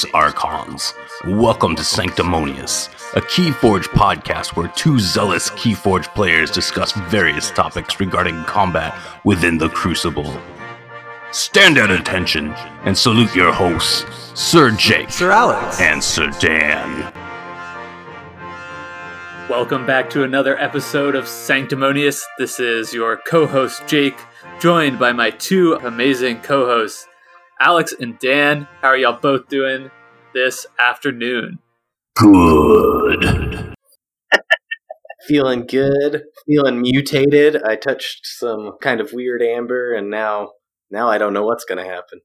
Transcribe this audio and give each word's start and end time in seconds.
Greetings, 0.00 0.14
Archons. 0.14 0.94
Welcome 1.26 1.76
to 1.76 1.84
Sanctimonious, 1.84 2.86
a 3.14 3.20
Keyforge 3.20 3.84
podcast 3.88 4.56
where 4.56 4.68
two 4.68 4.98
zealous 4.98 5.50
Keyforge 5.50 6.06
players 6.14 6.50
discuss 6.50 6.92
various 6.92 7.50
topics 7.50 8.00
regarding 8.00 8.42
combat 8.44 8.96
within 9.24 9.58
the 9.58 9.68
Crucible. 9.68 10.32
Stand 11.32 11.76
at 11.76 11.90
attention 11.90 12.52
and 12.84 12.96
salute 12.96 13.34
your 13.34 13.52
hosts, 13.52 14.06
Sir 14.34 14.70
Jake 14.70 15.10
Sir 15.10 15.30
Alex. 15.32 15.80
and 15.80 16.02
Sir 16.02 16.30
Dan. 16.40 17.12
Welcome 19.50 19.84
back 19.86 20.08
to 20.10 20.22
another 20.22 20.58
episode 20.58 21.14
of 21.14 21.28
Sanctimonious. 21.28 22.24
This 22.38 22.58
is 22.58 22.94
your 22.94 23.18
co 23.18 23.46
host, 23.46 23.86
Jake, 23.86 24.18
joined 24.60 24.98
by 24.98 25.12
my 25.12 25.30
two 25.30 25.74
amazing 25.74 26.40
co 26.40 26.66
hosts, 26.66 27.06
Alex 27.60 27.92
and 28.00 28.18
Dan. 28.18 28.66
How 28.80 28.88
are 28.88 28.96
y'all 28.96 29.20
both 29.20 29.48
doing 29.48 29.90
this 30.32 30.66
afternoon? 30.78 31.58
Good. 32.16 33.74
Feeling 35.28 35.66
good, 35.66 36.24
feeling 36.46 36.80
mutated. 36.80 37.62
I 37.62 37.76
touched 37.76 38.20
some 38.24 38.72
kind 38.80 39.00
of 39.00 39.12
weird 39.12 39.42
amber 39.42 39.94
and 39.94 40.10
now 40.10 40.52
now 40.90 41.08
I 41.10 41.18
don't 41.18 41.34
know 41.34 41.44
what's 41.44 41.64
going 41.64 41.78
to 41.78 41.84
happen. 41.84 42.20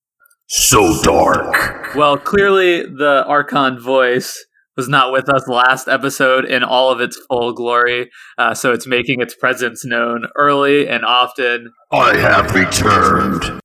So 0.47 1.01
dark. 1.03 1.93
Well, 1.95 2.17
clearly 2.17 2.83
the 2.83 3.25
Archon 3.27 3.77
voice 3.79 4.45
was 4.77 4.87
not 4.87 5.11
with 5.11 5.29
us 5.29 5.47
last 5.47 5.89
episode 5.89 6.45
in 6.45 6.63
all 6.63 6.91
of 6.91 7.01
its 7.01 7.19
full 7.29 7.53
glory, 7.53 8.09
uh, 8.37 8.53
so 8.53 8.71
it's 8.73 8.87
making 8.87 9.21
its 9.21 9.35
presence 9.35 9.85
known 9.85 10.25
early 10.35 10.87
and 10.87 11.05
often, 11.05 11.73
I 11.91 12.17
have 12.17 12.53
returned. 12.53 13.61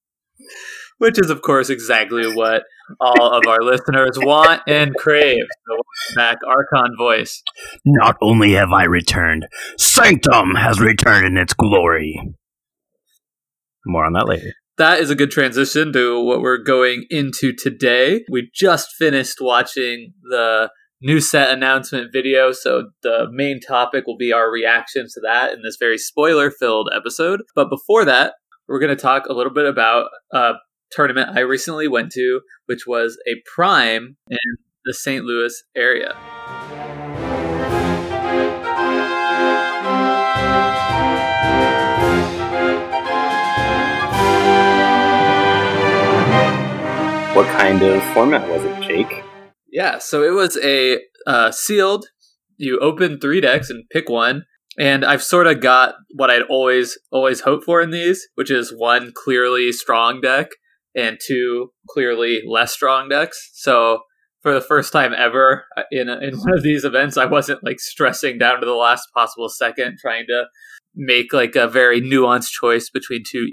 Which 1.00 1.18
is, 1.18 1.30
of 1.30 1.42
course, 1.42 1.70
exactly 1.70 2.32
what 2.34 2.62
all 3.00 3.32
of 3.32 3.42
our 3.48 3.60
listeners 3.62 4.18
want 4.18 4.62
and 4.66 4.94
crave. 4.96 5.44
So, 5.66 5.74
welcome 5.74 6.14
back, 6.14 6.38
Archon 6.46 6.96
voice. 6.96 7.42
Not 7.84 8.16
only 8.22 8.52
have 8.52 8.72
I 8.72 8.84
returned, 8.84 9.46
Sanctum 9.78 10.54
has 10.56 10.78
returned 10.78 11.26
in 11.26 11.36
its 11.36 11.54
glory. 11.54 12.20
More 13.86 14.04
on 14.04 14.12
that 14.12 14.28
later. 14.28 14.52
that 14.80 14.98
is 15.00 15.10
a 15.10 15.14
good 15.14 15.30
transition 15.30 15.92
to 15.92 16.22
what 16.22 16.40
we're 16.40 16.62
going 16.62 17.04
into 17.10 17.52
today. 17.52 18.24
We 18.30 18.50
just 18.54 18.88
finished 18.98 19.38
watching 19.40 20.12
the 20.22 20.70
new 21.02 21.20
set 21.20 21.50
announcement 21.50 22.10
video, 22.12 22.52
so 22.52 22.90
the 23.02 23.26
main 23.30 23.60
topic 23.60 24.06
will 24.06 24.16
be 24.18 24.32
our 24.32 24.50
reactions 24.50 25.14
to 25.14 25.20
that 25.22 25.52
in 25.52 25.60
this 25.62 25.76
very 25.78 25.96
spoiler 25.98 26.50
filled 26.50 26.90
episode. 26.94 27.40
But 27.54 27.70
before 27.70 28.04
that, 28.04 28.34
we're 28.68 28.80
going 28.80 28.94
to 28.94 29.02
talk 29.02 29.26
a 29.26 29.32
little 29.32 29.52
bit 29.52 29.66
about 29.66 30.08
a 30.32 30.52
tournament 30.90 31.36
I 31.36 31.40
recently 31.40 31.88
went 31.88 32.12
to, 32.12 32.40
which 32.66 32.86
was 32.86 33.18
a 33.26 33.42
prime 33.54 34.16
in 34.28 34.38
the 34.84 34.94
St. 34.94 35.24
Louis 35.24 35.62
area. 35.76 36.14
What 47.34 47.46
kind 47.56 47.82
of 47.82 48.02
format 48.12 48.48
was 48.48 48.64
it, 48.64 48.80
Jake? 48.82 49.22
Yeah, 49.70 49.98
so 49.98 50.22
it 50.22 50.34
was 50.34 50.58
a 50.62 50.98
uh, 51.26 51.50
sealed. 51.52 52.06
You 52.56 52.78
open 52.80 53.20
three 53.20 53.40
decks 53.40 53.70
and 53.70 53.88
pick 53.90 54.08
one, 54.08 54.44
and 54.78 55.04
I've 55.04 55.22
sort 55.22 55.46
of 55.46 55.60
got 55.60 55.94
what 56.14 56.30
I'd 56.30 56.42
always 56.42 56.98
always 57.12 57.42
hoped 57.42 57.64
for 57.64 57.80
in 57.80 57.90
these, 57.90 58.28
which 58.34 58.50
is 58.50 58.74
one 58.76 59.12
clearly 59.14 59.72
strong 59.72 60.20
deck 60.20 60.48
and 60.94 61.18
two 61.24 61.72
clearly 61.88 62.42
less 62.46 62.72
strong 62.72 63.08
decks. 63.08 63.50
So 63.54 64.00
for 64.42 64.54
the 64.54 64.60
first 64.60 64.92
time 64.92 65.12
ever 65.16 65.64
uh, 65.76 65.82
in 65.90 66.08
a, 66.08 66.18
in 66.18 66.34
one 66.38 66.54
of 66.54 66.62
these 66.62 66.84
events, 66.84 67.16
I 67.16 67.26
wasn't 67.26 67.64
like 67.64 67.80
stressing 67.80 68.38
down 68.38 68.60
to 68.60 68.66
the 68.66 68.72
last 68.72 69.08
possible 69.14 69.48
second 69.48 69.98
trying 70.00 70.26
to 70.26 70.46
make 70.94 71.32
like 71.32 71.56
a 71.56 71.68
very 71.68 72.00
nuanced 72.00 72.50
choice 72.50 72.90
between 72.90 73.22
two 73.28 73.48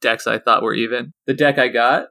decks 0.00 0.26
I 0.26 0.38
thought 0.38 0.62
were 0.62 0.74
even. 0.74 1.12
The 1.26 1.34
deck 1.34 1.58
I 1.58 1.68
got 1.68 2.06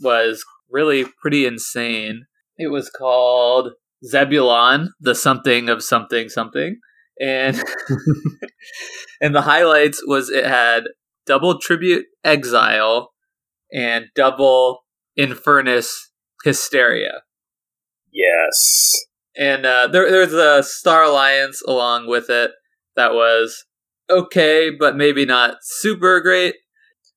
was 0.00 0.44
really 0.70 1.04
pretty 1.20 1.46
insane. 1.46 2.24
It 2.56 2.68
was 2.68 2.90
called 2.90 3.72
Zebulon, 4.04 4.92
the 5.00 5.14
something 5.14 5.68
of 5.68 5.82
something 5.82 6.28
something. 6.28 6.78
And 7.20 7.62
and 9.20 9.34
the 9.34 9.42
highlights 9.42 10.02
was 10.06 10.30
it 10.30 10.44
had 10.44 10.84
double 11.26 11.58
tribute 11.58 12.06
exile 12.24 13.12
and 13.72 14.06
double 14.14 14.84
infernus 15.18 15.90
hysteria. 16.44 17.22
Yes. 18.12 18.92
And 19.36 19.66
uh, 19.66 19.88
there 19.88 20.10
there's 20.10 20.32
a 20.32 20.62
Star 20.62 21.02
Alliance 21.02 21.62
along 21.66 22.08
with 22.08 22.30
it 22.30 22.52
that 22.96 23.12
was 23.12 23.64
okay, 24.08 24.70
but 24.70 24.96
maybe 24.96 25.26
not 25.26 25.56
super 25.62 26.20
great. 26.20 26.54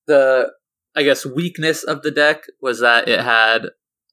The 0.08 0.52
I 0.96 1.04
guess 1.04 1.26
weakness 1.26 1.84
of 1.84 2.02
the 2.02 2.12
deck 2.12 2.44
was 2.62 2.80
that 2.82 3.08
it 3.08 3.22
had 3.22 3.68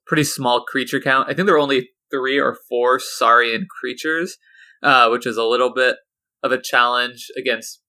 pretty 0.06 0.24
small 0.24 0.64
creature 0.64 1.00
count. 1.00 1.28
I 1.28 1.34
think 1.34 1.46
there 1.46 1.54
were 1.54 1.60
only 1.60 1.90
three 2.10 2.38
or 2.38 2.56
four 2.68 3.00
Saurian 3.00 3.66
creatures, 3.80 4.36
uh, 4.82 5.08
which 5.08 5.26
is 5.26 5.36
a 5.36 5.44
little 5.44 5.72
bit 5.74 5.96
of 6.42 6.52
a 6.52 6.60
challenge 6.62 7.26
against 7.36 7.80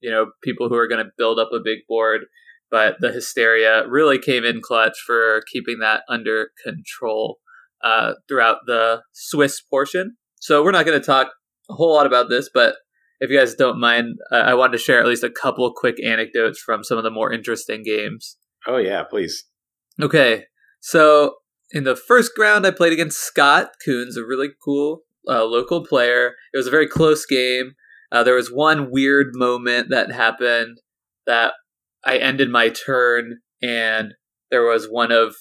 you 0.00 0.10
know 0.10 0.30
people 0.42 0.68
who 0.68 0.76
are 0.76 0.88
going 0.88 1.04
to 1.04 1.10
build 1.18 1.38
up 1.38 1.50
a 1.52 1.60
big 1.62 1.80
board. 1.88 2.22
But 2.76 2.96
the 3.00 3.10
hysteria 3.10 3.88
really 3.88 4.18
came 4.18 4.44
in 4.44 4.60
clutch 4.60 4.98
for 5.06 5.42
keeping 5.50 5.78
that 5.78 6.02
under 6.10 6.50
control 6.62 7.38
uh, 7.82 8.12
throughout 8.28 8.58
the 8.66 9.00
Swiss 9.14 9.62
portion. 9.62 10.18
So 10.40 10.62
we're 10.62 10.72
not 10.72 10.84
going 10.84 11.00
to 11.00 11.06
talk 11.06 11.28
a 11.70 11.72
whole 11.72 11.94
lot 11.94 12.04
about 12.04 12.28
this, 12.28 12.50
but 12.52 12.74
if 13.18 13.30
you 13.30 13.38
guys 13.38 13.54
don't 13.54 13.80
mind, 13.80 14.16
uh, 14.30 14.34
I 14.34 14.52
wanted 14.52 14.72
to 14.72 14.84
share 14.84 15.00
at 15.00 15.06
least 15.06 15.24
a 15.24 15.30
couple 15.30 15.72
quick 15.74 15.96
anecdotes 16.04 16.60
from 16.60 16.84
some 16.84 16.98
of 16.98 17.04
the 17.04 17.10
more 17.10 17.32
interesting 17.32 17.82
games. 17.82 18.36
Oh 18.66 18.76
yeah, 18.76 19.04
please. 19.04 19.46
Okay, 19.98 20.44
so 20.80 21.36
in 21.70 21.84
the 21.84 21.96
first 21.96 22.32
round, 22.38 22.66
I 22.66 22.72
played 22.72 22.92
against 22.92 23.20
Scott 23.20 23.70
Coons, 23.82 24.18
a 24.18 24.22
really 24.22 24.50
cool 24.62 25.00
uh, 25.26 25.44
local 25.44 25.82
player. 25.82 26.34
It 26.52 26.58
was 26.58 26.66
a 26.66 26.70
very 26.70 26.86
close 26.86 27.24
game. 27.24 27.72
Uh, 28.12 28.22
there 28.22 28.34
was 28.34 28.52
one 28.52 28.90
weird 28.90 29.28
moment 29.32 29.88
that 29.88 30.12
happened 30.12 30.76
that 31.26 31.54
I 32.06 32.18
ended 32.18 32.50
my 32.50 32.68
turn, 32.70 33.38
and 33.62 34.14
there 34.50 34.64
was 34.64 34.86
one 34.86 35.10
of 35.12 35.34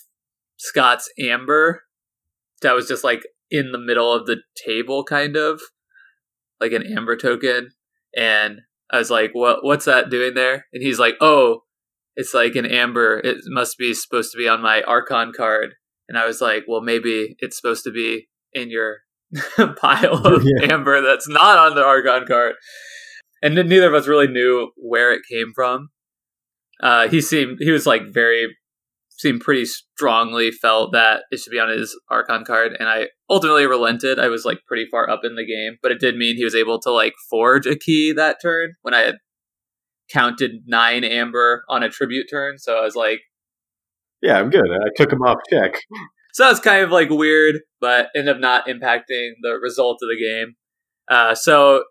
Scott's 0.57 1.09
amber 1.19 1.83
that 2.61 2.73
was 2.73 2.87
just 2.87 3.03
like 3.03 3.21
in 3.51 3.71
the 3.71 3.77
middle 3.77 4.11
of 4.11 4.25
the 4.25 4.37
table, 4.65 5.03
kind 5.03 5.35
of 5.35 5.61
like 6.59 6.71
an 6.71 6.83
amber 6.97 7.15
token. 7.15 7.69
And 8.17 8.61
I 8.91 8.97
was 8.97 9.11
like, 9.11 9.31
"What? 9.33 9.63
What's 9.63 9.85
that 9.85 10.09
doing 10.09 10.33
there?" 10.33 10.65
And 10.73 10.81
he's 10.81 10.99
like, 10.99 11.15
"Oh, 11.21 11.63
it's 12.15 12.33
like 12.33 12.55
an 12.55 12.65
amber. 12.65 13.19
It 13.23 13.37
must 13.47 13.77
be 13.77 13.93
supposed 13.93 14.31
to 14.31 14.37
be 14.37 14.47
on 14.47 14.61
my 14.61 14.81
Archon 14.83 15.33
card." 15.35 15.75
And 16.09 16.17
I 16.17 16.25
was 16.25 16.41
like, 16.41 16.63
"Well, 16.67 16.81
maybe 16.81 17.35
it's 17.39 17.57
supposed 17.57 17.83
to 17.83 17.91
be 17.91 18.27
in 18.53 18.69
your 18.71 18.99
pile 19.77 20.25
of 20.25 20.43
Yeah. 20.45 20.73
amber 20.73 21.01
that's 21.01 21.27
not 21.29 21.57
on 21.57 21.75
the 21.75 21.83
Archon 21.83 22.25
card." 22.27 22.55
And 23.43 23.55
then 23.57 23.67
neither 23.67 23.87
of 23.89 23.93
us 23.93 24.07
really 24.07 24.27
knew 24.27 24.71
where 24.77 25.13
it 25.13 25.21
came 25.29 25.51
from. 25.53 25.89
Uh, 26.81 27.07
he 27.07 27.21
seemed 27.21 27.57
he 27.59 27.71
was 27.71 27.85
like 27.85 28.01
very 28.13 28.55
seemed 29.17 29.41
pretty 29.41 29.65
strongly 29.65 30.51
felt 30.51 30.91
that 30.91 31.23
it 31.31 31.39
should 31.39 31.51
be 31.51 31.59
on 31.59 31.69
his 31.69 31.97
Archon 32.09 32.43
card, 32.43 32.75
and 32.79 32.89
I 32.89 33.07
ultimately 33.29 33.65
relented. 33.65 34.19
I 34.19 34.27
was 34.27 34.45
like 34.45 34.59
pretty 34.67 34.87
far 34.91 35.09
up 35.09 35.21
in 35.23 35.35
the 35.35 35.45
game, 35.45 35.77
but 35.81 35.91
it 35.91 35.99
did 35.99 36.17
mean 36.17 36.35
he 36.35 36.43
was 36.43 36.55
able 36.55 36.79
to 36.81 36.91
like 36.91 37.13
forge 37.29 37.65
a 37.65 37.77
key 37.77 38.11
that 38.13 38.37
turn 38.41 38.73
when 38.81 38.93
I 38.93 38.99
had 39.01 39.15
counted 40.11 40.51
nine 40.67 41.03
amber 41.03 41.63
on 41.69 41.83
a 41.83 41.89
tribute 41.89 42.27
turn. 42.29 42.57
So 42.57 42.77
I 42.77 42.81
was 42.81 42.95
like, 42.95 43.21
Yeah, 44.21 44.37
I'm 44.37 44.49
good. 44.49 44.69
I 44.69 44.89
took 44.95 45.11
him 45.11 45.21
off 45.21 45.37
check. 45.49 45.79
so 46.33 46.43
that's 46.45 46.59
kind 46.59 46.83
of 46.83 46.91
like 46.91 47.09
weird, 47.09 47.61
but 47.79 48.09
ended 48.15 48.35
up 48.35 48.41
not 48.41 48.67
impacting 48.67 49.31
the 49.41 49.57
result 49.61 49.99
of 50.01 50.09
the 50.09 50.21
game. 50.23 50.55
Uh, 51.09 51.35
so 51.35 51.83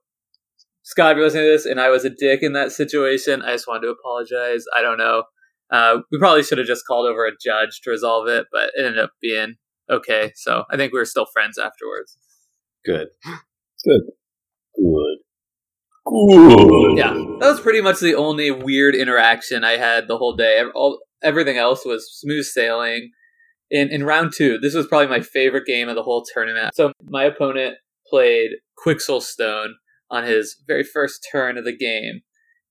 Scott, 0.85 1.13
if 1.13 1.17
you're 1.17 1.25
listening 1.25 1.45
to 1.45 1.49
this, 1.49 1.65
and 1.65 1.81
I 1.81 1.89
was 1.89 2.05
a 2.05 2.11
dick 2.11 2.43
in 2.43 2.53
that 2.53 2.71
situation, 2.71 3.41
I 3.41 3.53
just 3.53 3.67
wanted 3.67 3.87
to 3.87 3.89
apologize. 3.89 4.65
I 4.77 4.83
don't 4.83 4.99
know. 4.99 5.25
Uh, 5.73 6.01
we 6.13 6.19
probably 6.19 6.43
should 6.43 6.59
have 6.59 6.67
just 6.67 6.87
called 6.87 7.07
over 7.07 7.27
a 7.27 7.33
judge 7.43 7.81
to 7.83 7.91
resolve 7.91 8.29
it, 8.29 8.47
but 8.53 8.71
it 8.75 8.85
ended 8.85 8.99
up 8.99 9.13
being 9.21 9.55
okay. 9.91 10.33
So 10.37 10.65
I 10.71 10.77
think 10.77 10.93
we 10.93 10.99
were 10.99 11.07
still 11.07 11.25
friends 11.25 11.57
afterwards. 11.59 12.19
Good. 12.85 13.09
Good. 13.83 14.03
Good. 14.77 15.19
Good. 16.07 16.99
Yeah, 16.99 17.15
that 17.41 17.49
was 17.51 17.61
pretty 17.61 17.81
much 17.81 18.01
the 18.01 18.15
only 18.15 18.51
weird 18.51 18.95
interaction 18.95 19.65
I 19.65 19.79
had 19.79 20.07
the 20.07 20.19
whole 20.19 20.37
day. 20.37 20.63
All, 20.75 21.01
everything 21.23 21.57
else 21.57 21.87
was 21.87 22.13
smooth 22.13 22.45
sailing. 22.45 23.11
In 23.71 23.89
in 23.89 24.05
round 24.05 24.35
two, 24.37 24.59
this 24.59 24.75
was 24.75 24.87
probably 24.87 25.09
my 25.09 25.23
favorite 25.23 25.65
game 25.65 25.89
of 25.89 25.95
the 25.95 26.03
whole 26.03 26.27
tournament. 26.35 26.75
So 26.75 26.93
my 27.09 27.25
opponent 27.25 27.77
played 28.07 28.51
Quixxle 28.87 29.23
Stone 29.23 29.77
on 30.11 30.25
his 30.25 30.57
very 30.67 30.85
first 30.85 31.27
turn 31.31 31.59
of 31.59 31.65
the 31.65 31.77
game, 31.77 32.21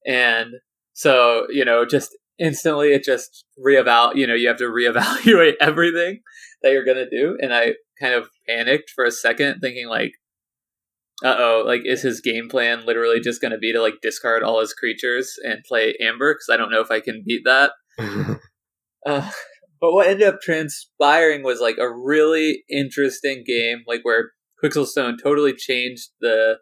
and 0.05 0.55
so 0.93 1.47
you 1.49 1.65
know, 1.65 1.85
just 1.85 2.17
instantly 2.39 2.93
it 2.93 3.03
just 3.03 3.45
reeval. 3.57 4.15
You 4.15 4.27
know, 4.27 4.33
you 4.33 4.47
have 4.47 4.57
to 4.57 4.63
reevaluate 4.69 5.55
everything 5.59 6.21
that 6.61 6.71
you're 6.71 6.85
gonna 6.85 7.09
do, 7.09 7.37
and 7.41 7.53
I 7.53 7.73
kind 7.99 8.13
of 8.13 8.29
panicked 8.47 8.91
for 8.95 9.05
a 9.05 9.11
second, 9.11 9.59
thinking 9.59 9.87
like, 9.87 10.11
"Uh 11.23 11.35
oh, 11.37 11.63
like 11.65 11.81
is 11.85 12.01
his 12.01 12.21
game 12.21 12.49
plan 12.49 12.85
literally 12.85 13.19
just 13.19 13.41
gonna 13.41 13.57
be 13.57 13.73
to 13.73 13.81
like 13.81 13.95
discard 14.01 14.43
all 14.43 14.59
his 14.59 14.73
creatures 14.73 15.33
and 15.43 15.63
play 15.67 15.95
Amber? 16.01 16.33
Because 16.33 16.49
I 16.51 16.57
don't 16.57 16.71
know 16.71 16.81
if 16.81 16.91
I 16.91 16.99
can 16.99 17.23
beat 17.25 17.43
that." 17.45 17.71
Uh, 19.05 19.29
but 19.81 19.91
what 19.91 20.07
ended 20.07 20.25
up 20.25 20.39
transpiring 20.41 21.43
was 21.43 21.59
like 21.59 21.77
a 21.77 21.91
really 21.91 22.63
interesting 22.69 23.43
game, 23.45 23.79
like 23.85 23.99
where 24.03 24.31
Quixelstone 24.63 25.15
totally 25.21 25.53
changed 25.53 26.11
the 26.21 26.59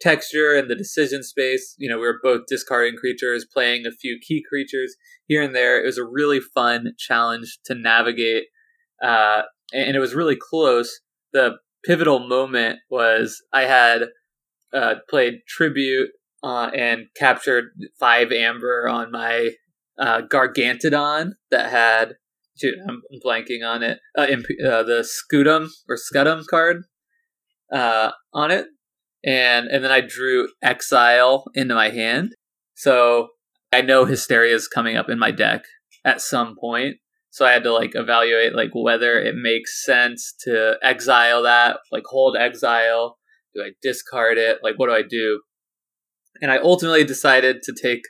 texture 0.00 0.54
and 0.56 0.70
the 0.70 0.74
decision 0.74 1.22
space. 1.22 1.74
You 1.78 1.88
know, 1.88 1.96
we 1.96 2.06
were 2.06 2.20
both 2.22 2.42
discarding 2.48 2.96
creatures, 2.96 3.46
playing 3.52 3.86
a 3.86 3.92
few 3.92 4.18
key 4.20 4.42
creatures 4.48 4.96
here 5.26 5.42
and 5.42 5.54
there. 5.54 5.80
It 5.82 5.86
was 5.86 5.98
a 5.98 6.04
really 6.04 6.40
fun 6.40 6.92
challenge 6.98 7.58
to 7.66 7.74
navigate, 7.74 8.44
uh, 9.02 9.42
and 9.72 9.96
it 9.96 10.00
was 10.00 10.14
really 10.14 10.36
close. 10.36 11.00
The 11.32 11.56
pivotal 11.84 12.26
moment 12.26 12.80
was 12.90 13.42
I 13.52 13.62
had 13.62 14.08
uh, 14.72 14.96
played 15.08 15.40
Tribute 15.48 16.10
uh, 16.42 16.70
and 16.74 17.06
captured 17.16 17.70
five 17.98 18.32
amber 18.32 18.88
on 18.88 19.10
my 19.10 19.50
uh, 19.98 20.22
Gargantodon 20.22 21.32
that 21.50 21.70
had. 21.70 22.14
Dude, 22.60 22.74
I'm 22.86 23.00
blanking 23.24 23.66
on 23.66 23.82
it. 23.82 24.00
Uh, 24.18 24.26
imp- 24.28 24.44
uh, 24.62 24.82
the 24.82 25.02
Scutum 25.02 25.68
or 25.88 25.96
Scutum 25.96 26.44
card 26.46 26.82
on 27.72 28.50
it, 28.50 28.66
and 29.24 29.68
and 29.68 29.84
then 29.84 29.90
I 29.90 30.00
drew 30.00 30.48
Exile 30.62 31.44
into 31.54 31.74
my 31.74 31.90
hand. 31.90 32.32
So 32.74 33.28
I 33.72 33.82
know 33.82 34.04
Hysteria 34.04 34.54
is 34.54 34.68
coming 34.68 34.96
up 34.96 35.08
in 35.08 35.18
my 35.18 35.30
deck 35.30 35.62
at 36.04 36.20
some 36.20 36.56
point. 36.58 36.96
So 37.30 37.46
I 37.46 37.52
had 37.52 37.62
to 37.64 37.72
like 37.72 37.92
evaluate 37.94 38.54
like 38.54 38.70
whether 38.74 39.20
it 39.20 39.36
makes 39.36 39.84
sense 39.84 40.34
to 40.44 40.76
exile 40.82 41.42
that, 41.44 41.78
like 41.92 42.02
hold 42.06 42.36
exile. 42.36 43.18
Do 43.54 43.62
I 43.62 43.70
discard 43.82 44.38
it? 44.38 44.58
Like 44.62 44.74
what 44.76 44.88
do 44.88 44.94
I 44.94 45.02
do? 45.02 45.40
And 46.42 46.50
I 46.50 46.58
ultimately 46.58 47.04
decided 47.04 47.62
to 47.62 47.74
take 47.80 48.02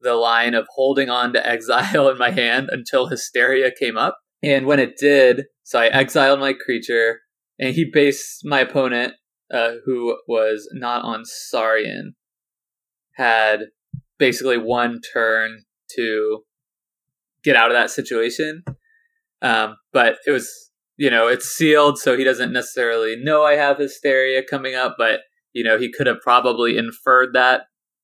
the 0.00 0.14
line 0.14 0.54
of 0.54 0.66
holding 0.74 1.10
on 1.10 1.32
to 1.32 1.46
exile 1.46 2.08
in 2.08 2.18
my 2.18 2.30
hand 2.30 2.68
until 2.70 3.08
Hysteria 3.08 3.70
came 3.78 3.96
up. 3.96 4.18
And 4.42 4.66
when 4.66 4.78
it 4.78 4.96
did, 4.96 5.44
so 5.64 5.80
I 5.80 5.86
exiled 5.86 6.40
my 6.40 6.52
creature, 6.52 7.20
and 7.58 7.74
he 7.74 7.84
based 7.90 8.42
my 8.44 8.60
opponent, 8.60 9.14
uh, 9.52 9.72
who 9.84 10.18
was 10.26 10.68
not 10.72 11.04
on 11.04 11.24
Saurian, 11.24 12.14
had 13.14 13.66
basically 14.18 14.58
one 14.58 15.00
turn 15.12 15.64
to 15.96 16.40
get 17.44 17.56
out 17.56 17.70
of 17.70 17.76
that 17.76 17.90
situation. 17.90 18.64
Um, 19.42 19.76
but 19.92 20.16
it 20.26 20.30
was, 20.30 20.50
you 20.96 21.10
know, 21.10 21.28
it's 21.28 21.48
sealed, 21.48 21.98
so 21.98 22.16
he 22.16 22.24
doesn't 22.24 22.52
necessarily 22.52 23.16
know 23.16 23.44
I 23.44 23.54
have 23.54 23.78
hysteria 23.78 24.42
coming 24.42 24.74
up, 24.74 24.96
but, 24.98 25.20
you 25.52 25.62
know, 25.62 25.78
he 25.78 25.92
could 25.92 26.06
have 26.06 26.20
probably 26.22 26.76
inferred 26.76 27.34
that 27.34 27.62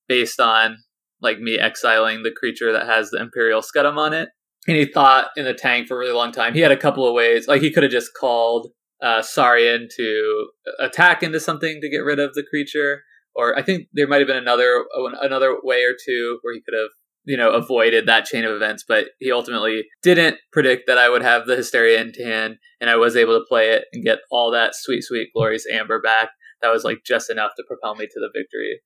based 0.09 0.41
on 0.41 0.77
like 1.21 1.39
me 1.39 1.59
exiling 1.59 2.23
the 2.23 2.33
creature 2.33 2.73
that 2.73 2.87
has 2.87 3.11
the 3.11 3.21
Imperial 3.21 3.63
Scutum 3.63 3.97
on 3.97 4.13
it. 4.13 4.29
And 4.69 4.77
he 4.77 4.85
thought 4.85 5.29
in 5.37 5.45
the 5.45 5.55
tank 5.55 5.89
for 5.89 5.97
a 5.97 5.99
really 5.99 6.13
long 6.13 6.33
time. 6.33 6.55
He 6.55 6.61
had 6.61 6.73
a 6.73 6.77
couple 6.77 7.07
of 7.07 7.15
ways. 7.15 7.49
Like 7.49 7.63
he 7.63 7.73
could 7.73 7.83
have 7.83 7.93
just 7.93 8.11
called 8.19 8.69
uh, 9.03 9.23
Saurian 9.23 9.89
to 9.97 10.47
attack 10.79 11.23
into 11.23 11.41
something 11.41 11.81
to 11.81 11.91
get 11.91 11.99
rid 11.99 12.19
of 12.19 12.35
the 12.35 12.45
creature, 12.49 13.03
or 13.35 13.59
I 13.59 13.63
think 13.63 13.89
there 13.93 14.07
might 14.07 14.21
have 14.21 14.29
been 14.29 14.37
another 14.37 14.85
another 15.21 15.57
way 15.63 15.85
or 15.85 15.95
two 16.07 16.39
where 16.43 16.55
he 16.55 16.61
could 16.61 16.79
have 16.79 16.91
you 17.25 17.37
know 17.37 17.51
avoided 17.51 18.07
that 18.07 18.25
chain 18.25 18.45
of 18.45 18.53
events. 18.53 18.85
But 18.87 19.09
he 19.19 19.33
ultimately 19.33 19.85
didn't 20.03 20.39
predict 20.53 20.87
that 20.87 20.99
I 20.99 21.09
would 21.09 21.23
have 21.23 21.47
the 21.47 21.57
Hysteria 21.57 22.01
in 22.01 22.13
hand, 22.15 22.57
and 22.81 22.89
I 22.89 22.97
was 22.97 23.17
able 23.17 23.39
to 23.39 23.45
play 23.49 23.71
it 23.71 23.85
and 23.93 24.05
get 24.05 24.19
all 24.31 24.51
that 24.53 24.75
sweet, 24.75 25.03
sweet, 25.03 25.31
glorious 25.35 25.67
amber 25.73 26.01
back. 26.01 26.31
That 26.61 26.73
was 26.73 26.85
like 26.85 26.99
just 27.05 27.29
enough 27.31 27.53
to 27.57 27.65
propel 27.67 27.97
me 27.97 28.07
to 28.07 28.21
the 28.21 28.31
victory. 28.33 28.81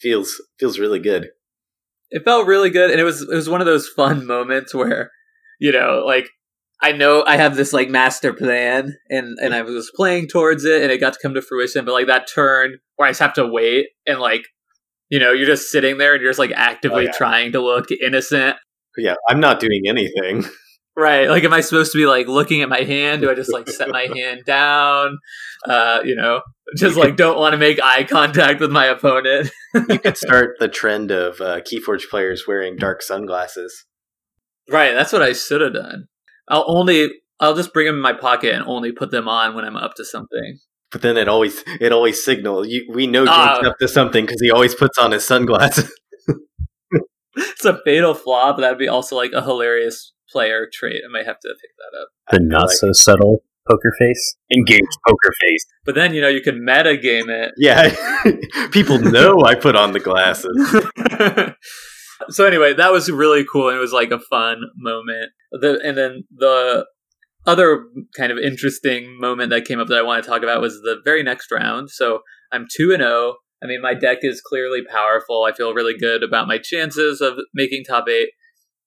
Feels 0.00 0.40
feels 0.58 0.78
really 0.78 0.98
good 0.98 1.28
it 2.10 2.24
felt 2.24 2.46
really 2.46 2.70
good 2.70 2.90
and 2.90 3.00
it 3.00 3.04
was 3.04 3.22
it 3.22 3.34
was 3.34 3.48
one 3.48 3.60
of 3.60 3.66
those 3.66 3.88
fun 3.88 4.26
moments 4.26 4.74
where 4.74 5.10
you 5.58 5.72
know 5.72 6.02
like 6.04 6.28
I 6.82 6.92
know 6.92 7.24
I 7.26 7.36
have 7.36 7.56
this 7.56 7.72
like 7.72 7.88
master 7.88 8.32
plan 8.32 8.96
and 9.08 9.38
and 9.40 9.54
I 9.54 9.62
was 9.62 9.90
playing 9.94 10.28
towards 10.28 10.64
it 10.64 10.82
and 10.82 10.90
it 10.90 10.98
got 10.98 11.12
to 11.12 11.18
come 11.20 11.34
to 11.34 11.42
fruition 11.42 11.84
but 11.84 11.92
like 11.92 12.06
that 12.06 12.28
turn 12.32 12.78
where 12.96 13.08
I 13.08 13.10
just 13.10 13.20
have 13.20 13.34
to 13.34 13.46
wait 13.46 13.88
and 14.06 14.18
like 14.18 14.46
you 15.08 15.18
know 15.18 15.32
you're 15.32 15.46
just 15.46 15.70
sitting 15.70 15.98
there 15.98 16.14
and 16.14 16.22
you're 16.22 16.30
just 16.30 16.38
like 16.38 16.52
actively 16.54 17.04
oh, 17.04 17.06
yeah. 17.06 17.12
trying 17.12 17.52
to 17.52 17.60
look 17.60 17.90
innocent 17.90 18.56
yeah 18.96 19.14
I'm 19.28 19.40
not 19.40 19.60
doing 19.60 19.82
anything 19.86 20.44
right 20.96 21.28
like 21.28 21.44
am 21.44 21.52
I 21.52 21.60
supposed 21.60 21.92
to 21.92 21.98
be 21.98 22.06
like 22.06 22.28
looking 22.28 22.62
at 22.62 22.68
my 22.68 22.80
hand 22.80 23.22
do 23.22 23.30
I 23.30 23.34
just 23.34 23.52
like 23.52 23.68
set 23.68 23.90
my 23.90 24.08
hand 24.14 24.44
down 24.46 25.18
uh 25.66 26.00
you 26.04 26.14
know 26.16 26.40
just 26.76 26.96
like 26.96 27.16
don't 27.16 27.38
want 27.38 27.52
to 27.52 27.58
make 27.58 27.82
eye 27.82 28.04
contact 28.04 28.60
with 28.60 28.70
my 28.70 28.86
opponent. 28.86 29.50
you 29.74 29.98
could 29.98 30.16
start 30.16 30.56
the 30.58 30.68
trend 30.68 31.10
of 31.10 31.40
uh, 31.40 31.60
Keyforge 31.60 32.08
players 32.08 32.46
wearing 32.46 32.76
dark 32.76 33.02
sunglasses. 33.02 33.86
Right, 34.68 34.92
that's 34.92 35.12
what 35.12 35.22
I 35.22 35.32
should 35.32 35.60
have 35.60 35.74
done. 35.74 36.06
I'll 36.48 36.64
only 36.66 37.10
I'll 37.38 37.54
just 37.54 37.72
bring 37.72 37.86
them 37.86 37.96
in 37.96 38.00
my 38.00 38.12
pocket 38.12 38.54
and 38.54 38.64
only 38.66 38.92
put 38.92 39.10
them 39.10 39.28
on 39.28 39.54
when 39.54 39.64
I'm 39.64 39.76
up 39.76 39.94
to 39.96 40.04
something. 40.04 40.58
But 40.90 41.02
then 41.02 41.16
it 41.16 41.28
always 41.28 41.62
it 41.80 41.92
always 41.92 42.22
signals 42.24 42.68
you. 42.68 42.88
We 42.92 43.06
know 43.06 43.24
Jake's 43.24 43.64
uh, 43.64 43.68
up 43.70 43.78
to 43.78 43.88
something 43.88 44.26
because 44.26 44.40
he 44.40 44.50
always 44.50 44.74
puts 44.74 44.98
on 44.98 45.12
his 45.12 45.24
sunglasses. 45.24 45.92
it's 47.36 47.64
a 47.64 47.80
fatal 47.84 48.14
flaw, 48.14 48.52
but 48.52 48.62
that'd 48.62 48.78
be 48.78 48.88
also 48.88 49.16
like 49.16 49.32
a 49.32 49.42
hilarious 49.42 50.12
player 50.30 50.66
trait. 50.72 51.02
I 51.08 51.12
might 51.12 51.26
have 51.26 51.38
to 51.40 51.48
pick 51.60 51.70
that 51.78 51.98
up. 52.00 52.08
The 52.30 52.40
not 52.40 52.68
like, 52.68 52.76
so 52.76 52.92
subtle 52.92 53.42
poker 53.70 53.92
face. 53.98 54.36
Engaged 54.52 54.96
poker 55.06 55.32
face. 55.40 55.66
But 55.84 55.94
then, 55.94 56.14
you 56.14 56.20
know, 56.20 56.28
you 56.28 56.42
can 56.42 56.64
meta 56.64 56.96
game 56.96 57.28
it. 57.28 57.52
Yeah. 57.56 57.94
People 58.70 58.98
know 58.98 59.42
I 59.44 59.54
put 59.54 59.76
on 59.76 59.92
the 59.92 60.00
glasses. 60.00 60.56
so 62.28 62.46
anyway, 62.46 62.74
that 62.74 62.92
was 62.92 63.10
really 63.10 63.44
cool 63.50 63.68
and 63.68 63.76
it 63.76 63.80
was 63.80 63.92
like 63.92 64.10
a 64.10 64.18
fun 64.18 64.62
moment. 64.76 65.30
The 65.52 65.80
and 65.84 65.96
then 65.96 66.24
the 66.34 66.86
other 67.46 67.86
kind 68.16 68.30
of 68.30 68.38
interesting 68.38 69.18
moment 69.18 69.50
that 69.50 69.64
came 69.64 69.80
up 69.80 69.88
that 69.88 69.98
I 69.98 70.02
want 70.02 70.22
to 70.22 70.28
talk 70.28 70.42
about 70.42 70.60
was 70.60 70.74
the 70.82 71.00
very 71.04 71.22
next 71.22 71.50
round. 71.50 71.90
So 71.90 72.20
I'm 72.52 72.66
2 72.70 72.92
and 72.92 73.02
0. 73.02 73.36
I 73.62 73.66
mean, 73.66 73.82
my 73.82 73.94
deck 73.94 74.18
is 74.22 74.40
clearly 74.40 74.80
powerful. 74.88 75.44
I 75.44 75.52
feel 75.52 75.74
really 75.74 75.96
good 75.96 76.22
about 76.22 76.48
my 76.48 76.58
chances 76.58 77.20
of 77.20 77.34
making 77.54 77.84
top 77.84 78.08
8 78.08 78.28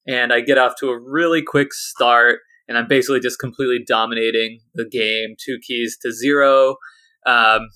and 0.08 0.34
I 0.34 0.42
get 0.42 0.58
off 0.58 0.74
to 0.80 0.90
a 0.90 1.00
really 1.00 1.42
quick 1.42 1.74
start 1.74 2.40
and 2.68 2.78
I'm 2.78 2.88
basically 2.88 3.20
just 3.20 3.40
completely 3.40 3.84
dominating 3.86 4.60
the 4.74 4.88
game, 4.88 5.36
two 5.44 5.60
keys 5.66 5.98
to 6.02 6.12
zero. 6.12 6.78
Um, 7.26 7.68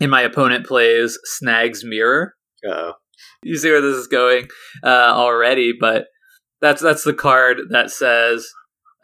and 0.00 0.10
my 0.10 0.22
opponent 0.22 0.66
plays 0.66 1.18
Snag's 1.24 1.84
Mirror. 1.84 2.34
oh 2.66 2.92
You 3.42 3.56
see 3.56 3.70
where 3.70 3.80
this 3.80 3.96
is 3.96 4.06
going 4.06 4.48
uh, 4.82 5.12
already, 5.14 5.72
but 5.78 6.06
that's 6.60 6.82
that's 6.82 7.04
the 7.04 7.14
card 7.14 7.58
that 7.70 7.90
says 7.90 8.48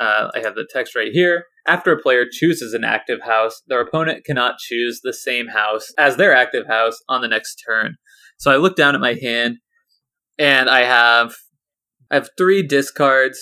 uh, 0.00 0.28
I 0.34 0.40
have 0.40 0.54
the 0.54 0.68
text 0.70 0.96
right 0.96 1.12
here. 1.12 1.44
After 1.66 1.92
a 1.92 2.00
player 2.00 2.26
chooses 2.30 2.74
an 2.74 2.84
active 2.84 3.22
house, 3.22 3.62
their 3.68 3.80
opponent 3.80 4.24
cannot 4.24 4.58
choose 4.58 5.00
the 5.02 5.14
same 5.14 5.48
house 5.48 5.92
as 5.96 6.16
their 6.16 6.34
active 6.34 6.66
house 6.66 6.98
on 7.08 7.22
the 7.22 7.28
next 7.28 7.62
turn. 7.66 7.96
So 8.38 8.50
I 8.50 8.56
look 8.56 8.76
down 8.76 8.94
at 8.94 9.00
my 9.00 9.14
hand, 9.14 9.58
and 10.38 10.68
I 10.68 10.84
have 10.84 11.34
I 12.10 12.16
have 12.16 12.28
three 12.36 12.66
discards 12.66 13.38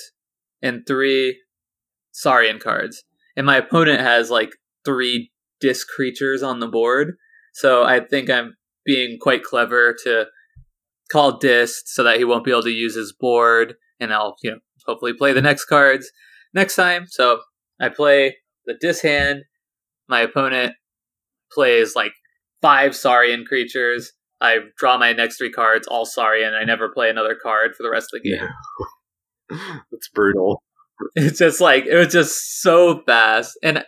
and 0.63 0.83
three 0.87 1.41
Saurian 2.13 2.59
cards, 2.59 3.03
and 3.37 3.47
my 3.47 3.57
opponent 3.57 4.01
has 4.01 4.31
like 4.31 4.51
three 4.85 5.31
Dis 5.61 5.85
creatures 5.85 6.43
on 6.43 6.61
the 6.61 6.67
board. 6.67 7.15
So 7.55 7.85
I 7.85 8.01
think 8.01 8.29
I'm 8.29 8.55
being 8.85 9.19
quite 9.21 9.45
clever 9.45 9.95
to 10.05 10.27
call 11.13 11.39
Dis 11.39 11.83
so 11.85 12.03
that 12.03 12.17
he 12.17 12.25
won't 12.25 12.45
be 12.45 12.51
able 12.51 12.63
to 12.63 12.71
use 12.71 12.97
his 12.97 13.13
board, 13.13 13.75
and 14.01 14.13
I'll 14.13 14.37
you 14.43 14.53
know 14.53 14.59
hopefully 14.87 15.13
play 15.13 15.33
the 15.33 15.43
next 15.43 15.67
cards 15.67 16.11
next 16.55 16.75
time. 16.75 17.05
So 17.09 17.41
I 17.81 17.89
play 17.89 18.37
the 18.67 18.75
Dis 18.81 19.03
hand. 19.03 19.43
My 20.09 20.21
opponent 20.21 20.75
plays 21.53 21.95
like 21.95 22.13
five 22.61 22.97
Saurian 22.97 23.45
creatures. 23.45 24.13
I 24.41 24.59
draw 24.77 24.99
my 24.99 25.13
next 25.13 25.37
three 25.37 25.53
cards, 25.53 25.87
all 25.87 26.05
Saurian. 26.05 26.55
I 26.55 26.65
never 26.65 26.89
play 26.93 27.09
another 27.11 27.37
card 27.41 27.73
for 27.77 27.83
the 27.83 27.91
rest 27.91 28.09
of 28.13 28.23
the 28.23 28.31
game. 28.31 28.49
Yeah. 29.51 29.59
That's 29.91 30.09
brutal. 30.09 30.63
It's 31.17 31.39
just 31.39 31.61
like 31.61 31.85
it 31.87 31.97
was 31.97 32.13
just 32.13 32.61
so 32.61 33.03
fast, 33.07 33.59
and 33.61 33.83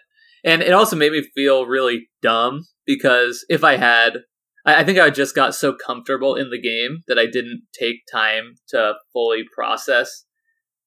and 0.44 0.62
it 0.62 0.72
also 0.72 0.96
made 0.96 1.12
me 1.12 1.22
feel 1.34 1.64
really 1.64 2.08
dumb 2.22 2.64
because 2.86 3.44
if 3.48 3.62
I 3.62 3.76
had, 3.76 4.18
I, 4.64 4.80
I 4.80 4.84
think 4.84 4.98
I 4.98 5.10
just 5.10 5.34
got 5.34 5.54
so 5.54 5.74
comfortable 5.74 6.34
in 6.34 6.50
the 6.50 6.60
game 6.60 7.02
that 7.08 7.18
I 7.18 7.26
didn't 7.26 7.62
take 7.78 7.96
time 8.10 8.54
to 8.68 8.94
fully 9.12 9.44
process, 9.54 10.24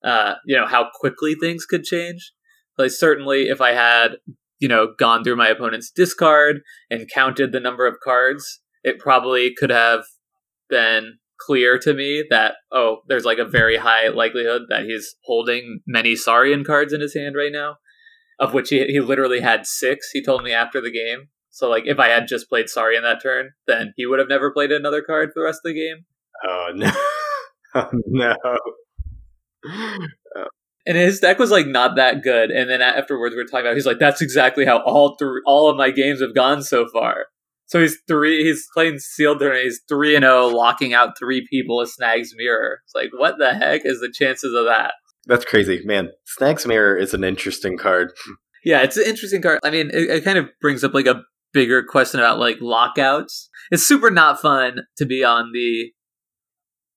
uh, 0.04 0.36
you 0.46 0.56
know, 0.58 0.66
how 0.68 0.90
quickly 0.94 1.36
things 1.36 1.66
could 1.66 1.84
change. 1.84 2.34
Like 2.78 2.92
certainly, 2.92 3.44
if 3.50 3.62
I 3.62 3.72
had, 3.72 4.18
you 4.60 4.68
know, 4.68 4.94
gone 4.98 5.24
through 5.24 5.36
my 5.36 5.50
opponent's 5.50 5.92
discard 5.92 6.62
and 6.90 7.10
counted 7.14 7.52
the 7.52 7.60
number 7.60 7.88
of 7.88 7.96
cards, 8.04 8.62
it 8.84 9.00
probably 9.00 9.54
could 9.58 9.72
have 9.72 10.06
been 10.70 11.18
clear 11.40 11.78
to 11.80 11.94
me 11.94 12.24
that 12.30 12.56
oh, 12.72 12.98
there's 13.08 13.26
like 13.26 13.38
a 13.38 13.46
very 13.46 13.78
high 13.78 14.10
likelihood 14.10 14.64
that 14.70 14.86
he's 14.86 15.16
holding 15.26 15.82
many 15.88 16.16
Saurian 16.16 16.64
cards 16.64 16.94
in 16.94 17.02
his 17.02 17.14
hand 17.14 17.36
right 17.36 17.52
now. 17.52 17.78
of 18.40 18.54
which 18.54 18.70
he 18.70 18.86
he 18.88 19.00
literally 19.00 19.42
had 19.42 19.66
six. 19.66 20.10
He 20.14 20.24
told 20.24 20.44
me 20.44 20.52
after 20.52 20.82
the 20.82 20.92
game. 20.92 21.30
So 21.58 21.68
like 21.68 21.86
if 21.88 21.98
I 21.98 22.10
had 22.10 22.28
just 22.28 22.50
played 22.50 22.70
Saurian 22.70 23.02
that 23.02 23.22
turn, 23.22 23.50
then 23.66 23.92
he 23.98 24.06
would 24.06 24.20
have 24.20 24.30
never 24.30 24.52
played 24.52 24.72
another 24.72 25.02
card 25.02 25.32
for 25.34 25.40
the 25.40 25.46
rest 25.46 25.62
of 25.66 25.74
the 25.74 25.74
game. 25.74 26.06
Oh 26.46 26.72
no! 26.76 26.92
oh 27.76 27.90
no! 28.06 28.36
Oh. 28.46 28.58
And 30.86 30.96
his 30.96 31.20
deck 31.20 31.40
was 31.40 31.50
like 31.50 31.66
not 31.66 31.96
that 31.96 32.22
good. 32.22 32.52
And 32.52 32.70
then 32.70 32.84
afterwards, 32.84 33.34
we 33.34 33.42
are 33.42 33.46
talking 33.46 33.66
about. 33.66 33.74
He's 33.74 33.88
like, 33.88 33.98
"That's 33.98 34.22
exactly 34.22 34.66
how 34.66 34.84
all 34.84 35.16
three, 35.18 35.42
all 35.48 35.68
of 35.68 35.78
my 35.78 35.90
games 35.90 36.22
have 36.22 36.36
gone 36.36 36.62
so 36.62 36.88
far." 36.94 37.26
So 37.66 37.82
he's 37.82 37.98
three. 38.08 38.44
He's 38.44 38.68
playing 38.72 39.00
sealed 39.00 39.40
turn. 39.40 39.56
He's 39.56 39.82
three 39.90 40.16
and 40.16 40.24
zero, 40.24 40.48
locking 40.50 40.94
out 40.94 41.18
three 41.18 41.46
people 41.50 41.78
with 41.78 41.90
Snag's 41.90 42.36
Mirror. 42.38 42.82
It's 42.86 42.94
like, 42.94 43.10
what 43.18 43.40
the 43.40 43.56
heck 43.56 43.82
is 43.84 44.00
the 44.00 44.14
chances 44.14 44.54
of 44.54 44.66
that? 44.66 44.94
That's 45.26 45.44
crazy, 45.44 45.82
man. 45.86 46.12
Snag's 46.38 46.68
Mirror 46.68 46.98
is 46.98 47.16
an 47.16 47.24
interesting 47.24 47.78
card. 47.78 48.14
Yeah, 48.64 48.84
it's 48.84 48.96
an 48.96 49.06
interesting 49.08 49.42
card. 49.42 49.60
I 49.64 49.72
mean, 49.72 49.90
it, 49.90 50.10
it 50.10 50.24
kind 50.24 50.38
of 50.38 50.50
brings 50.62 50.84
up 50.84 50.94
like 50.94 51.08
a 51.08 51.24
bigger 51.54 51.84
question 51.84 52.20
about 52.20 52.39
like 52.39 52.58
lockouts. 52.62 53.50
It's 53.72 53.86
super 53.86 54.10
not 54.10 54.42
fun 54.42 54.82
to 54.98 55.06
be 55.06 55.24
on 55.24 55.51
the 55.54 55.92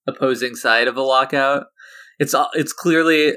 opposing 0.07 0.55
side 0.55 0.87
of 0.87 0.97
a 0.97 1.01
lockout. 1.01 1.65
It's 2.19 2.35
it's 2.53 2.73
clearly 2.73 3.33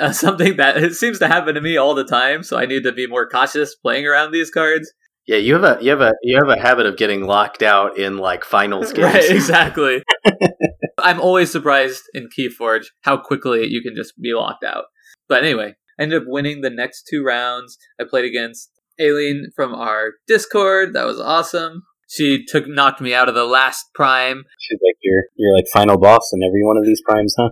uh, 0.00 0.12
something 0.12 0.56
that 0.56 0.76
it 0.76 0.94
seems 0.94 1.18
to 1.20 1.28
happen 1.28 1.54
to 1.54 1.60
me 1.60 1.76
all 1.76 1.94
the 1.94 2.04
time. 2.04 2.42
So 2.42 2.56
I 2.56 2.66
need 2.66 2.84
to 2.84 2.92
be 2.92 3.06
more 3.06 3.28
cautious 3.28 3.74
playing 3.74 4.06
around 4.06 4.32
these 4.32 4.50
cards. 4.50 4.92
Yeah, 5.26 5.38
you 5.38 5.54
have 5.54 5.64
a 5.64 5.82
you 5.82 5.90
have 5.90 6.00
a 6.00 6.12
you 6.22 6.36
have 6.36 6.48
a 6.48 6.60
habit 6.60 6.86
of 6.86 6.96
getting 6.96 7.24
locked 7.24 7.62
out 7.62 7.98
in 7.98 8.18
like 8.18 8.44
finals 8.44 8.92
games. 8.94 9.14
Right, 9.14 9.30
exactly. 9.30 10.02
I'm 10.98 11.20
always 11.20 11.50
surprised 11.50 12.04
in 12.14 12.28
Keyforge 12.36 12.86
how 13.02 13.16
quickly 13.16 13.66
you 13.66 13.82
can 13.82 13.94
just 13.94 14.14
be 14.20 14.32
locked 14.34 14.64
out. 14.64 14.84
But 15.28 15.42
anyway, 15.42 15.74
I 15.98 16.02
ended 16.02 16.22
up 16.22 16.28
winning 16.28 16.60
the 16.60 16.70
next 16.70 17.08
two 17.10 17.24
rounds. 17.24 17.76
I 18.00 18.04
played 18.08 18.24
against 18.24 18.70
Aileen 19.00 19.50
from 19.54 19.74
our 19.74 20.12
Discord. 20.26 20.94
That 20.94 21.06
was 21.06 21.20
awesome. 21.20 21.82
She 22.08 22.44
took 22.44 22.68
knocked 22.68 23.00
me 23.00 23.14
out 23.14 23.28
of 23.28 23.34
the 23.34 23.44
last 23.44 23.86
prime. 23.94 24.44
She's 24.60 24.78
like 24.82 24.96
your 25.02 25.24
you're 25.34 25.54
like 25.54 25.66
final 25.72 25.98
boss 25.98 26.30
in 26.32 26.40
every 26.42 26.64
one 26.64 26.76
of 26.76 26.84
these 26.84 27.02
primes, 27.04 27.34
huh? 27.38 27.50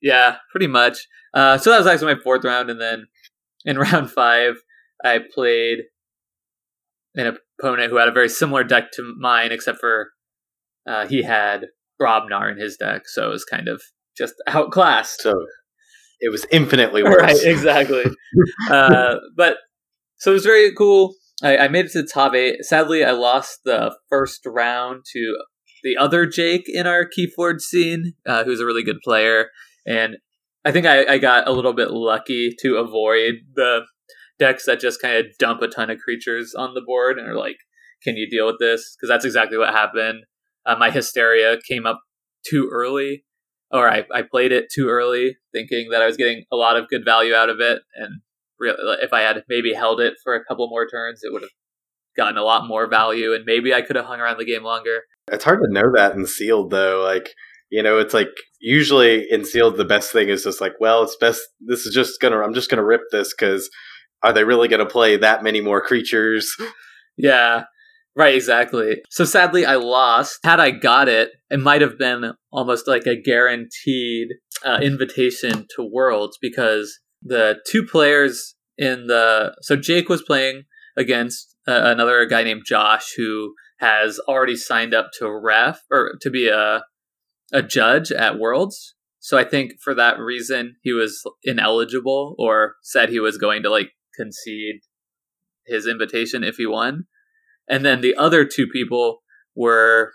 Yeah, 0.00 0.36
pretty 0.50 0.68
much. 0.68 1.06
Uh, 1.34 1.58
so 1.58 1.70
that 1.70 1.78
was 1.78 1.86
actually 1.86 2.14
my 2.14 2.20
fourth 2.20 2.44
round, 2.44 2.70
and 2.70 2.80
then 2.80 3.06
in 3.64 3.78
round 3.78 4.10
five, 4.10 4.54
I 5.04 5.18
played 5.34 5.80
an 7.14 7.36
opponent 7.60 7.90
who 7.90 7.96
had 7.96 8.08
a 8.08 8.12
very 8.12 8.28
similar 8.28 8.62
deck 8.62 8.92
to 8.92 9.14
mine, 9.18 9.52
except 9.52 9.78
for 9.78 10.10
uh, 10.86 11.06
he 11.06 11.22
had 11.22 11.66
Brobnar 12.00 12.50
in 12.50 12.58
his 12.58 12.76
deck, 12.76 13.08
so 13.08 13.26
it 13.26 13.32
was 13.32 13.44
kind 13.44 13.68
of 13.68 13.82
just 14.16 14.34
outclassed. 14.46 15.20
So 15.20 15.34
it 16.20 16.30
was 16.30 16.46
infinitely 16.50 17.02
worse. 17.02 17.20
right, 17.20 17.36
exactly. 17.44 18.04
uh, 18.70 19.16
but 19.36 19.56
so 20.18 20.30
it 20.30 20.34
was 20.34 20.44
very 20.44 20.72
cool. 20.74 21.14
I, 21.42 21.58
I, 21.58 21.68
made 21.68 21.86
it 21.86 21.92
to 21.92 22.02
the 22.02 22.08
top 22.08 22.34
eight. 22.34 22.64
Sadly, 22.64 23.04
I 23.04 23.10
lost 23.10 23.60
the 23.64 23.94
first 24.08 24.40
round 24.46 25.04
to 25.12 25.36
the 25.82 25.96
other 25.96 26.26
Jake 26.26 26.64
in 26.66 26.86
our 26.86 27.06
Keyforge 27.06 27.60
scene, 27.60 28.14
uh, 28.26 28.44
who's 28.44 28.60
a 28.60 28.66
really 28.66 28.82
good 28.82 29.00
player, 29.04 29.50
and 29.86 30.16
I 30.64 30.72
think 30.72 30.86
I, 30.86 31.04
I 31.06 31.18
got 31.18 31.46
a 31.46 31.52
little 31.52 31.74
bit 31.74 31.90
lucky 31.90 32.52
to 32.60 32.76
avoid 32.76 33.34
the 33.54 33.82
decks 34.38 34.66
that 34.66 34.80
just 34.80 35.00
kind 35.00 35.16
of 35.16 35.26
dump 35.38 35.62
a 35.62 35.68
ton 35.68 35.90
of 35.90 35.98
creatures 35.98 36.54
on 36.56 36.74
the 36.74 36.82
board 36.84 37.18
and 37.18 37.28
are 37.28 37.36
like, 37.36 37.58
"Can 38.02 38.16
you 38.16 38.28
deal 38.28 38.46
with 38.46 38.58
this?" 38.58 38.96
Because 38.96 39.08
that's 39.08 39.24
exactly 39.24 39.58
what 39.58 39.72
happened. 39.72 40.24
Uh, 40.64 40.76
my 40.76 40.90
hysteria 40.90 41.58
came 41.68 41.86
up 41.86 42.00
too 42.44 42.68
early, 42.72 43.24
or 43.70 43.88
I, 43.88 44.04
I 44.12 44.22
played 44.22 44.52
it 44.52 44.66
too 44.74 44.88
early, 44.88 45.36
thinking 45.52 45.90
that 45.90 46.02
I 46.02 46.06
was 46.06 46.16
getting 46.16 46.44
a 46.50 46.56
lot 46.56 46.76
of 46.76 46.88
good 46.88 47.04
value 47.04 47.34
out 47.34 47.48
of 47.48 47.60
it, 47.60 47.82
and 47.94 48.22
if 48.60 49.12
I 49.12 49.20
had 49.20 49.44
maybe 49.48 49.72
held 49.72 50.00
it 50.00 50.14
for 50.22 50.34
a 50.34 50.44
couple 50.44 50.68
more 50.68 50.86
turns, 50.88 51.20
it 51.22 51.32
would 51.32 51.42
have 51.42 51.50
gotten 52.16 52.38
a 52.38 52.42
lot 52.44 52.66
more 52.66 52.88
value, 52.88 53.34
and 53.34 53.44
maybe 53.44 53.74
I 53.74 53.82
could 53.82 53.96
have 53.96 54.06
hung 54.06 54.20
around 54.20 54.38
the 54.38 54.44
game 54.44 54.62
longer. 54.62 55.02
It's 55.30 55.44
hard 55.44 55.60
to 55.60 55.72
know 55.72 55.92
that 55.94 56.14
in 56.14 56.26
sealed 56.26 56.70
though. 56.70 57.02
Like 57.02 57.30
you 57.70 57.82
know, 57.82 57.98
it's 57.98 58.14
like 58.14 58.30
usually 58.60 59.26
in 59.30 59.44
sealed, 59.44 59.76
the 59.76 59.84
best 59.84 60.12
thing 60.12 60.28
is 60.28 60.44
just 60.44 60.60
like, 60.60 60.74
well, 60.80 61.02
it's 61.02 61.16
best. 61.16 61.40
This 61.60 61.86
is 61.86 61.94
just 61.94 62.20
gonna. 62.20 62.38
I'm 62.38 62.54
just 62.54 62.70
gonna 62.70 62.84
rip 62.84 63.02
this 63.10 63.34
because 63.34 63.68
are 64.22 64.32
they 64.32 64.44
really 64.44 64.68
gonna 64.68 64.86
play 64.86 65.16
that 65.16 65.42
many 65.42 65.60
more 65.60 65.80
creatures? 65.80 66.54
Yeah. 67.18 67.64
Right, 68.14 68.34
exactly. 68.34 68.96
So 69.10 69.24
sadly, 69.24 69.64
I 69.64 69.76
lost. 69.76 70.38
Had 70.44 70.60
I 70.60 70.70
got 70.70 71.08
it, 71.08 71.30
it 71.50 71.60
might 71.60 71.80
have 71.80 71.98
been 71.98 72.32
almost 72.50 72.86
like 72.86 73.06
a 73.06 73.20
guaranteed 73.20 74.28
uh, 74.64 74.80
invitation 74.82 75.66
to 75.76 75.82
Worlds 75.90 76.38
because 76.40 76.98
the 77.26 77.58
two 77.66 77.84
players 77.84 78.54
in 78.78 79.06
the 79.06 79.54
so 79.62 79.76
Jake 79.76 80.08
was 80.08 80.22
playing 80.22 80.64
against 80.96 81.56
uh, 81.66 81.82
another 81.84 82.24
guy 82.26 82.42
named 82.42 82.62
Josh 82.66 83.12
who 83.16 83.54
has 83.78 84.18
already 84.20 84.56
signed 84.56 84.94
up 84.94 85.10
to 85.18 85.30
ref 85.30 85.80
or 85.90 86.12
to 86.20 86.30
be 86.30 86.48
a 86.48 86.84
a 87.52 87.62
judge 87.62 88.10
at 88.10 88.38
Worlds. 88.38 88.94
So 89.20 89.38
I 89.38 89.44
think 89.44 89.72
for 89.82 89.94
that 89.94 90.18
reason 90.18 90.76
he 90.82 90.92
was 90.92 91.22
ineligible 91.44 92.34
or 92.38 92.74
said 92.82 93.08
he 93.08 93.20
was 93.20 93.38
going 93.38 93.62
to 93.62 93.70
like 93.70 93.90
concede 94.16 94.80
his 95.66 95.86
invitation 95.86 96.44
if 96.44 96.56
he 96.56 96.66
won. 96.66 97.06
And 97.68 97.84
then 97.84 98.00
the 98.00 98.14
other 98.14 98.44
two 98.44 98.66
people 98.66 99.22
were 99.54 100.12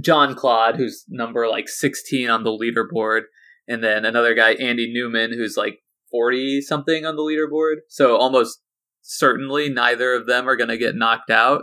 John 0.00 0.34
Claude, 0.34 0.76
who's 0.76 1.04
number 1.08 1.48
like 1.48 1.68
16 1.68 2.28
on 2.28 2.44
the 2.44 2.50
leaderboard, 2.50 3.22
and 3.66 3.82
then 3.82 4.04
another 4.04 4.34
guy, 4.34 4.52
Andy 4.52 4.92
Newman, 4.92 5.32
who's 5.32 5.56
like 5.56 5.78
40 6.10 6.60
something 6.62 7.04
on 7.04 7.16
the 7.16 7.22
leaderboard. 7.22 7.76
So 7.88 8.16
almost 8.16 8.60
certainly 9.02 9.68
neither 9.68 10.14
of 10.14 10.26
them 10.26 10.48
are 10.48 10.56
going 10.56 10.68
to 10.68 10.78
get 10.78 10.94
knocked 10.94 11.30
out. 11.30 11.62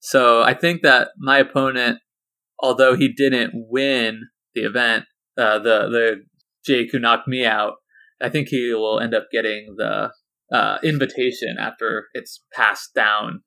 So 0.00 0.42
I 0.42 0.54
think 0.54 0.82
that 0.82 1.08
my 1.18 1.38
opponent, 1.38 1.98
although 2.58 2.94
he 2.94 3.12
didn't 3.12 3.52
win 3.54 4.22
the 4.54 4.62
event, 4.62 5.04
uh, 5.36 5.58
the 5.58 5.88
the 5.88 6.24
Jake 6.64 6.92
who 6.92 6.98
knocked 6.98 7.26
me 7.26 7.44
out, 7.44 7.74
I 8.22 8.28
think 8.28 8.48
he 8.48 8.72
will 8.72 9.00
end 9.00 9.14
up 9.14 9.28
getting 9.32 9.74
the 9.76 10.10
uh, 10.52 10.78
invitation 10.84 11.56
after 11.58 12.06
it's 12.14 12.42
passed 12.52 12.94
down. 12.94 13.42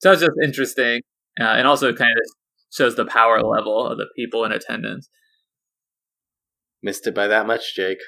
So 0.00 0.12
it's 0.12 0.20
just 0.20 0.32
interesting, 0.44 1.00
uh, 1.40 1.44
and 1.44 1.66
also 1.66 1.92
kind 1.92 2.12
of 2.12 2.24
shows 2.70 2.94
the 2.94 3.06
power 3.06 3.40
level 3.40 3.86
of 3.86 3.98
the 3.98 4.06
people 4.14 4.44
in 4.44 4.52
attendance. 4.52 5.08
Missed 6.82 7.06
it 7.06 7.14
by 7.14 7.26
that 7.26 7.46
much, 7.46 7.74
Jake. 7.74 7.98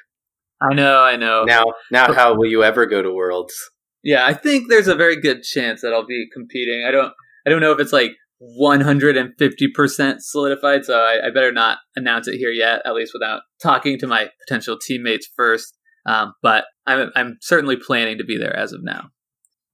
I 0.60 0.74
know, 0.74 1.02
I 1.02 1.16
know. 1.16 1.44
Now, 1.44 1.64
now, 1.90 2.12
how 2.12 2.34
will 2.34 2.48
you 2.48 2.62
ever 2.62 2.86
go 2.86 3.02
to 3.02 3.12
Worlds? 3.12 3.54
Yeah, 4.02 4.26
I 4.26 4.34
think 4.34 4.68
there's 4.68 4.88
a 4.88 4.94
very 4.94 5.16
good 5.16 5.42
chance 5.42 5.82
that 5.82 5.92
I'll 5.92 6.06
be 6.06 6.28
competing. 6.32 6.84
I 6.86 6.90
don't, 6.90 7.12
I 7.46 7.50
don't 7.50 7.60
know 7.60 7.72
if 7.72 7.80
it's 7.80 7.92
like 7.92 8.12
150% 8.60 10.16
solidified, 10.20 10.84
so 10.84 11.00
I, 11.00 11.26
I 11.26 11.30
better 11.30 11.52
not 11.52 11.78
announce 11.96 12.28
it 12.28 12.36
here 12.36 12.50
yet, 12.50 12.82
at 12.84 12.94
least 12.94 13.12
without 13.12 13.42
talking 13.62 13.98
to 13.98 14.06
my 14.06 14.30
potential 14.46 14.78
teammates 14.78 15.28
first. 15.36 15.76
Um, 16.06 16.32
but 16.42 16.64
I'm, 16.86 17.10
I'm 17.14 17.38
certainly 17.40 17.76
planning 17.76 18.18
to 18.18 18.24
be 18.24 18.38
there 18.38 18.56
as 18.56 18.72
of 18.72 18.80
now. 18.82 19.10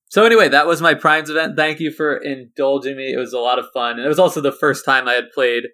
So 0.09 0.25
anyway, 0.25 0.49
that 0.49 0.67
was 0.67 0.81
my 0.81 0.95
Primes 0.95 1.31
event. 1.31 1.57
Thank 1.57 1.81
you 1.81 1.91
for 1.91 2.17
indulging 2.17 2.97
me. 2.97 3.13
It 3.13 3.19
was 3.19 3.33
a 3.33 3.39
lot 3.39 3.59
of 3.59 3.67
fun. 3.75 3.93
And 3.93 4.05
it 4.05 4.09
was 4.09 4.19
also 4.19 4.41
the 4.41 4.53
first 4.53 4.85
time 4.85 5.09
I 5.09 5.15
had 5.15 5.31
played 5.35 5.65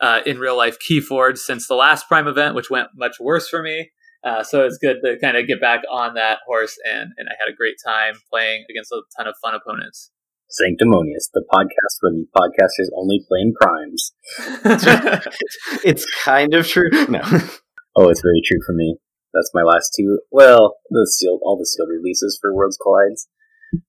uh, 0.00 0.20
in 0.24 0.38
real 0.38 0.56
life 0.56 0.78
Keyforge 0.78 1.38
since 1.38 1.66
the 1.66 1.74
last 1.74 2.08
Prime 2.08 2.28
event, 2.28 2.54
which 2.54 2.70
went 2.70 2.88
much 2.96 3.16
worse 3.20 3.48
for 3.48 3.62
me. 3.62 3.90
Uh, 4.24 4.42
so 4.42 4.64
it's 4.64 4.78
good 4.78 4.98
to 5.04 5.18
kind 5.18 5.36
of 5.36 5.46
get 5.46 5.60
back 5.60 5.82
on 5.90 6.14
that 6.14 6.38
horse, 6.46 6.78
and, 6.84 7.10
and 7.16 7.28
I 7.28 7.34
had 7.38 7.52
a 7.52 7.56
great 7.56 7.76
time 7.84 8.14
playing 8.30 8.64
against 8.70 8.92
a 8.92 9.02
ton 9.16 9.26
of 9.26 9.34
fun 9.42 9.54
opponents. 9.54 10.10
Sanctimonious, 10.48 11.30
the 11.32 11.44
podcast 11.52 11.96
where 12.00 12.12
the 12.12 12.26
podcasters 12.36 12.88
only 12.94 13.24
play 13.26 13.40
in 13.40 13.54
primes. 13.54 14.12
it's 15.84 16.06
kind 16.22 16.54
of 16.54 16.68
true. 16.68 16.90
No. 17.08 17.22
oh, 17.96 18.08
it's 18.10 18.20
very 18.20 18.42
true 18.44 18.60
for 18.64 18.74
me. 18.74 18.96
That's 19.32 19.50
my 19.54 19.62
last 19.62 19.94
two. 19.96 20.20
Well, 20.30 20.76
the 20.90 21.10
sealed, 21.10 21.40
all 21.42 21.56
the 21.56 21.64
sealed 21.64 21.88
releases 21.88 22.38
for 22.40 22.54
Worlds 22.54 22.78
Collides. 22.80 23.28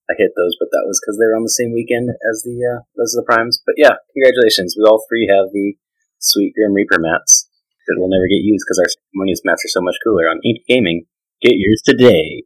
I 0.09 0.15
hit 0.17 0.31
those, 0.37 0.55
but 0.57 0.69
that 0.71 0.87
was 0.87 1.01
because 1.03 1.19
they 1.19 1.27
were 1.27 1.35
on 1.35 1.43
the 1.43 1.51
same 1.51 1.73
weekend 1.73 2.09
as 2.31 2.43
the 2.43 2.55
uh, 2.63 2.87
those 2.95 3.11
the 3.11 3.27
primes. 3.27 3.61
But 3.65 3.75
yeah, 3.75 3.99
congratulations! 4.15 4.75
We 4.79 4.87
all 4.87 5.03
three 5.09 5.27
have 5.27 5.51
the 5.51 5.75
sweet 6.19 6.53
Grim 6.55 6.71
Reaper 6.71 6.99
mats 6.99 7.42
that 7.87 7.95
will 7.99 8.09
never 8.09 8.27
get 8.27 8.41
used 8.41 8.63
because 8.65 8.79
our 8.79 8.89
Sanctimonious 8.89 9.41
mats 9.43 9.65
are 9.65 9.73
so 9.73 9.81
much 9.81 9.95
cooler. 10.03 10.29
On 10.29 10.39
Ink 10.43 10.63
Gaming, 10.67 11.05
get 11.41 11.53
yours 11.55 11.81
today. 11.85 12.43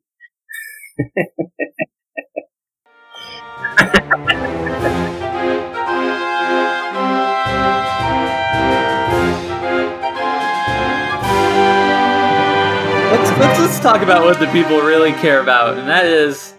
let's, 13.12 13.29
let's 13.39 13.60
let's 13.60 13.79
talk 13.79 14.01
about 14.01 14.24
what 14.24 14.39
the 14.39 14.48
people 14.51 14.79
really 14.79 15.13
care 15.13 15.39
about, 15.41 15.77
and 15.77 15.88
that 15.88 16.06
is 16.06 16.53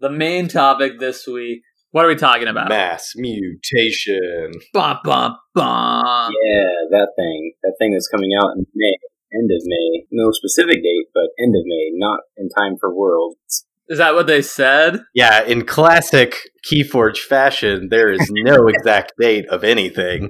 the 0.00 0.10
main 0.10 0.48
topic 0.48 0.98
this 0.98 1.26
week. 1.26 1.62
What 1.92 2.04
are 2.04 2.08
we 2.08 2.16
talking 2.16 2.48
about? 2.48 2.68
Mass 2.68 3.12
mutation. 3.16 4.52
Bum, 4.72 4.98
bum, 5.04 5.36
bum. 5.54 6.32
Yeah, 6.44 6.68
that 6.90 7.08
thing. 7.16 7.52
That 7.62 7.74
thing 7.78 7.92
that's 7.92 8.08
coming 8.08 8.30
out 8.36 8.52
in 8.56 8.66
May, 8.74 8.96
end 9.32 9.50
of 9.50 9.62
May. 9.64 10.06
No 10.10 10.30
specific 10.32 10.82
date, 10.82 11.06
but 11.14 11.30
end 11.38 11.54
of 11.56 11.62
May, 11.64 11.90
not 11.94 12.20
in 12.36 12.48
time 12.50 12.76
for 12.78 12.94
Worlds. 12.94 13.66
Is 13.88 13.98
that 13.98 14.14
what 14.14 14.26
they 14.26 14.42
said? 14.42 15.04
Yeah, 15.14 15.42
in 15.44 15.64
classic 15.64 16.34
Keyforge 16.66 17.18
fashion, 17.18 17.88
there 17.88 18.10
is 18.10 18.28
no 18.30 18.66
exact 18.68 19.12
date 19.18 19.46
of 19.48 19.62
anything. 19.62 20.28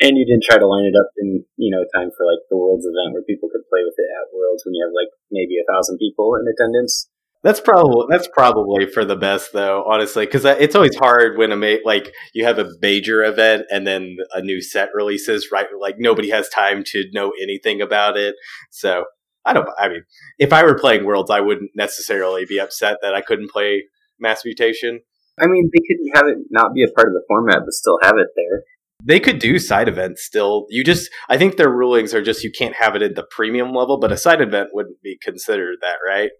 And 0.00 0.16
you 0.16 0.24
didn't 0.24 0.46
try 0.48 0.56
to 0.56 0.66
line 0.66 0.86
it 0.86 0.96
up 0.96 1.10
in 1.18 1.44
you 1.58 1.74
know 1.74 1.84
time 1.92 2.14
for 2.16 2.24
like 2.24 2.40
the 2.48 2.56
Worlds 2.56 2.86
event 2.86 3.12
where 3.12 3.26
people 3.26 3.50
could 3.50 3.66
play 3.68 3.82
with 3.82 3.98
it 3.98 4.08
at 4.08 4.32
Worlds 4.32 4.62
when 4.64 4.74
you 4.74 4.86
have 4.86 4.94
like 4.94 5.10
maybe 5.30 5.58
a 5.58 5.66
thousand 5.66 5.98
people 5.98 6.32
in 6.38 6.46
attendance. 6.46 7.09
That's 7.42 7.60
probably 7.60 8.06
that's 8.10 8.28
probably 8.28 8.86
for 8.86 9.04
the 9.04 9.16
best 9.16 9.54
though, 9.54 9.84
honestly, 9.88 10.26
because 10.26 10.44
it's 10.44 10.74
always 10.74 10.94
hard 10.96 11.38
when 11.38 11.52
a 11.52 11.56
ma- 11.56 11.82
like 11.86 12.12
you 12.34 12.44
have 12.44 12.58
a 12.58 12.68
major 12.82 13.24
event 13.24 13.64
and 13.70 13.86
then 13.86 14.18
a 14.34 14.42
new 14.42 14.60
set 14.60 14.90
releases, 14.92 15.48
right? 15.50 15.66
Like 15.78 15.96
nobody 15.98 16.28
has 16.30 16.50
time 16.50 16.84
to 16.88 17.04
know 17.12 17.32
anything 17.42 17.80
about 17.80 18.18
it. 18.18 18.34
So 18.70 19.04
I 19.46 19.54
don't. 19.54 19.68
I 19.78 19.88
mean, 19.88 20.04
if 20.38 20.52
I 20.52 20.62
were 20.64 20.78
playing 20.78 21.06
Worlds, 21.06 21.30
I 21.30 21.40
wouldn't 21.40 21.70
necessarily 21.74 22.44
be 22.44 22.58
upset 22.58 22.98
that 23.00 23.14
I 23.14 23.22
couldn't 23.22 23.50
play 23.50 23.84
Mass 24.18 24.44
Mutation. 24.44 25.00
I 25.40 25.46
mean, 25.46 25.70
they 25.72 25.80
could 25.86 26.16
have 26.16 26.28
it 26.28 26.36
not 26.50 26.74
be 26.74 26.84
a 26.84 26.88
part 26.88 27.08
of 27.08 27.14
the 27.14 27.24
format, 27.26 27.60
but 27.64 27.72
still 27.72 27.98
have 28.02 28.18
it 28.18 28.28
there. 28.36 28.64
They 29.02 29.18
could 29.18 29.38
do 29.38 29.58
side 29.58 29.88
events 29.88 30.22
still. 30.22 30.66
You 30.68 30.84
just, 30.84 31.08
I 31.30 31.38
think 31.38 31.56
their 31.56 31.70
rulings 31.70 32.12
are 32.12 32.20
just 32.20 32.44
you 32.44 32.50
can't 32.50 32.74
have 32.74 32.94
it 32.94 33.02
at 33.02 33.14
the 33.14 33.26
premium 33.30 33.72
level, 33.72 33.98
but 33.98 34.12
a 34.12 34.18
side 34.18 34.42
event 34.42 34.70
wouldn't 34.74 35.00
be 35.02 35.16
considered 35.22 35.78
that, 35.80 35.96
right? 36.06 36.30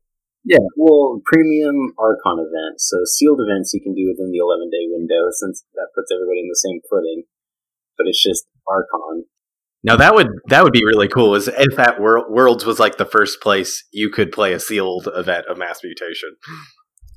Yeah, 0.44 0.64
well, 0.76 1.20
premium 1.26 1.92
Archon 1.98 2.40
events. 2.40 2.88
So 2.88 3.04
sealed 3.04 3.40
events 3.40 3.72
you 3.74 3.80
can 3.80 3.94
do 3.94 4.08
within 4.08 4.32
the 4.32 4.38
11 4.38 4.70
day 4.70 4.88
window 4.88 5.28
since 5.32 5.64
that 5.74 5.88
puts 5.94 6.10
everybody 6.12 6.40
in 6.40 6.48
the 6.48 6.56
same 6.56 6.80
footing. 6.88 7.24
But 7.98 8.06
it's 8.08 8.22
just 8.22 8.46
Archon. 8.66 9.24
Now 9.82 9.96
that 9.96 10.14
would 10.14 10.28
that 10.48 10.62
would 10.62 10.72
be 10.72 10.84
really 10.84 11.08
cool. 11.08 11.34
Is 11.34 11.48
if 11.48 11.76
that 11.76 12.00
Wor- 12.00 12.30
Worlds 12.30 12.64
was 12.66 12.78
like 12.78 12.98
the 12.98 13.06
first 13.06 13.40
place 13.40 13.84
you 13.92 14.10
could 14.10 14.32
play 14.32 14.52
a 14.52 14.60
sealed 14.60 15.08
event 15.14 15.46
of 15.46 15.58
mass 15.58 15.80
mutation. 15.82 16.36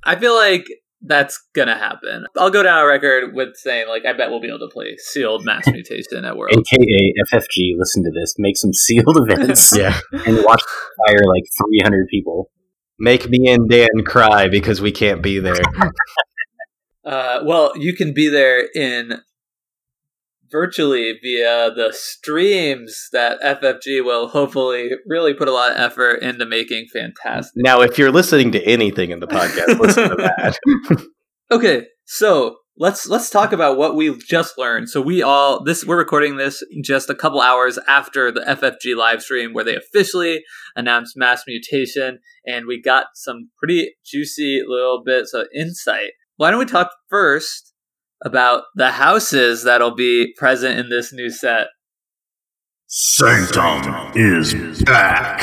I 0.03 0.15
feel 0.17 0.35
like 0.35 0.65
that's 1.01 1.41
gonna 1.53 1.77
happen. 1.77 2.25
I'll 2.37 2.49
go 2.49 2.63
down 2.63 2.79
a 2.81 2.87
record 2.87 3.33
with 3.33 3.55
saying 3.55 3.87
like 3.89 4.05
I 4.05 4.13
bet 4.13 4.29
we'll 4.29 4.39
be 4.39 4.47
able 4.47 4.59
to 4.59 4.71
play 4.73 4.95
sealed 4.97 5.43
mass 5.43 5.67
mutation 5.71 6.23
at 6.23 6.37
Worlds. 6.37 6.55
AKA 6.57 7.13
FFG, 7.33 7.73
listen 7.77 8.03
to 8.03 8.11
this. 8.11 8.35
Make 8.37 8.57
some 8.57 8.73
sealed 8.73 9.17
events 9.29 9.75
Yeah, 9.75 9.97
and 10.25 10.37
watch 10.43 10.61
fire 11.05 11.19
like 11.27 11.43
300 11.81 12.07
people. 12.07 12.49
Make 12.99 13.29
me 13.29 13.51
and 13.51 13.69
Dan 13.69 14.03
cry 14.05 14.47
because 14.47 14.81
we 14.81 14.91
can't 14.91 15.21
be 15.21 15.39
there. 15.39 15.61
Uh, 17.05 17.41
well, 17.43 17.73
you 17.75 17.93
can 17.93 18.13
be 18.13 18.29
there 18.29 18.65
in 18.73 19.19
virtually 20.49 21.19
via 21.21 21.69
the 21.69 21.91
streams 21.91 23.09
that 23.11 23.41
FFG 23.41 24.05
will 24.05 24.29
hopefully 24.29 24.91
really 25.05 25.33
put 25.33 25.49
a 25.49 25.51
lot 25.51 25.71
of 25.71 25.77
effort 25.77 26.21
into 26.21 26.45
making 26.45 26.85
fantastic. 26.93 27.51
now, 27.57 27.81
if 27.81 27.97
you're 27.97 28.11
listening 28.11 28.53
to 28.53 28.63
anything 28.63 29.09
in 29.09 29.19
the 29.19 29.27
podcast, 29.27 29.79
listen 29.79 30.09
to 30.11 30.15
that. 30.15 30.57
Okay, 31.51 31.87
so 32.05 32.55
let's 32.77 33.07
let's 33.07 33.29
talk 33.29 33.51
about 33.51 33.77
what 33.77 33.95
we 33.95 34.17
just 34.17 34.57
learned. 34.57 34.89
So 34.89 35.01
we 35.01 35.21
all 35.21 35.63
this 35.63 35.85
we're 35.85 35.97
recording 35.97 36.37
this 36.37 36.63
just 36.83 37.09
a 37.09 37.15
couple 37.15 37.41
hours 37.41 37.77
after 37.87 38.31
the 38.31 38.41
FFG 38.41 38.95
live 38.95 39.21
stream 39.21 39.53
where 39.53 39.63
they 39.63 39.75
officially 39.75 40.43
announced 40.75 41.15
mass 41.15 41.43
mutation 41.47 42.19
and 42.45 42.65
we 42.65 42.81
got 42.81 43.07
some 43.15 43.49
pretty 43.57 43.93
juicy 44.05 44.61
little 44.67 45.03
bits 45.03 45.33
of 45.33 45.47
insight. 45.55 46.11
Why 46.37 46.51
don't 46.51 46.59
we 46.59 46.65
talk 46.65 46.91
first 47.09 47.73
about 48.23 48.63
the 48.75 48.91
houses 48.91 49.63
that'll 49.63 49.95
be 49.95 50.33
present 50.37 50.79
in 50.79 50.89
this 50.89 51.13
new 51.13 51.29
set? 51.29 51.67
Sanctum 52.87 54.11
is 54.15 54.83
back. 54.83 55.39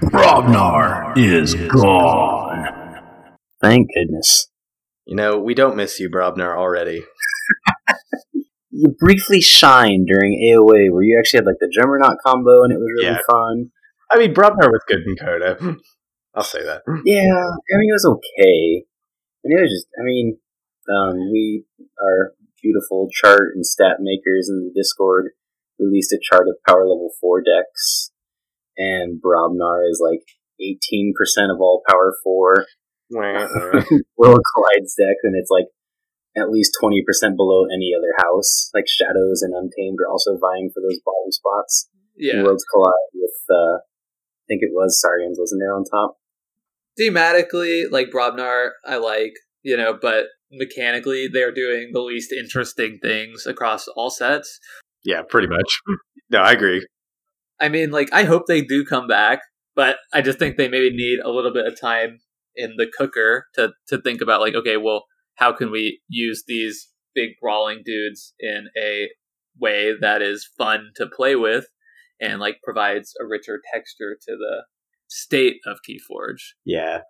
Brobnar 0.00 1.16
is 1.18 1.54
gone. 1.54 3.00
Thank 3.60 3.88
goodness. 3.94 4.48
You 5.06 5.16
know, 5.16 5.38
we 5.38 5.54
don't 5.54 5.76
miss 5.76 6.00
you, 6.00 6.08
Brobnar, 6.10 6.56
already. 6.56 7.04
You 8.76 8.88
briefly 8.98 9.40
shined 9.40 10.08
during 10.08 10.32
AOA 10.50 10.90
where 10.90 11.04
you 11.04 11.16
actually 11.16 11.38
had 11.38 11.46
like 11.46 11.60
the 11.60 11.70
Juggernaut 11.72 12.18
combo 12.26 12.64
and 12.64 12.72
it 12.72 12.78
was 12.78 12.90
really 12.98 13.14
Yeah. 13.14 13.20
fun. 13.30 13.70
I 14.10 14.18
mean, 14.18 14.34
Brobnar 14.34 14.66
was 14.66 14.82
good 14.88 15.06
in 15.06 15.14
CotA. 15.14 15.76
I'll 16.34 16.42
say 16.42 16.64
that. 16.64 16.82
Yeah, 17.04 17.22
I 17.22 17.74
mean, 17.78 17.88
it 17.88 17.94
was 17.94 18.18
okay. 18.18 18.84
And 19.44 19.56
it 19.56 19.62
was 19.62 19.70
just, 19.70 19.86
I 19.96 20.02
mean, 20.02 20.38
um, 20.90 21.30
we, 21.30 21.64
our 22.02 22.32
beautiful 22.60 23.08
chart 23.12 23.52
and 23.54 23.64
stat 23.64 23.98
makers 24.00 24.48
in 24.50 24.66
the 24.66 24.72
Discord, 24.74 25.30
released 25.78 26.12
a 26.12 26.18
chart 26.20 26.48
of 26.48 26.56
power 26.66 26.82
level 26.82 27.10
4 27.20 27.42
decks, 27.42 28.10
and 28.76 29.22
Brobnar 29.22 29.88
is 29.88 30.02
like 30.02 30.26
18% 30.60 31.14
of 31.54 31.60
all 31.60 31.82
power 31.88 32.12
4 32.24 32.66
World 33.10 34.40
Collides 34.54 34.94
deck, 34.98 35.16
and 35.22 35.34
it's 35.36 35.50
like 35.50 35.66
at 36.36 36.50
least 36.50 36.76
20% 36.82 37.00
below 37.36 37.64
any 37.66 37.92
other 37.96 38.12
house. 38.18 38.70
Like 38.74 38.84
Shadows 38.88 39.42
and 39.42 39.54
Untamed 39.54 39.98
are 40.04 40.10
also 40.10 40.36
vying 40.38 40.70
for 40.74 40.80
those 40.80 41.00
bottom 41.04 41.30
spots. 41.30 41.88
Yeah. 42.16 42.42
Worlds 42.42 42.64
Collide 42.72 43.10
with, 43.14 43.30
uh, 43.50 43.76
I 43.76 44.44
think 44.48 44.62
it 44.62 44.70
was 44.72 45.00
Saurians, 45.00 45.38
wasn't 45.38 45.62
it, 45.62 45.66
on 45.66 45.84
top? 45.84 46.16
Thematically, 46.98 47.90
like 47.90 48.10
Brobnar, 48.10 48.70
I 48.84 48.96
like, 48.96 49.34
you 49.62 49.76
know, 49.76 49.98
but 50.00 50.26
mechanically 50.50 51.28
they're 51.32 51.52
doing 51.52 51.90
the 51.92 52.00
least 52.00 52.32
interesting 52.32 52.98
things 53.02 53.46
across 53.46 53.88
all 53.88 54.10
sets. 54.10 54.58
yeah, 55.04 55.22
pretty 55.28 55.48
much. 55.48 55.80
No, 56.30 56.40
I 56.40 56.52
agree. 56.52 56.84
I 57.60 57.68
mean, 57.68 57.90
like, 57.90 58.08
I 58.10 58.24
hope 58.24 58.44
they 58.48 58.62
do 58.62 58.82
come 58.84 59.06
back, 59.06 59.40
but 59.76 59.98
I 60.12 60.22
just 60.22 60.38
think 60.38 60.56
they 60.56 60.68
maybe 60.68 60.90
need 60.90 61.20
a 61.20 61.28
little 61.28 61.52
bit 61.52 61.66
of 61.66 61.78
time 61.78 62.20
in 62.56 62.74
the 62.76 62.86
cooker 62.86 63.46
to, 63.54 63.72
to 63.88 64.00
think 64.00 64.20
about, 64.20 64.40
like, 64.40 64.54
okay, 64.54 64.76
well, 64.76 65.04
how 65.36 65.52
can 65.52 65.70
we 65.70 66.00
use 66.08 66.44
these 66.46 66.90
big 67.14 67.30
brawling 67.40 67.82
dudes 67.84 68.34
in 68.38 68.66
a 68.80 69.08
way 69.58 69.92
that 70.00 70.22
is 70.22 70.48
fun 70.58 70.90
to 70.96 71.06
play 71.06 71.36
with 71.36 71.66
and, 72.20 72.40
like, 72.40 72.56
provides 72.62 73.14
a 73.20 73.26
richer 73.26 73.60
texture 73.72 74.16
to 74.26 74.36
the 74.36 74.64
state 75.08 75.56
of 75.66 75.78
Keyforge? 75.88 76.54
Yeah. 76.64 77.00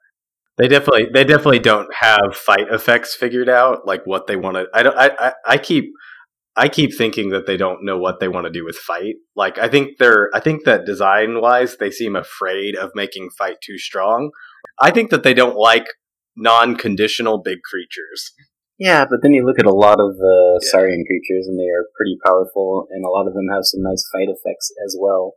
They 0.57 0.69
definitely 0.69 1.09
they 1.13 1.25
definitely 1.25 1.59
don't 1.59 1.93
have 1.95 2.37
fight 2.37 2.69
effects 2.71 3.13
figured 3.13 3.49
out, 3.49 3.89
like 3.89 4.05
what 4.05 4.29
they 4.29 4.37
want 4.37 4.57
to 4.57 4.67
I 4.73 4.83
don't 4.85 4.97
I, 4.97 5.11
I 5.19 5.33
I 5.47 5.59
keep 5.59 5.91
I 6.57 6.69
keep 6.69 6.97
thinking 6.97 7.31
that 7.31 7.47
they 7.47 7.57
don't 7.57 7.85
know 7.85 7.99
what 7.99 8.21
they 8.21 8.29
want 8.29 8.47
to 8.47 8.51
do 8.51 8.65
with 8.65 8.77
fight. 8.77 9.17
Like 9.35 9.59
I 9.59 9.69
think 9.69 9.99
they're 9.99 10.31
I 10.35 10.41
think 10.41 10.65
that 10.65 10.87
design 10.87 11.41
wise 11.41 11.77
they 11.79 11.91
seem 11.91 12.15
afraid 12.17 12.77
of 12.77 12.93
making 12.95 13.31
fight 13.37 13.57
too 13.63 13.79
strong. 13.79 14.31
I 14.81 14.91
think 14.91 15.11
that 15.11 15.23
they 15.23 15.35
don't 15.35 15.57
like 15.57 15.87
non-conditional 16.37 17.43
big 17.43 17.59
creatures. 17.63 18.33
Yeah, 18.79 19.05
but 19.09 19.21
then 19.23 19.33
you 19.33 19.45
look 19.45 19.59
at 19.61 19.67
a 19.67 19.73
lot 19.75 20.01
of 20.01 20.17
the 20.17 20.61
Yeah. 20.63 20.71
Saurian 20.71 21.05
creatures, 21.07 21.47
and 21.47 21.59
they 21.59 21.71
are 21.71 21.87
pretty 21.97 22.17
powerful, 22.27 22.87
and 22.91 23.05
a 23.05 23.09
lot 23.09 23.29
of 23.29 23.35
them 23.35 23.47
have 23.53 23.63
some 23.63 23.83
nice 23.83 24.05
fight 24.13 24.29
effects 24.29 24.73
as 24.85 24.97
well 25.01 25.35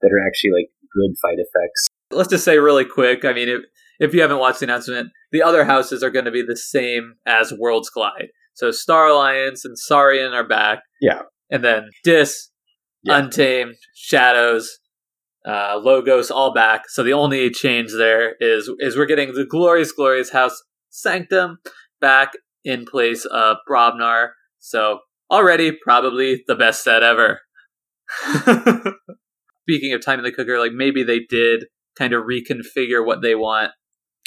that 0.00 0.12
are 0.12 0.24
actually 0.24 0.50
like 0.50 0.70
good 0.94 1.14
fight 1.20 1.38
effects. 1.38 1.86
let's 2.12 2.30
just 2.30 2.44
say 2.44 2.58
really 2.58 2.84
quick. 2.84 3.24
I 3.24 3.32
mean, 3.32 3.48
if, 3.48 3.62
if 3.98 4.14
you 4.14 4.20
haven't 4.22 4.38
watched 4.38 4.60
the 4.60 4.66
announcement, 4.66 5.10
the 5.32 5.42
other 5.42 5.64
houses 5.64 6.02
are 6.02 6.10
going 6.10 6.24
to 6.24 6.30
be 6.30 6.42
the 6.42 6.56
same 6.56 7.14
as 7.26 7.52
Worlds 7.52 7.90
Collide. 7.90 8.28
So 8.58 8.72
Star 8.72 9.06
Alliance 9.06 9.64
and 9.64 9.78
Saurian 9.78 10.32
are 10.32 10.46
back. 10.46 10.80
Yeah. 11.00 11.22
And 11.48 11.62
then 11.62 11.90
Dis, 12.02 12.50
Yeah. 13.04 13.18
Untamed, 13.18 13.76
Shadows, 13.94 14.80
uh, 15.46 15.80
Logos, 15.80 16.32
all 16.32 16.52
back. 16.52 16.88
So 16.88 17.04
the 17.04 17.12
only 17.12 17.50
change 17.50 17.92
there 17.92 18.34
is 18.40 18.68
is 18.80 18.96
we're 18.96 19.06
getting 19.06 19.32
the 19.32 19.46
glorious, 19.46 19.92
glorious 19.92 20.30
house 20.30 20.60
Sanctum 20.90 21.58
back 22.00 22.32
in 22.64 22.84
place 22.84 23.24
of 23.26 23.58
Brobnar. 23.70 24.30
So 24.58 24.98
already 25.30 25.70
probably 25.70 26.42
the 26.48 26.56
best 26.56 26.82
set 26.82 27.04
ever. 27.04 27.40
Speaking 29.62 29.92
of 29.92 30.04
time 30.04 30.18
in 30.18 30.24
the 30.24 30.32
cooker, 30.32 30.58
like 30.58 30.72
maybe 30.72 31.04
they 31.04 31.20
did 31.20 31.66
kind 31.96 32.12
of 32.12 32.24
reconfigure 32.24 33.06
what 33.06 33.22
they 33.22 33.36
want 33.36 33.70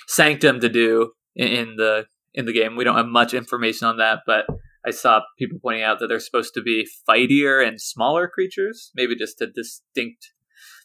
Sanctum 0.08 0.62
to 0.62 0.70
do 0.70 1.12
in, 1.36 1.48
in 1.48 1.76
the 1.76 2.06
in 2.34 2.46
the 2.46 2.54
game. 2.54 2.76
We 2.76 2.84
don't 2.84 2.98
have 2.98 3.08
much 3.08 3.34
information 3.34 3.88
on 3.88 3.98
that, 3.98 4.20
but 4.26 4.46
I 4.86 4.92
saw 4.92 5.22
people 5.38 5.60
pointing 5.62 5.84
out 5.84 6.00
that 6.00 6.08
they're 6.08 6.20
supposed 6.20 6.54
to 6.56 6.62
be 6.62 6.88
fightier 7.08 7.66
and 7.66 7.80
smaller 7.80 8.28
creatures, 8.28 8.92
maybe 8.96 9.16
just 9.16 9.38
to 9.40 9.48
distinct 9.48 10.32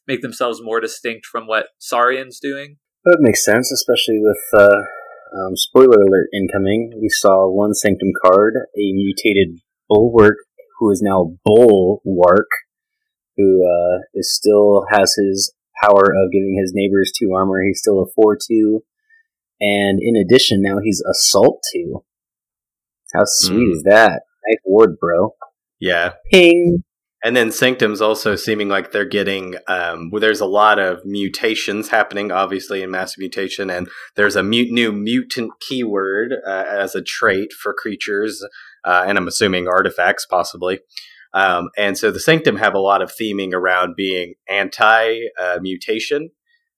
make 0.06 0.22
themselves 0.22 0.62
more 0.62 0.80
distinct 0.80 1.26
from 1.26 1.46
what 1.46 1.66
Saurian's 1.78 2.38
doing. 2.38 2.76
That 3.04 3.18
makes 3.20 3.44
sense, 3.44 3.72
especially 3.72 4.18
with 4.20 4.38
uh, 4.54 4.82
um, 5.36 5.56
spoiler 5.56 6.00
alert 6.00 6.28
incoming. 6.34 6.92
We 7.00 7.08
saw 7.08 7.48
one 7.48 7.74
Sanctum 7.74 8.12
card, 8.24 8.54
a 8.56 8.92
mutated 8.92 9.60
Bulwark, 9.88 10.36
who 10.78 10.90
is 10.90 11.02
now 11.02 11.36
Bull-Wark, 11.44 12.48
who 13.36 13.64
uh, 13.64 14.02
is 14.14 14.34
still 14.34 14.84
has 14.90 15.14
his 15.14 15.52
power 15.82 16.04
of 16.04 16.32
giving 16.32 16.58
his 16.60 16.72
neighbors 16.74 17.12
two 17.18 17.32
armor. 17.34 17.62
He's 17.64 17.80
still 17.80 18.00
a 18.00 18.10
four 18.14 18.36
two, 18.36 18.82
and 19.60 19.98
in 20.00 20.16
addition, 20.16 20.62
now 20.62 20.78
he's 20.82 21.02
assault 21.10 21.62
two. 21.72 22.04
How 23.14 23.22
sweet 23.24 23.68
Mm. 23.68 23.72
is 23.72 23.82
that? 23.84 24.22
Nice 24.48 24.58
ward, 24.64 24.98
bro. 25.00 25.34
Yeah. 25.80 26.14
Ping. 26.30 26.82
And 27.24 27.34
then 27.34 27.50
Sanctum's 27.50 28.00
also 28.00 28.36
seeming 28.36 28.68
like 28.68 28.92
they're 28.92 29.04
getting, 29.04 29.56
um, 29.66 30.10
well, 30.10 30.20
there's 30.20 30.40
a 30.40 30.46
lot 30.46 30.78
of 30.78 31.04
mutations 31.04 31.88
happening, 31.88 32.30
obviously, 32.30 32.82
in 32.82 32.90
Massive 32.90 33.18
Mutation, 33.18 33.68
and 33.70 33.88
there's 34.14 34.36
a 34.36 34.42
mute, 34.44 34.70
new 34.70 34.92
mutant 34.92 35.50
keyword 35.60 36.34
uh, 36.46 36.64
as 36.68 36.94
a 36.94 37.02
trait 37.02 37.52
for 37.52 37.74
creatures, 37.74 38.46
uh, 38.84 39.04
and 39.08 39.18
I'm 39.18 39.26
assuming 39.26 39.66
artifacts, 39.66 40.24
possibly. 40.26 40.80
Um, 41.34 41.70
and 41.76 41.98
so 41.98 42.10
the 42.12 42.20
Sanctum 42.20 42.56
have 42.56 42.74
a 42.74 42.78
lot 42.78 43.02
of 43.02 43.12
theming 43.12 43.52
around 43.52 43.96
being 43.96 44.34
anti 44.48 45.18
uh, 45.40 45.58
mutation. 45.60 46.30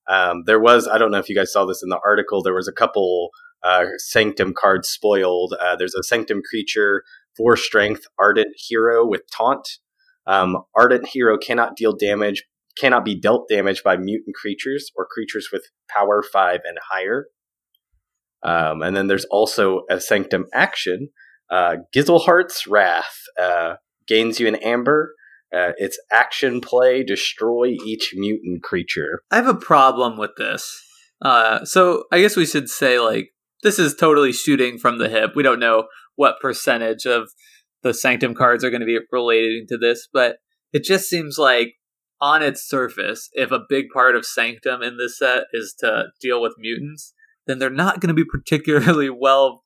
Um, 0.08 0.44
there 0.46 0.60
was, 0.60 0.88
I 0.88 0.98
don't 0.98 1.10
know 1.10 1.18
if 1.18 1.28
you 1.28 1.36
guys 1.36 1.52
saw 1.52 1.64
this 1.64 1.82
in 1.82 1.88
the 1.88 2.00
article, 2.04 2.42
there 2.42 2.54
was 2.54 2.68
a 2.68 2.72
couple 2.72 3.30
uh, 3.62 3.86
Sanctum 3.98 4.54
cards 4.54 4.88
spoiled. 4.88 5.54
Uh, 5.60 5.76
there's 5.76 5.94
a 5.94 6.02
Sanctum 6.02 6.40
creature, 6.48 7.02
four 7.36 7.56
strength, 7.56 8.06
Ardent 8.18 8.54
Hero 8.56 9.06
with 9.06 9.22
Taunt. 9.30 9.68
Um, 10.26 10.56
Ardent 10.74 11.08
Hero 11.08 11.36
cannot 11.36 11.76
deal 11.76 11.94
damage, 11.94 12.44
cannot 12.78 13.04
be 13.04 13.18
dealt 13.18 13.48
damage 13.48 13.82
by 13.82 13.96
mutant 13.96 14.36
creatures 14.36 14.90
or 14.96 15.06
creatures 15.10 15.48
with 15.52 15.66
power 15.88 16.22
five 16.22 16.60
and 16.64 16.78
higher. 16.90 17.26
Um, 18.42 18.82
and 18.82 18.96
then 18.96 19.08
there's 19.08 19.26
also 19.26 19.82
a 19.90 20.00
Sanctum 20.00 20.46
action, 20.54 21.08
uh, 21.50 21.76
Gizelhart's 21.94 22.66
Wrath. 22.66 23.22
Uh, 23.40 23.74
gains 24.08 24.40
you 24.40 24.48
an 24.48 24.56
amber. 24.56 25.14
Uh, 25.52 25.72
it's 25.78 25.98
action 26.12 26.60
play, 26.60 27.02
destroy 27.02 27.76
each 27.86 28.12
mutant 28.14 28.62
creature. 28.62 29.22
I 29.30 29.36
have 29.36 29.48
a 29.48 29.54
problem 29.54 30.18
with 30.18 30.32
this. 30.36 30.84
Uh, 31.22 31.64
so 31.64 32.04
I 32.12 32.20
guess 32.20 32.36
we 32.36 32.46
should 32.46 32.68
say 32.68 33.00
like 33.00 33.30
this 33.62 33.78
is 33.78 33.94
totally 33.94 34.32
shooting 34.32 34.78
from 34.78 34.98
the 34.98 35.08
hip. 35.08 35.32
We 35.34 35.42
don't 35.42 35.60
know 35.60 35.88
what 36.16 36.40
percentage 36.40 37.06
of 37.06 37.30
the 37.82 37.94
Sanctum 37.94 38.34
cards 38.34 38.64
are 38.64 38.70
going 38.70 38.80
to 38.80 38.86
be 38.86 38.98
relating 39.10 39.66
to 39.68 39.78
this, 39.78 40.08
but 40.12 40.36
it 40.72 40.84
just 40.84 41.08
seems 41.08 41.38
like 41.38 41.74
on 42.20 42.42
its 42.42 42.68
surface, 42.68 43.28
if 43.32 43.50
a 43.50 43.64
big 43.68 43.86
part 43.92 44.16
of 44.16 44.26
Sanctum 44.26 44.82
in 44.82 44.96
this 44.96 45.18
set 45.18 45.44
is 45.52 45.74
to 45.80 46.06
deal 46.20 46.42
with 46.42 46.54
mutants, 46.58 47.14
then 47.46 47.58
they're 47.58 47.70
not 47.70 48.00
going 48.00 48.08
to 48.08 48.14
be 48.14 48.24
particularly 48.30 49.10
well 49.10 49.62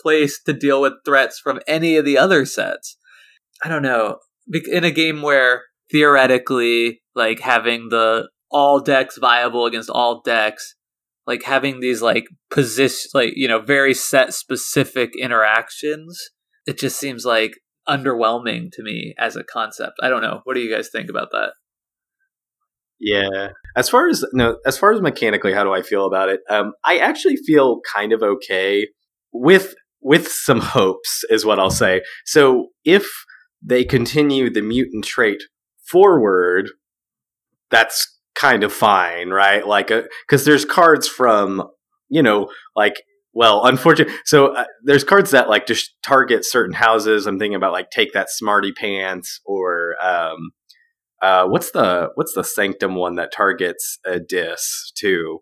placed 0.00 0.46
to 0.46 0.52
deal 0.52 0.80
with 0.80 0.92
threats 1.04 1.38
from 1.38 1.60
any 1.66 1.96
of 1.96 2.04
the 2.04 2.18
other 2.18 2.44
sets. 2.44 2.96
I 3.62 3.68
don't 3.68 3.82
know. 3.82 4.18
In 4.70 4.84
a 4.84 4.90
game 4.90 5.22
where 5.22 5.62
theoretically, 5.90 7.02
like 7.14 7.40
having 7.40 7.88
the 7.88 8.28
all 8.50 8.80
decks 8.80 9.18
viable 9.18 9.66
against 9.66 9.90
all 9.90 10.20
decks, 10.22 10.74
like 11.26 11.42
having 11.44 11.80
these 11.80 12.02
like 12.02 12.26
position, 12.50 13.10
like 13.14 13.32
you 13.36 13.48
know, 13.48 13.60
very 13.60 13.94
set 13.94 14.34
specific 14.34 15.12
interactions, 15.18 16.30
it 16.66 16.78
just 16.78 16.98
seems 16.98 17.24
like 17.24 17.52
underwhelming 17.88 18.70
to 18.72 18.82
me 18.82 19.14
as 19.18 19.36
a 19.36 19.44
concept. 19.44 19.94
I 20.02 20.08
don't 20.08 20.22
know. 20.22 20.40
What 20.44 20.54
do 20.54 20.60
you 20.60 20.74
guys 20.74 20.88
think 20.90 21.10
about 21.10 21.28
that? 21.32 21.52
Yeah. 23.00 23.48
As 23.76 23.88
far 23.88 24.08
as 24.08 24.24
no, 24.32 24.58
as 24.66 24.78
far 24.78 24.92
as 24.92 25.00
mechanically, 25.00 25.52
how 25.52 25.64
do 25.64 25.72
I 25.72 25.82
feel 25.82 26.06
about 26.06 26.28
it? 26.28 26.40
Um, 26.48 26.72
I 26.84 26.98
actually 26.98 27.36
feel 27.36 27.80
kind 27.94 28.12
of 28.12 28.22
okay 28.22 28.88
with 29.32 29.74
with 30.00 30.28
some 30.28 30.60
hopes, 30.60 31.24
is 31.30 31.44
what 31.44 31.58
I'll 31.58 31.70
say. 31.70 32.02
So 32.26 32.68
if 32.84 33.10
they 33.64 33.84
continue 33.84 34.50
the 34.50 34.62
mutant 34.62 35.04
trait 35.04 35.42
forward, 35.82 36.70
that's 37.70 38.18
kind 38.34 38.62
of 38.64 38.72
fine, 38.72 39.30
right? 39.30 39.66
Like, 39.66 39.88
because 39.88 40.42
uh, 40.42 40.44
there's 40.44 40.64
cards 40.64 41.08
from, 41.08 41.62
you 42.08 42.22
know, 42.22 42.50
like, 42.76 43.02
well, 43.32 43.64
unfortunately, 43.64 44.14
so 44.24 44.54
uh, 44.54 44.64
there's 44.84 45.02
cards 45.02 45.32
that 45.32 45.48
like 45.48 45.66
just 45.66 45.96
target 46.02 46.44
certain 46.44 46.74
houses. 46.74 47.26
I'm 47.26 47.38
thinking 47.38 47.56
about 47.56 47.72
like 47.72 47.90
take 47.90 48.12
that 48.12 48.30
smarty 48.30 48.70
pants 48.72 49.40
or 49.44 49.96
um, 50.00 50.50
uh, 51.20 51.46
what's 51.46 51.72
the 51.72 52.10
what's 52.14 52.34
the 52.34 52.44
sanctum 52.44 52.94
one 52.94 53.16
that 53.16 53.32
targets 53.32 53.98
a 54.06 54.20
dis 54.20 54.92
too? 54.94 55.40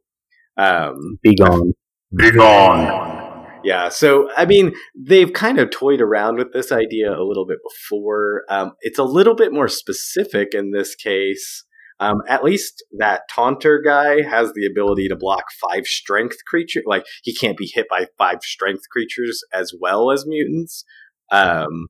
Um, 0.57 1.19
be 1.23 1.35
gone, 1.35 1.75
be 2.17 2.31
gone. 2.31 3.22
Yeah, 3.64 3.88
so 3.88 4.29
I 4.37 4.44
mean, 4.44 4.72
they've 4.94 5.33
kind 5.33 5.59
of 5.59 5.70
toyed 5.70 6.01
around 6.01 6.37
with 6.37 6.53
this 6.53 6.72
idea 6.72 7.12
a 7.12 7.25
little 7.25 7.46
bit 7.46 7.59
before. 7.62 8.42
Um, 8.48 8.72
it's 8.81 8.98
a 8.98 9.05
little 9.05 9.35
bit 9.35 9.53
more 9.53 9.68
specific 9.68 10.55
in 10.55 10.72
this 10.72 10.94
case. 10.94 11.64
Um, 12.01 12.16
at 12.29 12.42
least 12.42 12.83
that 12.98 13.22
taunter 13.31 13.81
guy 13.85 14.22
has 14.22 14.53
the 14.55 14.66
ability 14.66 15.07
to 15.09 15.16
block 15.16 15.44
five 15.61 15.87
strength 15.87 16.38
creature. 16.46 16.83
Like 16.85 17.05
he 17.22 17.33
can't 17.33 17.57
be 17.57 17.70
hit 17.72 17.87
by 17.88 18.07
five 18.18 18.38
strength 18.42 18.88
creatures 18.90 19.40
as 19.55 19.72
well 19.79 20.11
as 20.11 20.27
mutants. 20.27 20.85
Um, 21.31 21.87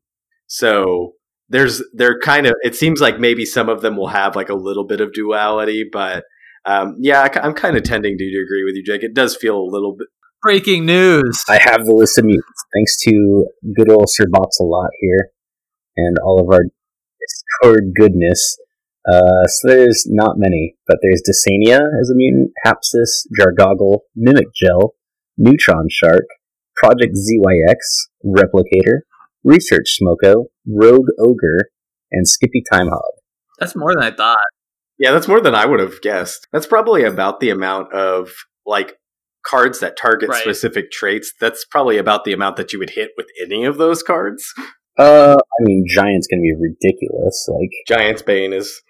so 0.46 1.12
there's 1.48 1.82
they're 1.94 2.18
kind 2.18 2.46
of. 2.46 2.54
It 2.62 2.74
seems 2.74 3.00
like 3.00 3.18
maybe 3.18 3.46
some 3.46 3.68
of 3.68 3.80
them 3.80 3.96
will 3.96 4.08
have 4.08 4.36
like 4.36 4.50
a 4.50 4.54
little 4.54 4.86
bit 4.86 5.00
of 5.00 5.12
duality, 5.12 5.84
but 5.90 6.24
um, 6.64 6.96
yeah, 7.00 7.22
I, 7.22 7.46
am 7.46 7.54
kind 7.54 7.76
of 7.76 7.82
tending 7.82 8.16
to 8.18 8.24
agree 8.24 8.64
with 8.64 8.74
you, 8.74 8.82
Jake. 8.84 9.02
It 9.02 9.14
does 9.14 9.36
feel 9.36 9.56
a 9.56 9.70
little 9.70 9.96
bit 9.96 10.08
Breaking 10.42 10.86
news. 10.86 11.44
I 11.48 11.60
have 11.62 11.86
the 11.86 11.94
list 11.94 12.18
of 12.18 12.24
mutants, 12.24 12.64
thanks 12.74 12.96
to 13.02 13.46
good 13.76 13.88
old 13.88 14.10
Sir 14.10 14.24
Bots 14.28 14.58
a 14.58 14.64
lot 14.64 14.90
here, 15.00 15.30
and 15.96 16.16
all 16.18 16.40
of 16.40 16.52
our 16.52 16.64
Discord 17.20 17.92
goodness. 17.96 18.58
Uh, 19.08 19.46
so 19.46 19.68
there's 19.68 20.04
not 20.08 20.38
many, 20.38 20.74
but 20.88 20.98
there's 21.00 21.22
Dysania 21.22 21.78
as 22.00 22.10
a 22.10 22.16
mutant, 22.16 22.50
Hapsis, 22.66 23.26
Jargogle, 23.38 24.00
Mimic 24.16 24.48
Gel, 24.52 24.94
Neutron 25.38 25.86
Shark, 25.88 26.24
Project 26.74 27.14
ZYX, 27.16 28.08
Replicator, 28.24 29.02
Research 29.44 29.96
Smoko, 30.00 30.46
Rogue 30.66 31.08
Ogre, 31.20 31.70
and 32.10 32.26
Skippy 32.26 32.64
Time 32.68 32.88
Timehog. 32.88 33.00
That's 33.60 33.76
more 33.76 33.94
than 33.94 34.02
I 34.02 34.10
thought. 34.10 34.38
Yeah, 34.98 35.12
that's 35.12 35.28
more 35.28 35.40
than 35.40 35.54
I 35.54 35.66
would 35.66 35.78
have 35.80 36.00
guessed. 36.00 36.48
That's 36.52 36.66
probably 36.66 37.04
about 37.04 37.38
the 37.38 37.50
amount 37.50 37.92
of 37.92 38.30
like 38.66 38.98
cards 39.44 39.80
that 39.80 39.96
target 39.96 40.30
right. 40.30 40.42
specific 40.42 40.90
traits, 40.90 41.32
that's 41.40 41.64
probably 41.64 41.98
about 41.98 42.24
the 42.24 42.32
amount 42.32 42.56
that 42.56 42.72
you 42.72 42.78
would 42.78 42.90
hit 42.90 43.10
with 43.16 43.26
any 43.40 43.64
of 43.64 43.78
those 43.78 44.02
cards. 44.02 44.52
Uh, 44.98 45.36
I 45.36 45.60
mean, 45.62 45.84
Giant's 45.88 46.26
gonna 46.26 46.42
be 46.42 46.54
ridiculous. 46.54 47.48
Like 47.48 47.70
Giant's 47.88 48.22
Bane 48.22 48.52
is 48.52 48.82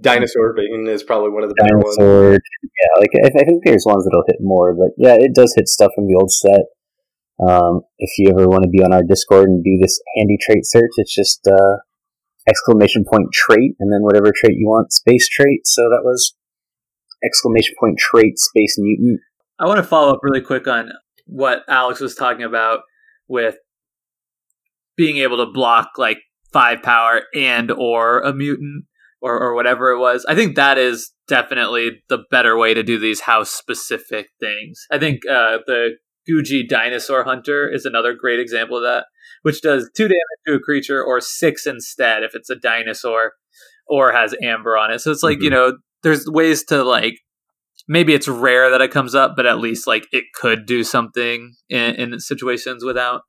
Dinosaur 0.00 0.54
Bane 0.54 0.86
is 0.88 1.02
probably 1.02 1.30
one 1.30 1.44
of 1.44 1.50
the 1.50 1.54
Dinosaur, 1.56 1.92
better 1.96 2.30
ones. 2.30 2.40
Yeah, 2.62 3.00
like 3.00 3.10
I, 3.24 3.28
I, 3.28 3.44
think 3.44 3.62
there's 3.64 3.86
ones 3.86 4.04
that'll 4.04 4.24
hit 4.26 4.38
more, 4.40 4.74
but 4.74 4.90
yeah, 4.98 5.14
it 5.14 5.34
does 5.34 5.54
hit 5.56 5.68
stuff 5.68 5.92
from 5.94 6.08
the 6.08 6.16
old 6.18 6.32
set. 6.32 6.66
Um, 7.38 7.82
if 7.98 8.10
you 8.18 8.30
ever 8.30 8.48
want 8.48 8.64
to 8.64 8.70
be 8.70 8.82
on 8.82 8.92
our 8.92 9.02
Discord 9.02 9.48
and 9.48 9.62
do 9.62 9.78
this 9.80 10.00
handy 10.16 10.36
trait 10.40 10.64
search, 10.64 10.90
it's 10.96 11.14
just 11.14 11.46
uh, 11.46 11.78
exclamation 12.48 13.04
point 13.04 13.32
trait 13.32 13.76
and 13.78 13.92
then 13.92 14.02
whatever 14.02 14.32
trait 14.34 14.58
you 14.58 14.66
want, 14.66 14.92
space 14.92 15.28
trait. 15.28 15.66
So 15.66 15.82
that 15.90 16.02
was 16.02 16.34
exclamation 17.24 17.74
point 17.78 17.98
trait 17.98 18.38
space 18.38 18.76
mutant 18.78 19.20
I 19.58 19.66
want 19.66 19.78
to 19.78 19.84
follow 19.84 20.12
up 20.12 20.20
really 20.22 20.40
quick 20.40 20.66
on 20.66 20.90
what 21.26 21.62
Alex 21.68 22.00
was 22.00 22.14
talking 22.14 22.44
about 22.44 22.80
with 23.28 23.56
being 24.96 25.18
able 25.18 25.38
to 25.38 25.52
block 25.52 25.90
like 25.96 26.18
five 26.52 26.82
power 26.82 27.22
and 27.34 27.70
or 27.70 28.20
a 28.20 28.32
mutant 28.32 28.84
or, 29.20 29.40
or 29.40 29.54
whatever 29.54 29.90
it 29.90 29.98
was. 29.98 30.24
I 30.28 30.34
think 30.34 30.56
that 30.56 30.78
is 30.78 31.12
definitely 31.26 32.02
the 32.08 32.18
better 32.30 32.56
way 32.56 32.74
to 32.74 32.82
do 32.82 32.98
these 32.98 33.20
house 33.20 33.50
specific 33.50 34.28
things. 34.38 34.86
I 34.90 34.98
think 34.98 35.22
uh, 35.26 35.58
the 35.66 35.96
Guji 36.28 36.68
Dinosaur 36.68 37.24
Hunter 37.24 37.68
is 37.68 37.84
another 37.84 38.14
great 38.14 38.40
example 38.40 38.76
of 38.76 38.82
that, 38.82 39.06
which 39.42 39.62
does 39.62 39.90
two 39.96 40.04
damage 40.04 40.20
to 40.46 40.54
a 40.54 40.60
creature 40.60 41.02
or 41.02 41.20
six 41.20 41.66
instead 41.66 42.22
if 42.22 42.34
it's 42.34 42.50
a 42.50 42.56
dinosaur 42.56 43.32
or 43.86 44.12
has 44.12 44.34
amber 44.42 44.76
on 44.76 44.92
it. 44.92 45.00
So 45.00 45.10
it's 45.10 45.22
like, 45.22 45.38
mm-hmm. 45.38 45.44
you 45.44 45.50
know, 45.50 45.78
there's 46.02 46.26
ways 46.26 46.64
to 46.64 46.82
like 46.84 47.14
maybe 47.88 48.14
it's 48.14 48.28
rare 48.28 48.70
that 48.70 48.80
it 48.80 48.90
comes 48.90 49.14
up, 49.14 49.34
but 49.36 49.46
at 49.46 49.58
least 49.58 49.86
like 49.86 50.06
it 50.12 50.24
could 50.34 50.66
do 50.66 50.84
something 50.84 51.54
in, 51.68 51.94
in 51.94 52.20
situations 52.20 52.84
without 52.84 53.22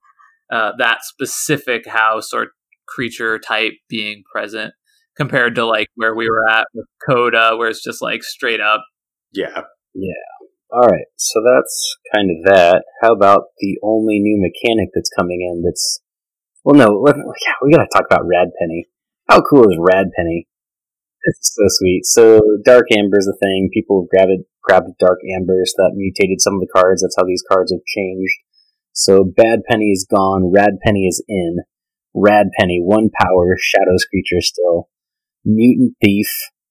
uh, 0.52 0.72
that 0.78 1.04
specific 1.04 1.88
house 1.88 2.34
or 2.34 2.48
creature 2.88 3.40
type 3.40 3.74
being 3.90 4.24
present 4.32 4.74
compared 5.18 5.56
to 5.56 5.66
like 5.66 5.88
where 5.96 6.16
we 6.16 6.30
were 6.30 6.48
at 6.50 6.68
with 6.74 6.86
CotA, 7.08 7.58
where 7.58 7.70
it's 7.70 7.84
just 7.84 8.02
like 8.02 8.24
straight 8.24 8.62
up. 8.62 8.84
Yeah. 9.34 9.62
Yeah. 9.94 10.14
All 10.72 10.82
right. 10.82 11.06
So 11.16 11.42
that's 11.46 11.98
kind 12.14 12.30
of 12.32 12.54
that. 12.54 12.84
How 13.02 13.14
about 13.14 13.44
the 13.60 13.78
only 13.84 14.20
new 14.20 14.40
mechanic 14.40 14.90
that's 14.94 15.10
coming 15.18 15.42
in 15.42 15.64
that's. 15.64 16.02
Well, 16.64 16.76
no, 16.76 17.00
let, 17.00 17.16
yeah, 17.16 17.54
we 17.62 17.72
gotta 17.72 17.88
talk 17.94 18.06
about 18.10 18.26
Rad 18.26 18.48
Penny. 18.60 18.88
How 19.30 19.42
cool 19.42 19.70
is 19.70 19.78
Rad 19.80 20.08
Penny? 20.16 20.48
It's 21.26 21.56
so 21.56 21.64
sweet. 21.68 22.06
So 22.06 22.40
Dark 22.64 22.86
Amber 22.96 23.18
is 23.18 23.28
a 23.28 23.38
thing. 23.38 23.70
People 23.74 24.04
have 24.04 24.10
grabbed 24.10 24.44
grabbed 24.64 24.98
Dark 25.00 25.20
Ambers 25.36 25.74
that 25.78 25.94
mutated 25.96 26.42
some 26.42 26.56
of 26.56 26.60
the 26.60 26.72
cards. 26.74 27.02
That's 27.02 27.16
how 27.18 27.26
these 27.26 27.44
cards 27.52 27.72
have 27.72 27.86
changed. 27.86 28.34
So 28.94 29.24
Bad 29.24 29.60
Penny 29.68 29.92
is 29.92 30.08
gone. 30.10 30.52
Rad 30.54 30.80
Penny 30.84 31.06
is 31.06 31.24
in. 31.28 31.58
Rad 32.14 32.48
Penny, 32.58 32.80
one 32.82 33.10
power, 33.22 33.58
Shadows 33.60 34.06
creature 34.10 34.42
still. 34.42 34.90
Mutant 35.44 35.96
Thief, 36.02 36.30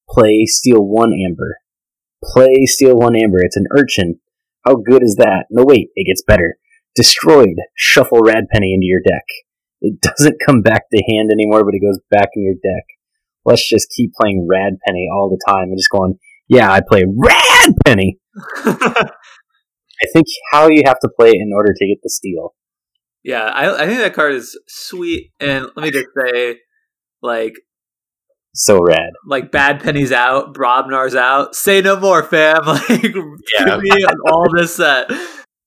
play 0.08 0.46
steal 0.46 0.82
one 0.82 1.12
amber. 1.12 1.58
Play 2.24 2.64
steal 2.64 2.96
one 2.96 3.14
amber. 3.14 3.40
It's 3.42 3.56
an 3.56 3.66
urchin. 3.76 4.20
How 4.64 4.76
good 4.76 5.02
is 5.02 5.16
that? 5.16 5.46
No 5.50 5.64
wait, 5.64 5.90
it 5.94 6.06
gets 6.06 6.24
better. 6.26 6.56
Destroyed. 6.96 7.56
Shuffle 7.76 8.20
Rad 8.20 8.44
Penny 8.50 8.72
into 8.72 8.86
your 8.86 9.02
deck. 9.04 9.26
It 9.80 10.00
doesn't 10.00 10.40
come 10.44 10.62
back 10.62 10.84
to 10.90 11.04
hand 11.12 11.30
anymore, 11.30 11.64
but 11.64 11.74
it 11.74 11.82
goes 11.84 12.00
back 12.10 12.30
in 12.34 12.44
your 12.44 12.54
deck. 12.54 12.84
Let's 13.44 13.68
just 13.68 13.88
keep 13.96 14.12
playing 14.20 14.46
Rad 14.50 14.74
Penny 14.86 15.08
all 15.12 15.28
the 15.30 15.40
time 15.52 15.64
and 15.64 15.78
just 15.78 15.90
going, 15.90 16.14
yeah, 16.48 16.70
I 16.72 16.80
play 16.86 17.04
Rad 17.16 17.72
Penny. 17.84 18.18
I 18.64 20.06
think 20.12 20.26
how 20.52 20.68
you 20.68 20.82
have 20.86 20.98
to 21.00 21.08
play 21.18 21.28
it 21.30 21.36
in 21.40 21.50
order 21.54 21.72
to 21.76 21.86
get 21.86 21.98
the 22.02 22.10
steal. 22.10 22.54
Yeah, 23.22 23.44
I, 23.44 23.84
I 23.84 23.86
think 23.86 24.00
that 24.00 24.14
card 24.14 24.34
is 24.34 24.58
sweet, 24.68 25.30
and 25.40 25.66
let 25.76 25.84
me 25.84 25.90
just 25.90 26.08
say, 26.14 26.58
like, 27.22 27.54
So 28.54 28.80
rad. 28.82 29.12
like 29.26 29.50
bad 29.50 29.82
Penny's 29.82 30.12
out, 30.12 30.54
Brobnar's 30.54 31.14
out. 31.14 31.54
Say 31.54 31.80
no 31.80 31.98
more, 31.98 32.22
fam. 32.22 32.62
Like, 32.66 32.88
Yeah. 32.88 33.64
give 33.64 33.80
me 33.82 34.04
all 34.30 34.44
this 34.54 34.76
set. 34.76 35.10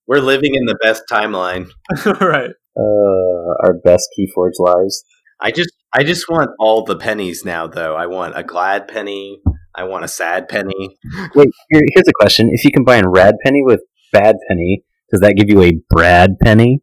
We're 0.07 0.19
living 0.19 0.53
in 0.53 0.65
the 0.65 0.77
best 0.83 1.03
timeline. 1.11 1.69
right. 2.21 2.51
Uh, 2.79 3.53
our 3.65 3.73
best 3.83 4.07
Keyforge 4.17 4.59
lives. 4.59 5.03
I 5.39 5.51
just 5.51 5.69
I 5.93 6.03
just 6.03 6.29
want 6.29 6.49
all 6.59 6.83
the 6.83 6.95
pennies 6.95 7.43
now 7.45 7.67
though. 7.67 7.95
I 7.95 8.07
want 8.07 8.37
a 8.37 8.43
glad 8.43 8.87
penny. 8.87 9.39
I 9.75 9.83
want 9.83 10.03
a 10.05 10.07
sad 10.07 10.47
penny. 10.49 10.97
Wait, 11.35 11.49
here, 11.69 11.81
here's 11.93 12.07
a 12.07 12.13
question. 12.19 12.49
If 12.51 12.63
you 12.65 12.71
combine 12.71 13.05
Rad 13.05 13.35
Penny 13.43 13.61
with 13.63 13.81
Bad 14.11 14.35
Penny, 14.47 14.83
does 15.11 15.21
that 15.21 15.33
give 15.37 15.49
you 15.49 15.61
a 15.61 15.73
Brad 15.91 16.31
Penny? 16.43 16.81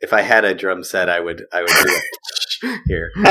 If 0.00 0.12
I 0.12 0.20
had 0.20 0.44
a 0.44 0.54
drum 0.54 0.84
set, 0.84 1.08
I 1.08 1.20
would 1.20 1.44
I 1.52 1.60
would 1.62 1.68
do 1.68 2.00
it 2.64 2.80
here. 2.86 3.10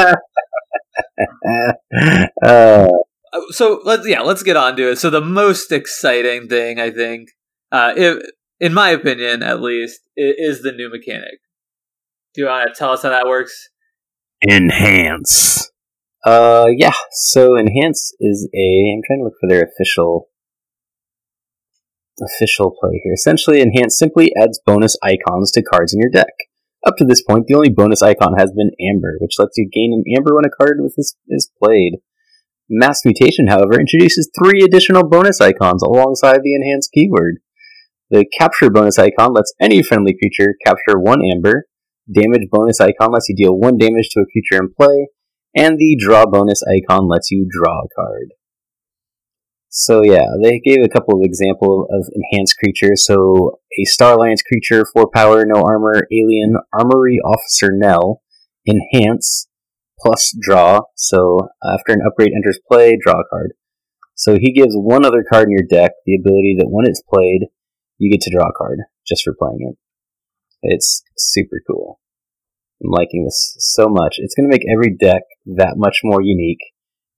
uh, 2.43 2.87
Uh, 3.33 3.41
So 3.51 3.81
let's 3.83 4.07
yeah, 4.07 4.21
let's 4.21 4.43
get 4.43 4.55
on 4.57 4.75
to 4.77 4.91
it. 4.91 4.97
So 4.97 5.09
the 5.09 5.21
most 5.21 5.71
exciting 5.71 6.47
thing 6.47 6.79
I 6.79 6.91
think, 6.91 7.29
uh, 7.71 7.93
if, 7.95 8.23
in 8.59 8.73
my 8.73 8.89
opinion 8.89 9.41
at 9.43 9.61
least, 9.61 10.01
is 10.15 10.61
the 10.61 10.71
new 10.71 10.89
mechanic. 10.91 11.39
Do 12.33 12.41
you 12.41 12.47
want 12.47 12.67
to 12.67 12.77
tell 12.77 12.91
us 12.91 13.03
how 13.03 13.09
that 13.09 13.27
works? 13.27 13.69
enhance. 14.47 15.71
Uh, 16.25 16.65
yeah. 16.75 16.93
So 17.11 17.57
enhance 17.57 18.13
is 18.19 18.49
a. 18.53 18.93
I'm 18.93 19.01
trying 19.05 19.19
to 19.19 19.25
look 19.25 19.33
for 19.39 19.49
their 19.49 19.63
official 19.63 20.29
official 22.21 22.75
play 22.79 23.01
here. 23.03 23.13
Essentially, 23.13 23.61
enhance 23.61 23.97
simply 23.97 24.31
adds 24.39 24.61
bonus 24.65 24.95
icons 25.03 25.51
to 25.51 25.63
cards 25.63 25.93
in 25.93 25.99
your 25.99 26.11
deck. 26.11 26.33
Up 26.85 26.95
to 26.97 27.05
this 27.05 27.23
point, 27.23 27.47
the 27.47 27.55
only 27.55 27.69
bonus 27.69 28.01
icon 28.01 28.35
has 28.37 28.51
been 28.51 28.71
amber, 28.89 29.15
which 29.19 29.39
lets 29.39 29.57
you 29.57 29.69
gain 29.71 29.93
an 29.93 30.03
amber 30.15 30.35
when 30.35 30.45
a 30.45 30.49
card 30.49 30.77
with 30.79 30.95
this 30.95 31.15
is 31.29 31.49
played. 31.61 31.93
Mass 32.69 33.03
mutation, 33.05 33.47
however, 33.47 33.79
introduces 33.79 34.29
three 34.37 34.61
additional 34.63 35.07
bonus 35.07 35.41
icons 35.41 35.81
alongside 35.81 36.41
the 36.43 36.55
enhanced 36.55 36.91
keyword. 36.93 37.39
The 38.09 38.25
capture 38.37 38.69
bonus 38.69 38.99
icon 38.99 39.33
lets 39.33 39.53
any 39.59 39.81
friendly 39.81 40.13
creature 40.13 40.55
capture 40.65 40.99
one 40.99 41.21
amber, 41.23 41.65
damage 42.11 42.49
bonus 42.51 42.81
icon 42.81 43.11
lets 43.11 43.29
you 43.29 43.35
deal 43.35 43.57
one 43.57 43.77
damage 43.77 44.09
to 44.11 44.21
a 44.21 44.25
creature 44.25 44.63
in 44.63 44.73
play, 44.73 45.07
and 45.55 45.77
the 45.77 45.97
draw 45.99 46.25
bonus 46.25 46.61
icon 46.63 47.07
lets 47.07 47.31
you 47.31 47.47
draw 47.49 47.81
a 47.81 47.87
card. 47.95 48.33
So 49.69 50.03
yeah, 50.03 50.27
they 50.41 50.59
gave 50.59 50.83
a 50.83 50.89
couple 50.89 51.15
of 51.15 51.23
examples 51.23 51.87
of 51.91 52.07
enhanced 52.13 52.57
creatures. 52.59 53.05
So 53.07 53.59
a 53.79 53.85
Star 53.85 54.13
Alliance 54.13 54.43
creature, 54.43 54.85
four 54.93 55.09
power, 55.11 55.45
no 55.47 55.63
armor, 55.63 56.07
alien, 56.11 56.57
armory 56.71 57.19
officer 57.25 57.69
Nell, 57.71 58.21
enhance 58.69 59.47
plus 59.99 60.35
draw. 60.39 60.81
So 60.95 61.49
after 61.65 61.93
an 61.93 62.01
upgrade 62.05 62.33
enters 62.35 62.59
play, 62.71 62.97
draw 63.01 63.21
a 63.21 63.23
card. 63.31 63.53
So 64.13 64.37
he 64.39 64.53
gives 64.53 64.75
one 64.75 65.05
other 65.05 65.23
card 65.27 65.45
in 65.45 65.51
your 65.51 65.67
deck 65.67 65.93
the 66.05 66.15
ability 66.15 66.55
that 66.59 66.69
when 66.69 66.85
it's 66.85 67.01
played, 67.01 67.47
you 67.97 68.11
get 68.11 68.21
to 68.21 68.31
draw 68.31 68.49
a 68.49 68.53
card 68.55 68.79
just 69.07 69.23
for 69.23 69.33
playing 69.33 69.71
it. 69.71 69.77
It's 70.63 71.03
super 71.17 71.61
cool. 71.67 71.99
I'm 72.83 72.91
liking 72.91 73.25
this 73.25 73.55
so 73.59 73.87
much. 73.87 74.15
It's 74.17 74.35
going 74.35 74.49
to 74.49 74.53
make 74.53 74.65
every 74.67 74.95
deck 74.95 75.23
that 75.57 75.75
much 75.77 75.99
more 76.03 76.21
unique 76.21 76.59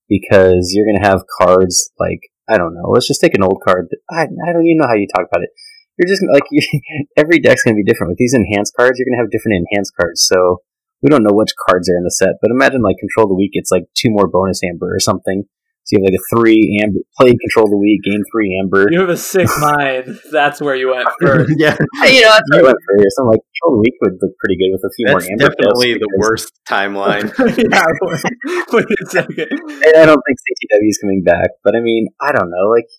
because 0.10 0.73
you're 0.73 0.86
going 0.86 1.01
to 1.01 1.08
have 1.08 1.23
cards 1.41 1.91
like 1.99 2.19
I 2.49 2.58
don't 2.58 2.75
know. 2.75 2.89
Let's 2.93 3.08
just 3.08 3.21
take 3.21 3.34
an 3.34 3.43
old 3.43 3.62
card. 3.65 3.88
I 4.10 4.23
I 4.23 4.53
don't 4.53 4.65
even 4.65 4.77
know 4.77 4.88
how 4.88 4.95
you 4.95 5.08
talk 5.08 5.25
about 5.25 5.43
it. 5.43 5.49
You're 5.97 6.12
just 6.12 6.23
like 6.31 6.43
you, 6.51 6.62
every 7.17 7.39
deck's 7.39 7.63
going 7.63 7.75
to 7.75 7.81
be 7.81 7.89
different. 7.89 8.12
With 8.12 8.19
these 8.19 8.36
enhanced 8.36 8.73
cards, 8.77 8.99
you're 8.99 9.05
going 9.05 9.17
to 9.17 9.23
have 9.23 9.31
different 9.31 9.65
enhanced 9.65 9.93
cards. 9.99 10.25
So 10.25 10.62
we 11.01 11.10
don't 11.10 11.23
know 11.23 11.34
which 11.34 11.53
cards 11.69 11.89
are 11.89 11.97
in 11.97 12.03
the 12.03 12.12
set, 12.12 12.41
but 12.41 12.51
imagine 12.51 12.81
like 12.81 12.97
Control 12.99 13.27
the 13.27 13.36
Weak. 13.36 13.51
It's 13.53 13.71
like 13.71 13.86
two 13.95 14.10
more 14.12 14.27
bonus 14.27 14.62
amber 14.63 14.93
or 14.93 14.99
something. 14.99 15.45
So 15.85 15.97
you 15.97 16.03
have 16.03 16.09
like 16.09 16.17
a 16.17 16.25
three 16.33 16.81
amber 16.81 16.99
play 17.15 17.29
Control 17.29 17.69
the 17.69 17.77
Weak, 17.77 18.01
game 18.01 18.25
three 18.33 18.57
amber. 18.57 18.89
You 18.89 19.01
have 19.01 19.09
a 19.13 19.17
sick 19.17 19.45
mind. 19.61 20.17
That's 20.31 20.59
where 20.59 20.75
you 20.75 20.89
went 20.89 21.07
first. 21.21 21.53
yeah, 21.61 21.77
you 22.09 22.21
know, 22.25 22.33
that's 22.33 22.49
what 22.49 22.59
I 22.59 22.63
went 22.73 22.77
for. 22.81 22.93
So 23.13 23.21
I'm 23.21 23.29
like 23.29 23.45
Control 23.53 23.77
the 23.77 23.81
Weak 23.85 23.93
would 24.01 24.17
look 24.17 24.33
pretty 24.41 24.57
good 24.57 24.73
with 24.73 24.81
a 24.81 24.91
few 24.97 25.05
that's 25.05 25.13
more 25.13 25.31
amber. 25.31 25.45
definitely 25.45 25.93
the 25.93 26.09
because- 26.09 26.25
worst 26.25 26.47
timeline. 26.65 27.25
yeah, 27.69 27.85
wait, 28.01 28.89
wait 28.89 28.97
a 28.97 29.05
second. 29.13 29.45
I 29.85 30.01
I 30.01 30.05
don't 30.09 30.21
think 30.25 30.37
CTW 30.41 30.89
is 30.89 30.97
coming 30.97 31.21
back, 31.23 31.53
but 31.63 31.75
I 31.77 31.81
mean, 31.81 32.09
I 32.19 32.31
don't 32.33 32.49
know. 32.49 32.65
Like, 32.73 32.89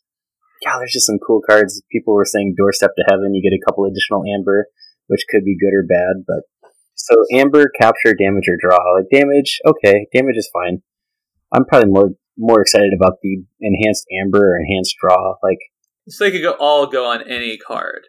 yeah, 0.63 0.79
there's 0.79 0.93
just 0.95 1.07
some 1.11 1.19
cool 1.19 1.43
cards. 1.43 1.83
People 1.91 2.15
were 2.15 2.25
saying 2.25 2.55
Doorstep 2.57 2.95
to 2.97 3.05
Heaven, 3.11 3.35
you 3.35 3.43
get 3.43 3.51
a 3.57 3.63
couple 3.67 3.85
additional 3.85 4.23
Amber, 4.31 4.67
which 5.09 5.27
could 5.29 5.43
be 5.45 5.59
good 5.59 5.75
or 5.75 5.83
bad. 5.91 6.23
But 6.23 6.47
so 6.95 7.17
Amber, 7.35 7.67
capture, 7.81 8.15
damage, 8.15 8.47
or 8.47 8.57
draw. 8.63 8.79
Like 8.95 9.11
damage, 9.13 9.59
okay, 9.67 10.07
damage 10.15 10.37
is 10.39 10.49
fine. 10.55 10.83
I'm 11.53 11.65
probably 11.67 11.91
more 11.91 12.11
more 12.37 12.61
excited 12.61 12.93
about 12.99 13.19
the 13.23 13.45
enhanced 13.61 14.05
Amber 14.23 14.55
or 14.55 14.59
enhanced 14.59 14.97
draw. 15.01 15.37
Like, 15.43 15.59
So 16.09 16.25
they 16.25 16.31
could 16.31 16.43
go 16.43 16.53
all 16.53 16.87
go 16.87 17.07
on 17.07 17.23
any 17.29 17.57
card. 17.57 18.03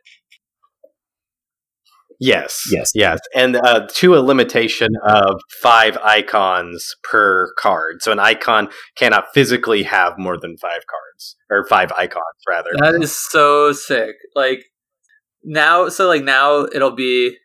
Yes. 2.19 2.63
Yes. 2.71 2.91
Yes. 2.95 3.19
And 3.35 3.57
uh, 3.57 3.87
to 3.95 4.15
a 4.15 4.19
limitation 4.19 4.89
of 5.07 5.39
five 5.61 5.97
icons 5.97 6.95
per 7.03 7.53
card. 7.59 8.01
So 8.01 8.11
an 8.11 8.19
icon 8.19 8.69
cannot 8.95 9.25
physically 9.33 9.83
have 9.83 10.13
more 10.17 10.37
than 10.39 10.57
five 10.57 10.81
cards, 10.89 11.35
or 11.51 11.65
five 11.67 11.91
icons, 11.97 12.23
rather. 12.47 12.71
That 12.79 12.95
is 12.95 13.15
so 13.15 13.71
sick. 13.71 14.15
Like 14.35 14.65
now, 15.43 15.89
so 15.89 16.07
like 16.07 16.23
now 16.23 16.65
it'll 16.73 16.95
be. 16.95 17.37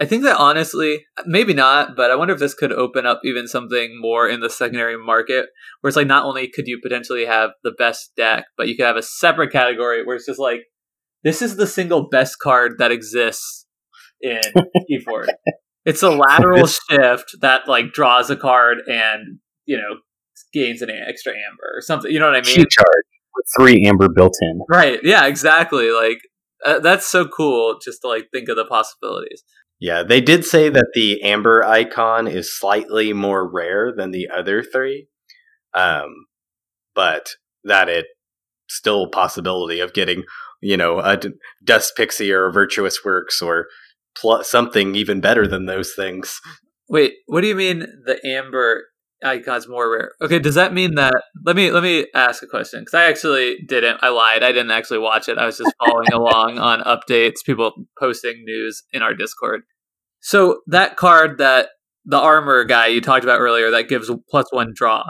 I 0.00 0.06
think 0.06 0.24
that 0.24 0.38
honestly, 0.38 1.04
maybe 1.24 1.54
not, 1.54 1.94
but 1.94 2.10
I 2.10 2.16
wonder 2.16 2.34
if 2.34 2.40
this 2.40 2.54
could 2.54 2.72
open 2.72 3.06
up 3.06 3.20
even 3.24 3.46
something 3.46 4.00
more 4.00 4.28
in 4.28 4.40
the 4.40 4.50
secondary 4.50 4.98
market, 4.98 5.46
where 5.80 5.88
it's 5.88 5.96
like 5.96 6.08
not 6.08 6.24
only 6.24 6.48
could 6.48 6.66
you 6.66 6.80
potentially 6.82 7.26
have 7.26 7.50
the 7.62 7.70
best 7.70 8.10
deck, 8.16 8.46
but 8.56 8.66
you 8.66 8.76
could 8.76 8.86
have 8.86 8.96
a 8.96 9.02
separate 9.02 9.52
category 9.52 10.04
where 10.04 10.16
it's 10.16 10.26
just 10.26 10.40
like 10.40 10.62
this 11.22 11.42
is 11.42 11.56
the 11.56 11.66
single 11.66 12.08
best 12.08 12.40
card 12.40 12.72
that 12.78 12.90
exists 12.90 13.66
in 14.20 14.40
Keyforge. 14.90 15.28
It's 15.84 16.02
a 16.02 16.10
lateral 16.10 16.66
shift 16.66 17.36
that 17.40 17.68
like 17.68 17.92
draws 17.92 18.30
a 18.30 18.36
card 18.36 18.78
and 18.88 19.38
you 19.66 19.76
know 19.76 19.98
gains 20.52 20.82
an 20.82 20.90
extra 20.90 21.32
amber 21.32 21.76
or 21.76 21.82
something. 21.82 22.10
You 22.10 22.18
know 22.18 22.26
what 22.26 22.36
I 22.36 22.40
mean? 22.40 22.56
charge 22.68 23.04
with 23.34 23.46
three 23.58 23.84
Amber 23.86 24.08
built 24.08 24.36
in. 24.40 24.60
Right. 24.68 25.00
Yeah, 25.02 25.26
exactly. 25.26 25.90
Like 25.90 26.18
uh, 26.64 26.78
that's 26.78 27.06
so 27.06 27.26
cool 27.26 27.78
just 27.82 28.00
to 28.02 28.08
like 28.08 28.28
think 28.32 28.48
of 28.48 28.56
the 28.56 28.64
possibilities. 28.64 29.44
Yeah, 29.80 30.02
they 30.02 30.20
did 30.20 30.44
say 30.44 30.68
that 30.68 30.92
the 30.94 31.22
amber 31.22 31.62
icon 31.64 32.26
is 32.26 32.56
slightly 32.56 33.12
more 33.12 33.46
rare 33.48 33.92
than 33.94 34.12
the 34.12 34.28
other 34.28 34.62
three, 34.62 35.08
um, 35.74 36.26
but 36.94 37.30
that 37.64 37.88
it 37.88 38.06
still 38.68 39.08
possibility 39.08 39.80
of 39.80 39.92
getting, 39.92 40.24
you 40.60 40.76
know, 40.76 41.00
a 41.00 41.16
D- 41.16 41.30
dust 41.62 41.96
pixie 41.96 42.32
or 42.32 42.46
a 42.46 42.52
virtuous 42.52 43.04
works 43.04 43.42
or 43.42 43.66
pl- 44.16 44.44
something 44.44 44.94
even 44.94 45.20
better 45.20 45.46
than 45.46 45.66
those 45.66 45.92
things. 45.94 46.40
Wait, 46.88 47.14
what 47.26 47.40
do 47.40 47.48
you 47.48 47.54
mean 47.54 47.86
the 48.06 48.24
amber 48.26 48.84
icon's 49.24 49.68
more 49.68 49.90
rare? 49.90 50.12
Okay, 50.20 50.38
does 50.38 50.54
that 50.54 50.72
mean 50.72 50.94
that 50.96 51.14
let 51.44 51.56
me 51.56 51.70
let 51.70 51.82
me 51.82 52.06
ask 52.14 52.42
a 52.42 52.46
question 52.46 52.80
because 52.80 52.94
I 52.94 53.04
actually 53.04 53.58
didn't. 53.66 53.98
I 54.02 54.08
lied. 54.08 54.42
I 54.42 54.52
didn't 54.52 54.70
actually 54.70 54.98
watch 54.98 55.28
it. 55.28 55.38
I 55.38 55.46
was 55.46 55.58
just 55.58 55.74
following 55.84 56.12
along 56.12 56.58
on 56.58 56.80
updates, 56.80 57.44
people 57.44 57.72
posting 57.98 58.44
news 58.44 58.82
in 58.92 59.02
our 59.02 59.14
Discord. 59.14 59.62
So 60.20 60.60
that 60.68 60.96
card 60.96 61.38
that 61.38 61.68
the 62.04 62.18
armor 62.18 62.64
guy 62.64 62.88
you 62.88 63.00
talked 63.00 63.24
about 63.24 63.40
earlier 63.40 63.70
that 63.70 63.88
gives 63.88 64.10
plus 64.30 64.46
one 64.50 64.72
draw. 64.74 65.04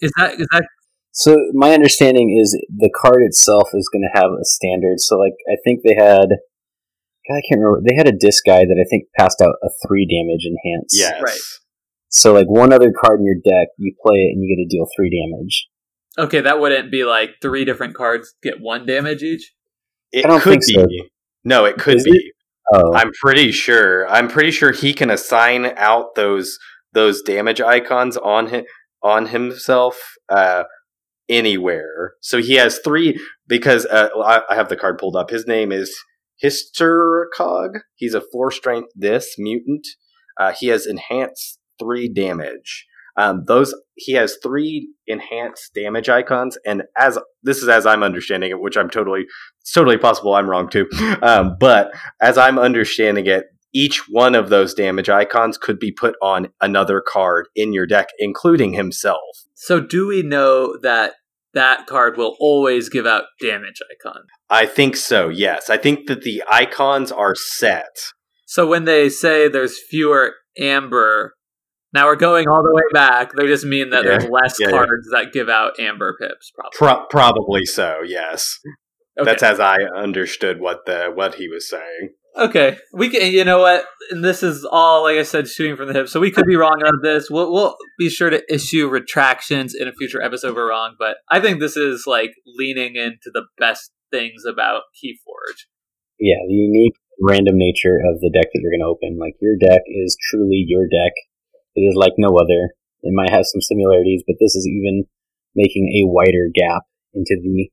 Is 0.00 0.12
that 0.18 0.34
is 0.34 0.46
that 0.52 0.64
So 1.12 1.36
my 1.54 1.72
understanding 1.72 2.36
is 2.38 2.52
the 2.68 2.90
card 2.90 3.22
itself 3.22 3.68
is 3.74 3.88
going 3.92 4.08
to 4.12 4.20
have 4.20 4.30
a 4.30 4.44
standard. 4.44 5.00
So 5.00 5.16
like 5.16 5.34
I 5.50 5.56
think 5.64 5.80
they 5.84 5.94
had, 5.94 6.28
God, 6.28 7.36
I 7.36 7.42
can't 7.48 7.60
remember. 7.60 7.80
They 7.86 7.96
had 7.96 8.08
a 8.08 8.12
Dis 8.12 8.40
guy 8.40 8.60
that 8.60 8.78
I 8.78 8.88
think 8.88 9.04
passed 9.18 9.40
out 9.40 9.54
a 9.62 9.68
three 9.86 10.06
damage 10.06 10.46
enhance. 10.46 10.94
Yes. 10.94 11.20
Right. 11.22 11.38
So 12.08 12.32
like 12.32 12.46
one 12.46 12.72
other 12.72 12.92
card 13.04 13.20
in 13.20 13.26
your 13.26 13.36
deck, 13.44 13.68
you 13.78 13.94
play 14.04 14.16
it 14.16 14.32
and 14.34 14.42
you 14.42 14.56
get 14.56 14.62
to 14.62 14.76
deal 14.76 14.86
three 14.96 15.10
damage. 15.10 15.68
okay? 16.18 16.40
That 16.40 16.60
wouldn't 16.60 16.90
be 16.90 17.04
like 17.04 17.36
three 17.42 17.64
different 17.64 17.94
cards 17.94 18.34
get 18.42 18.60
one 18.60 18.86
damage 18.86 19.22
each. 19.22 19.52
It 20.12 20.24
I 20.24 20.28
don't 20.28 20.40
could 20.40 20.50
think 20.50 20.62
so. 20.64 20.86
be. 20.86 21.10
No, 21.44 21.64
it 21.64 21.76
could 21.78 21.96
Is 21.96 22.04
be. 22.04 22.32
Oh, 22.72 22.94
I'm 22.94 23.12
pretty 23.20 23.52
sure. 23.52 24.08
I'm 24.08 24.28
pretty 24.28 24.50
sure 24.50 24.72
he 24.72 24.92
can 24.92 25.10
assign 25.10 25.66
out 25.76 26.14
those 26.14 26.58
those 26.92 27.22
damage 27.22 27.60
icons 27.60 28.16
on 28.16 28.48
him 28.48 28.64
on 29.02 29.26
himself 29.26 30.00
uh, 30.28 30.64
anywhere. 31.28 32.14
So 32.22 32.40
he 32.40 32.54
has 32.54 32.80
three 32.84 33.20
because 33.46 33.86
uh, 33.86 34.08
I, 34.24 34.42
I 34.50 34.54
have 34.54 34.68
the 34.68 34.76
card 34.76 34.98
pulled 34.98 35.16
up. 35.16 35.30
His 35.30 35.46
name 35.46 35.70
is 35.70 35.94
Hystercog. 36.42 37.80
He's 37.94 38.14
a 38.14 38.22
four 38.32 38.50
strength 38.50 38.88
this 38.94 39.34
mutant. 39.38 39.86
Uh, 40.40 40.52
he 40.58 40.68
has 40.68 40.86
enhanced 40.86 41.58
three 41.78 42.08
damage. 42.08 42.86
Um, 43.18 43.44
those 43.46 43.74
he 43.94 44.12
has 44.12 44.36
three 44.42 44.90
enhanced 45.06 45.72
damage 45.74 46.08
icons, 46.08 46.58
and 46.66 46.82
as 46.98 47.18
this 47.42 47.58
is 47.58 47.68
as 47.68 47.86
I'm 47.86 48.02
understanding 48.02 48.50
it, 48.50 48.60
which 48.60 48.76
I'm 48.76 48.90
totally 48.90 49.24
it's 49.60 49.72
totally 49.72 49.96
possible 49.96 50.34
I'm 50.34 50.50
wrong 50.50 50.68
too. 50.68 50.88
Um, 51.22 51.56
but 51.58 51.92
as 52.20 52.36
I'm 52.36 52.58
understanding 52.58 53.26
it, 53.26 53.46
each 53.72 54.02
one 54.08 54.34
of 54.34 54.48
those 54.48 54.74
damage 54.74 55.08
icons 55.08 55.56
could 55.58 55.78
be 55.78 55.92
put 55.92 56.14
on 56.22 56.48
another 56.60 57.02
card 57.06 57.48
in 57.56 57.72
your 57.72 57.86
deck, 57.86 58.08
including 58.18 58.74
himself. 58.74 59.20
So, 59.54 59.80
do 59.80 60.06
we 60.06 60.22
know 60.22 60.76
that 60.82 61.14
that 61.54 61.86
card 61.86 62.16
will 62.16 62.36
always 62.38 62.88
give 62.88 63.06
out 63.06 63.24
damage 63.40 63.80
icon? 63.90 64.22
I 64.50 64.66
think 64.66 64.94
so. 64.94 65.28
Yes, 65.28 65.70
I 65.70 65.78
think 65.78 66.06
that 66.06 66.22
the 66.22 66.42
icons 66.50 67.10
are 67.10 67.34
set. 67.34 67.96
So 68.46 68.66
when 68.66 68.84
they 68.84 69.08
say 69.08 69.48
there's 69.48 69.82
fewer 69.90 70.34
amber, 70.58 71.34
now 71.92 72.06
we're 72.06 72.16
going 72.16 72.48
all 72.48 72.62
the 72.62 72.72
way 72.74 72.82
back. 72.92 73.32
They 73.36 73.46
just 73.46 73.64
mean 73.64 73.90
that 73.90 74.04
Yeah. 74.04 74.10
there's 74.18 74.28
less 74.30 74.56
Yeah, 74.60 74.68
yeah. 74.68 74.76
cards 74.76 75.08
that 75.12 75.32
give 75.32 75.48
out 75.48 75.78
amber 75.80 76.16
pips. 76.20 76.52
Probably. 76.54 76.70
Pro- 76.76 77.06
probably 77.08 77.64
so. 77.64 78.00
Yes, 78.04 78.58
Okay. 79.18 79.30
that's 79.30 79.42
as 79.42 79.60
I 79.60 79.82
understood 79.96 80.60
what 80.60 80.86
the 80.86 81.10
what 81.14 81.36
he 81.36 81.48
was 81.48 81.68
saying. 81.68 82.10
Okay, 82.38 82.76
we 82.92 83.08
can. 83.08 83.32
You 83.32 83.44
know 83.44 83.60
what? 83.60 83.86
And 84.10 84.22
this 84.22 84.42
is 84.42 84.62
all, 84.70 85.04
like 85.04 85.16
I 85.16 85.22
said, 85.22 85.48
shooting 85.48 85.74
from 85.74 85.88
the 85.88 85.94
hip. 85.94 86.06
So 86.08 86.20
we 86.20 86.30
could 86.30 86.44
be 86.44 86.54
wrong 86.56 86.82
on 86.84 87.00
this. 87.02 87.30
We'll, 87.30 87.50
we'll 87.50 87.76
be 87.98 88.10
sure 88.10 88.28
to 88.28 88.42
issue 88.52 88.88
retractions 88.88 89.74
in 89.74 89.88
a 89.88 89.92
future 89.92 90.20
episode. 90.20 90.50
If 90.50 90.54
we're 90.56 90.68
wrong, 90.68 90.96
but 90.98 91.16
I 91.30 91.40
think 91.40 91.60
this 91.60 91.78
is 91.78 92.04
like 92.06 92.32
leaning 92.44 92.96
into 92.96 93.30
the 93.32 93.46
best 93.58 93.90
things 94.10 94.44
about 94.46 94.82
KeyForge. 95.02 95.64
Yeah, 96.20 96.36
the 96.46 96.52
unique 96.54 96.96
random 97.22 97.54
nature 97.56 97.96
of 98.12 98.20
the 98.20 98.30
deck 98.34 98.48
that 98.52 98.60
you're 98.60 98.70
going 98.72 98.84
to 98.84 98.92
open. 98.92 99.18
Like 99.18 99.36
your 99.40 99.56
deck 99.58 99.80
is 99.86 100.14
truly 100.30 100.64
your 100.68 100.84
deck. 100.84 101.12
It 101.76 101.82
is 101.82 101.94
like 101.94 102.14
no 102.18 102.36
other. 102.36 102.74
It 103.02 103.12
might 103.14 103.30
have 103.30 103.44
some 103.46 103.60
similarities, 103.60 104.24
but 104.26 104.36
this 104.40 104.56
is 104.56 104.66
even 104.66 105.04
making 105.54 105.88
a 106.00 106.08
wider 106.08 106.48
gap 106.52 106.82
into 107.14 107.36
the 107.40 107.70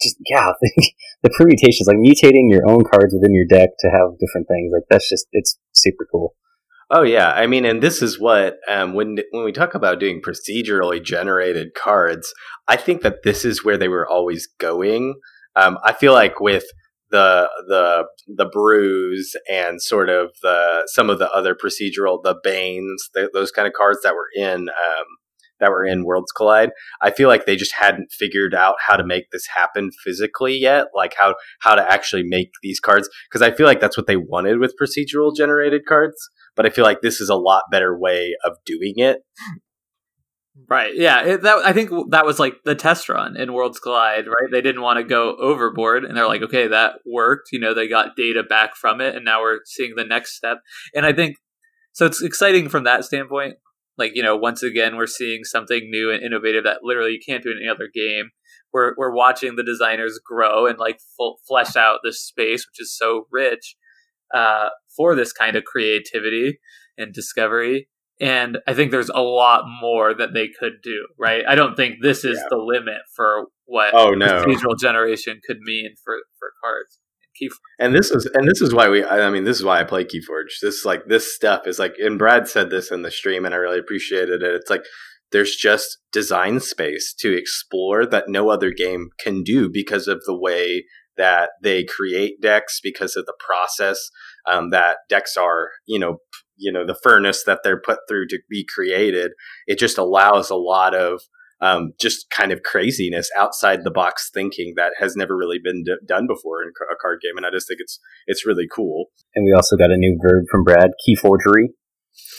just 0.00 0.16
yeah 0.26 0.48
the, 1.22 1.30
permutations, 1.30 1.86
like 1.86 1.96
mutating 1.96 2.50
your 2.50 2.68
own 2.68 2.82
cards 2.84 3.14
within 3.14 3.34
your 3.34 3.46
deck 3.46 3.70
to 3.80 3.88
have 3.90 4.18
different 4.18 4.48
things. 4.48 4.72
Like 4.72 4.84
that's 4.90 5.08
just 5.08 5.26
it's 5.32 5.58
super 5.72 6.06
cool. 6.10 6.34
Oh 6.90 7.02
yeah, 7.02 7.30
I 7.30 7.46
mean, 7.46 7.64
and 7.64 7.82
this 7.82 8.02
is 8.02 8.20
what 8.20 8.58
um, 8.68 8.94
when 8.94 9.18
when 9.30 9.44
we 9.44 9.52
talk 9.52 9.74
about 9.74 10.00
doing 10.00 10.20
procedurally 10.20 11.02
generated 11.02 11.74
cards, 11.74 12.32
I 12.68 12.76
think 12.76 13.02
that 13.02 13.22
this 13.22 13.44
is 13.44 13.64
where 13.64 13.78
they 13.78 13.88
were 13.88 14.08
always 14.08 14.48
going. 14.58 15.14
Um, 15.56 15.78
I 15.84 15.92
feel 15.92 16.12
like 16.12 16.40
with 16.40 16.64
the 17.12 17.48
the 17.68 18.06
the 18.26 18.46
brews 18.46 19.34
and 19.50 19.80
sort 19.80 20.08
of 20.08 20.30
the 20.42 20.88
some 20.92 21.08
of 21.08 21.20
the 21.20 21.30
other 21.30 21.54
procedural 21.54 22.20
the 22.22 22.34
banes 22.42 23.08
th- 23.14 23.30
those 23.32 23.52
kind 23.52 23.68
of 23.68 23.74
cards 23.74 24.00
that 24.02 24.14
were 24.14 24.28
in 24.36 24.68
um, 24.68 25.06
that 25.60 25.70
were 25.70 25.84
in 25.84 26.04
Worlds 26.04 26.32
Collide, 26.32 26.70
I 27.00 27.12
feel 27.12 27.28
like 27.28 27.46
they 27.46 27.54
just 27.54 27.74
hadn't 27.78 28.10
figured 28.10 28.52
out 28.52 28.74
how 28.84 28.96
to 28.96 29.06
make 29.06 29.30
this 29.30 29.46
happen 29.46 29.90
physically 30.04 30.58
yet, 30.58 30.88
like 30.92 31.14
how 31.16 31.36
how 31.60 31.76
to 31.76 31.92
actually 31.92 32.24
make 32.24 32.50
these 32.64 32.80
cards 32.80 33.08
because 33.30 33.42
I 33.42 33.54
feel 33.54 33.66
like 33.66 33.80
that's 33.80 33.96
what 33.96 34.08
they 34.08 34.16
wanted 34.16 34.58
with 34.58 34.74
procedural 34.80 35.36
generated 35.36 35.82
cards 35.86 36.16
but 36.56 36.66
I 36.66 36.70
feel 36.70 36.84
like 36.84 37.00
this 37.00 37.20
is 37.20 37.28
a 37.28 37.34
lot 37.34 37.64
better 37.70 37.96
way 37.98 38.36
of 38.44 38.56
doing 38.64 38.94
it. 38.96 39.20
Right. 40.68 40.94
Yeah. 40.94 41.24
It, 41.24 41.42
that 41.42 41.58
I 41.64 41.72
think 41.72 41.90
that 42.10 42.26
was 42.26 42.38
like 42.38 42.54
the 42.64 42.74
test 42.74 43.08
run 43.08 43.36
in 43.36 43.54
Worlds 43.54 43.78
Collide. 43.78 44.26
Right. 44.26 44.50
They 44.50 44.60
didn't 44.60 44.82
want 44.82 44.98
to 44.98 45.04
go 45.04 45.34
overboard, 45.36 46.04
and 46.04 46.16
they're 46.16 46.28
like, 46.28 46.42
okay, 46.42 46.68
that 46.68 46.96
worked. 47.06 47.48
You 47.52 47.58
know, 47.58 47.72
they 47.72 47.88
got 47.88 48.16
data 48.16 48.42
back 48.42 48.76
from 48.76 49.00
it, 49.00 49.16
and 49.16 49.24
now 49.24 49.40
we're 49.40 49.60
seeing 49.64 49.94
the 49.96 50.04
next 50.04 50.36
step. 50.36 50.58
And 50.94 51.06
I 51.06 51.12
think 51.12 51.36
so. 51.92 52.04
It's 52.04 52.22
exciting 52.22 52.68
from 52.68 52.84
that 52.84 53.04
standpoint. 53.04 53.54
Like 53.96 54.12
you 54.14 54.22
know, 54.22 54.36
once 54.36 54.62
again, 54.62 54.96
we're 54.96 55.06
seeing 55.06 55.44
something 55.44 55.88
new 55.90 56.10
and 56.10 56.22
innovative 56.22 56.64
that 56.64 56.80
literally 56.82 57.12
you 57.12 57.20
can't 57.24 57.42
do 57.42 57.50
in 57.50 57.58
any 57.58 57.68
other 57.68 57.88
game. 57.92 58.30
We're 58.74 58.94
we're 58.98 59.14
watching 59.14 59.56
the 59.56 59.62
designers 59.62 60.20
grow 60.24 60.66
and 60.66 60.78
like 60.78 60.98
full, 61.16 61.38
flesh 61.48 61.76
out 61.76 62.00
this 62.04 62.22
space, 62.22 62.66
which 62.66 62.80
is 62.80 62.96
so 62.96 63.26
rich 63.30 63.76
uh, 64.34 64.68
for 64.94 65.14
this 65.14 65.32
kind 65.32 65.56
of 65.56 65.64
creativity 65.64 66.58
and 66.98 67.12
discovery. 67.12 67.88
And 68.20 68.58
I 68.66 68.74
think 68.74 68.90
there's 68.90 69.08
a 69.08 69.20
lot 69.22 69.64
more 69.80 70.14
that 70.14 70.32
they 70.34 70.48
could 70.48 70.74
do, 70.82 71.06
right? 71.18 71.44
I 71.46 71.54
don't 71.54 71.74
think 71.76 71.96
this 72.02 72.24
is 72.24 72.38
Yeah. 72.38 72.44
the 72.50 72.56
limit 72.58 73.02
for 73.16 73.46
what 73.64 73.94
Oh 73.94 74.10
no! 74.10 74.44
procedural 74.44 74.78
generation 74.78 75.40
could 75.46 75.58
mean 75.60 75.94
for, 76.04 76.16
for 76.38 76.52
cards. 76.62 76.98
Key 77.38 77.48
And 77.78 77.94
this 77.94 78.10
is 78.10 78.26
and 78.34 78.46
this 78.46 78.60
is 78.60 78.74
why 78.74 78.90
we. 78.90 79.02
I 79.02 79.30
mean, 79.30 79.44
this 79.44 79.56
is 79.56 79.64
why 79.64 79.80
I 79.80 79.84
play 79.84 80.04
Keyforge. 80.04 80.60
This 80.60 80.84
like 80.84 81.06
this 81.06 81.34
stuff 81.34 81.66
is 81.66 81.78
like, 81.78 81.94
and 81.98 82.18
Brad 82.18 82.46
said 82.46 82.68
this 82.68 82.90
in 82.90 83.00
the 83.02 83.10
stream, 83.10 83.46
and 83.46 83.54
I 83.54 83.56
really 83.58 83.78
appreciated 83.78 84.42
it. 84.42 84.54
It's 84.54 84.68
like 84.68 84.84
there's 85.30 85.56
just 85.56 85.96
design 86.12 86.60
space 86.60 87.14
to 87.20 87.34
explore 87.34 88.04
that 88.04 88.28
no 88.28 88.50
other 88.50 88.70
game 88.70 89.08
can 89.18 89.42
do 89.42 89.70
because 89.72 90.08
of 90.08 90.20
the 90.26 90.38
way 90.38 90.84
that 91.16 91.50
they 91.62 91.84
create 91.84 92.40
decks, 92.42 92.80
because 92.82 93.16
of 93.16 93.24
the 93.24 93.34
process 93.40 94.10
um, 94.46 94.68
that 94.68 94.98
decks 95.08 95.34
are. 95.38 95.70
You 95.86 95.98
know, 96.00 96.18
you 96.62 96.72
know 96.72 96.86
the 96.86 96.98
furnace 97.02 97.44
that 97.44 97.60
they're 97.62 97.80
put 97.80 97.98
through 98.08 98.28
to 98.28 98.38
be 98.48 98.64
created. 98.72 99.32
It 99.66 99.78
just 99.78 99.98
allows 99.98 100.50
a 100.50 100.56
lot 100.56 100.94
of 100.94 101.22
um, 101.60 101.92
just 102.00 102.28
kind 102.30 102.50
of 102.50 102.62
craziness 102.62 103.30
outside 103.36 103.84
the 103.84 103.90
box 103.90 104.30
thinking 104.34 104.74
that 104.76 104.92
has 104.98 105.14
never 105.14 105.36
really 105.36 105.60
been 105.62 105.84
d- 105.84 105.94
done 106.06 106.26
before 106.26 106.62
in 106.62 106.70
a 106.70 106.96
card 107.00 107.20
game, 107.22 107.36
and 107.36 107.46
I 107.46 107.50
just 107.50 107.68
think 107.68 107.78
it's 107.80 108.00
it's 108.26 108.46
really 108.46 108.66
cool. 108.74 109.06
And 109.34 109.44
we 109.44 109.52
also 109.52 109.76
got 109.76 109.90
a 109.90 109.96
new 109.96 110.18
verb 110.22 110.44
from 110.50 110.64
Brad: 110.64 110.90
key 111.04 111.14
forgery. 111.14 111.70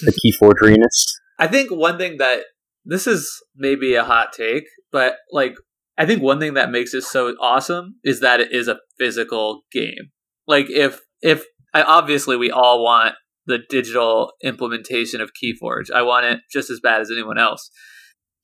The 0.02 0.12
key 0.12 0.34
forgeryness. 0.42 1.14
I 1.40 1.48
think 1.48 1.72
one 1.72 1.98
thing 1.98 2.18
that 2.18 2.44
this 2.86 3.08
is 3.08 3.42
maybe 3.56 3.96
a 3.96 4.04
hot 4.04 4.34
take, 4.34 4.66
but 4.92 5.18
like 5.32 5.56
I 5.98 6.06
think 6.06 6.22
one 6.22 6.40
thing 6.40 6.56
that 6.56 6.72
makes 6.72 6.94
it 6.94 7.04
so 7.04 7.30
awesome 7.42 7.96
is 8.04 8.20
that 8.20 8.40
it 8.40 8.52
is 8.52 8.68
a 8.68 8.80
physical 9.00 9.62
game. 9.72 10.12
Like 10.48 10.70
if 10.70 11.00
if 11.22 11.46
I 11.74 11.84
obviously 11.84 12.36
we 12.36 12.52
all 12.52 12.84
want 12.84 13.16
the 13.46 13.60
digital 13.70 14.34
implementation 14.44 15.22
of 15.22 15.32
Keyforge. 15.32 15.92
I 15.94 16.02
want 16.02 16.26
it 16.26 16.40
just 16.52 16.70
as 16.70 16.80
bad 16.80 17.02
as 17.02 17.12
anyone 17.12 17.38
else. 17.38 17.70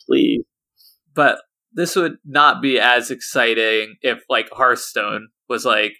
Please, 0.05 0.43
But 1.13 1.39
this 1.71 1.95
would 1.95 2.17
not 2.25 2.61
be 2.61 2.79
as 2.79 3.11
exciting 3.11 3.95
if 4.01 4.23
like 4.29 4.49
Hearthstone 4.51 5.29
was 5.47 5.65
like, 5.65 5.93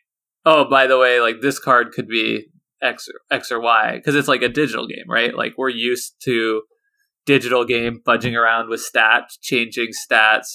oh, 0.46 0.68
by 0.70 0.88
the 0.88 0.98
way, 0.98 1.22
like 1.22 1.42
this 1.42 1.60
card 1.60 1.92
could 1.92 2.08
be 2.08 2.48
X 2.82 3.08
or, 3.08 3.36
X 3.36 3.52
or 3.52 3.60
Y 3.60 3.96
because 3.96 4.16
it's 4.16 4.28
like 4.28 4.42
a 4.42 4.50
digital 4.50 4.88
game, 4.88 5.06
right? 5.08 5.36
Like 5.36 5.54
we're 5.58 5.70
used 5.70 6.16
to 6.24 6.64
digital 7.26 7.66
game 7.66 8.02
budging 8.04 8.36
around 8.36 8.70
with 8.70 8.82
stats, 8.82 9.38
changing 9.42 9.90
stats. 9.90 10.48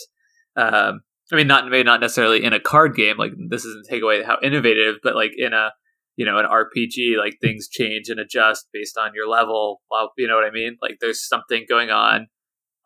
Um, 0.57 1.03
I 1.33 1.37
mean, 1.37 1.47
not 1.47 1.69
maybe 1.69 1.85
not 1.85 2.01
necessarily 2.01 2.43
in 2.45 2.53
a 2.53 2.61
card 2.61 2.97
game. 2.97 3.17
Like 3.17 3.33
this 3.49 3.65
doesn't 3.65 3.87
take 3.89 4.03
away 4.03 4.23
how 4.23 4.39
innovative, 4.43 4.97
but 5.03 5.15
like 5.15 5.33
in 5.37 5.53
a 5.53 5.71
you 6.17 6.25
know 6.25 6.39
an 6.39 6.47
RPG, 6.47 7.19
like 7.19 7.39
things 7.41 7.69
change 7.69 8.09
and 8.09 8.21
adjust 8.21 8.69
based 8.73 8.97
on 8.99 9.13
your 9.15 9.29
level. 9.29 9.83
Well, 9.91 10.13
you 10.17 10.29
know 10.29 10.37
what 10.37 10.45
I 10.45 10.51
mean? 10.51 10.77
Like 10.81 10.99
there's 11.01 11.27
something 11.27 11.65
going 11.69 11.91
on 11.91 12.29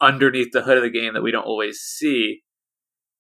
underneath 0.01 0.53
the 0.53 0.63
hood 0.63 0.77
of 0.77 0.83
the 0.83 0.91
game 0.91 1.15
that 1.15 1.23
we 1.23 1.31
don't 1.31 1.45
always 1.45 1.79
see. 1.79 2.43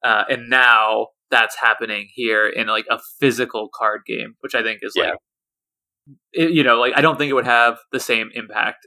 Uh, 0.04 0.24
and 0.30 0.48
now 0.48 1.08
that's 1.30 1.56
happening 1.56 2.08
here 2.14 2.48
in 2.48 2.68
like 2.68 2.86
a 2.90 2.98
physical 3.20 3.68
card 3.74 4.02
game, 4.06 4.34
which 4.40 4.54
I 4.54 4.62
think 4.62 4.80
is 4.82 4.92
Yeah. 4.96 5.10
like, 5.10 5.14
it, 6.32 6.50
you 6.52 6.62
know, 6.62 6.78
like 6.78 6.92
I 6.96 7.00
don't 7.00 7.18
think 7.18 7.30
it 7.30 7.34
would 7.34 7.44
have 7.44 7.78
the 7.92 8.00
same 8.00 8.30
impact, 8.34 8.86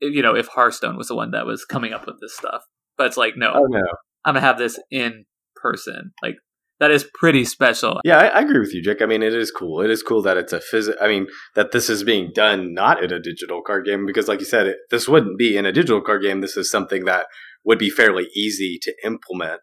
you 0.00 0.22
know, 0.22 0.34
if 0.34 0.46
Hearthstone 0.48 0.96
was 0.96 1.08
the 1.08 1.14
one 1.16 1.32
that 1.32 1.46
was 1.46 1.64
coming 1.64 1.92
up 1.92 2.06
with 2.06 2.20
this 2.20 2.34
stuff. 2.36 2.62
But 2.96 3.08
it's 3.08 3.16
like, 3.16 3.34
no, 3.36 3.52
oh 3.54 3.66
no, 3.68 3.82
I'm 4.24 4.34
gonna 4.34 4.40
have 4.40 4.58
this 4.58 4.78
in 4.90 5.24
person. 5.56 6.12
Like 6.22 6.36
that 6.80 6.90
is 6.90 7.06
pretty 7.14 7.44
special. 7.44 8.00
yeah, 8.04 8.18
I, 8.18 8.26
I 8.26 8.40
agree 8.40 8.58
with 8.58 8.74
you, 8.74 8.82
Jake. 8.82 9.02
I 9.02 9.06
mean, 9.06 9.22
it 9.22 9.34
is 9.34 9.50
cool. 9.50 9.82
It 9.82 9.90
is 9.90 10.02
cool 10.02 10.22
that 10.22 10.36
it's 10.36 10.52
a 10.52 10.60
phys. 10.60 10.92
I 11.00 11.08
mean, 11.08 11.26
that 11.54 11.72
this 11.72 11.88
is 11.90 12.02
being 12.02 12.32
done 12.34 12.74
not 12.74 13.04
in 13.04 13.12
a 13.12 13.20
digital 13.20 13.62
card 13.62 13.84
game 13.84 14.06
because, 14.06 14.28
like 14.28 14.40
you 14.40 14.46
said, 14.46 14.66
it, 14.66 14.78
this 14.90 15.06
wouldn't 15.06 15.38
be 15.38 15.56
in 15.56 15.66
a 15.66 15.72
digital 15.72 16.00
card 16.00 16.22
game. 16.22 16.40
This 16.40 16.56
is 16.56 16.70
something 16.70 17.04
that 17.04 17.26
would 17.64 17.78
be 17.78 17.90
fairly 17.90 18.28
easy 18.34 18.78
to 18.82 18.94
implement, 19.04 19.60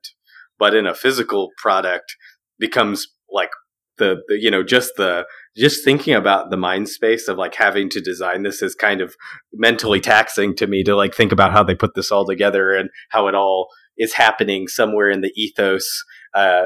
but 0.59 0.76
in 0.76 0.86
a 0.86 0.93
physical 0.93 1.49
product 1.57 2.15
becomes 2.59 3.07
like 3.32 3.49
the, 3.97 4.18
the 4.28 4.38
you 4.39 4.51
know 4.51 4.63
just 4.63 4.91
the 4.97 5.26
just 5.55 5.84
thinking 5.84 6.13
about 6.13 6.51
the 6.51 6.57
mind 6.57 6.88
space 6.88 7.28
of 7.28 7.38
like 7.38 7.55
having 7.55 7.89
to 7.89 7.99
design 7.99 8.43
this 8.43 8.61
is 8.61 8.76
kind 8.76 9.01
of 9.01 9.15
mentally 9.53 9.99
taxing 9.99 10.55
to 10.55 10.68
me 10.68 10.84
to 10.84 10.95
like 10.95 11.15
think 11.15 11.32
about 11.32 11.51
how 11.51 11.63
they 11.63 11.76
put 11.76 11.95
this 11.95 12.11
all 12.11 12.26
together 12.26 12.76
and 12.76 12.89
how 13.09 13.28
it 13.28 13.36
all 13.36 13.68
is 13.97 14.13
happening 14.13 14.68
somewhere 14.68 15.09
in 15.09 15.22
the 15.22 15.32
ethos 15.36 16.03
uh 16.36 16.65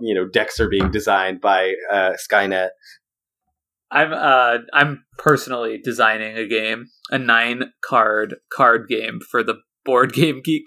you 0.00 0.14
know 0.14 0.26
decks 0.26 0.60
are 0.60 0.68
being 0.68 0.90
designed 0.90 1.40
by 1.40 1.74
uh 1.90 2.12
skynet 2.12 2.70
I'm 3.90 4.12
uh 4.12 4.58
I'm 4.72 5.04
personally 5.18 5.80
designing 5.82 6.36
a 6.36 6.46
game, 6.46 6.86
a 7.10 7.18
nine 7.18 7.72
card 7.84 8.36
card 8.52 8.88
game 8.88 9.20
for 9.30 9.42
the 9.42 9.54
board 9.84 10.12
game 10.14 10.40
geek 10.44 10.64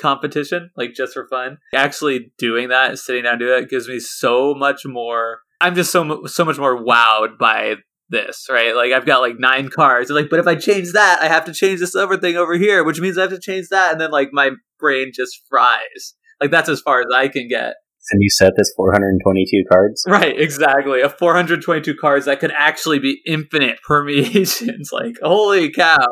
competition, 0.00 0.70
like 0.76 0.94
just 0.94 1.14
for 1.14 1.26
fun. 1.28 1.58
Actually 1.74 2.32
doing 2.38 2.68
that, 2.68 2.90
and 2.90 2.98
sitting 2.98 3.24
down 3.24 3.38
to 3.38 3.44
do 3.44 3.50
that 3.50 3.68
gives 3.68 3.88
me 3.88 4.00
so 4.00 4.54
much 4.54 4.86
more 4.86 5.40
I'm 5.60 5.74
just 5.74 5.92
so 5.92 6.26
so 6.26 6.44
much 6.44 6.58
more 6.58 6.82
wowed 6.82 7.38
by 7.38 7.76
this, 8.08 8.46
right? 8.50 8.74
Like 8.74 8.92
I've 8.92 9.06
got 9.06 9.20
like 9.20 9.38
nine 9.38 9.68
cards. 9.68 10.10
like, 10.10 10.28
but 10.30 10.40
if 10.40 10.46
I 10.46 10.54
change 10.56 10.92
that, 10.92 11.22
I 11.22 11.28
have 11.28 11.44
to 11.46 11.52
change 11.52 11.80
this 11.80 11.94
other 11.94 12.16
thing 12.18 12.36
over 12.36 12.54
here, 12.54 12.84
which 12.84 13.00
means 13.00 13.16
I 13.16 13.22
have 13.22 13.30
to 13.30 13.40
change 13.40 13.68
that, 13.70 13.92
and 13.92 14.00
then 14.00 14.10
like 14.10 14.30
my 14.32 14.50
brain 14.78 15.10
just 15.14 15.42
fries. 15.48 16.14
Like 16.40 16.50
that's 16.50 16.68
as 16.68 16.80
far 16.80 17.00
as 17.00 17.06
I 17.14 17.28
can 17.28 17.48
get. 17.48 17.74
And 18.10 18.22
you 18.22 18.28
set 18.28 18.52
this 18.56 18.72
422 18.76 19.64
cards. 19.70 20.04
Right, 20.06 20.38
exactly. 20.38 21.00
A 21.00 21.08
422 21.08 21.94
cards 21.98 22.26
that 22.26 22.40
could 22.40 22.52
actually 22.52 22.98
be 22.98 23.22
infinite 23.26 23.78
permeations. 23.82 24.90
like, 24.92 25.16
holy 25.22 25.70
cow. 25.70 26.06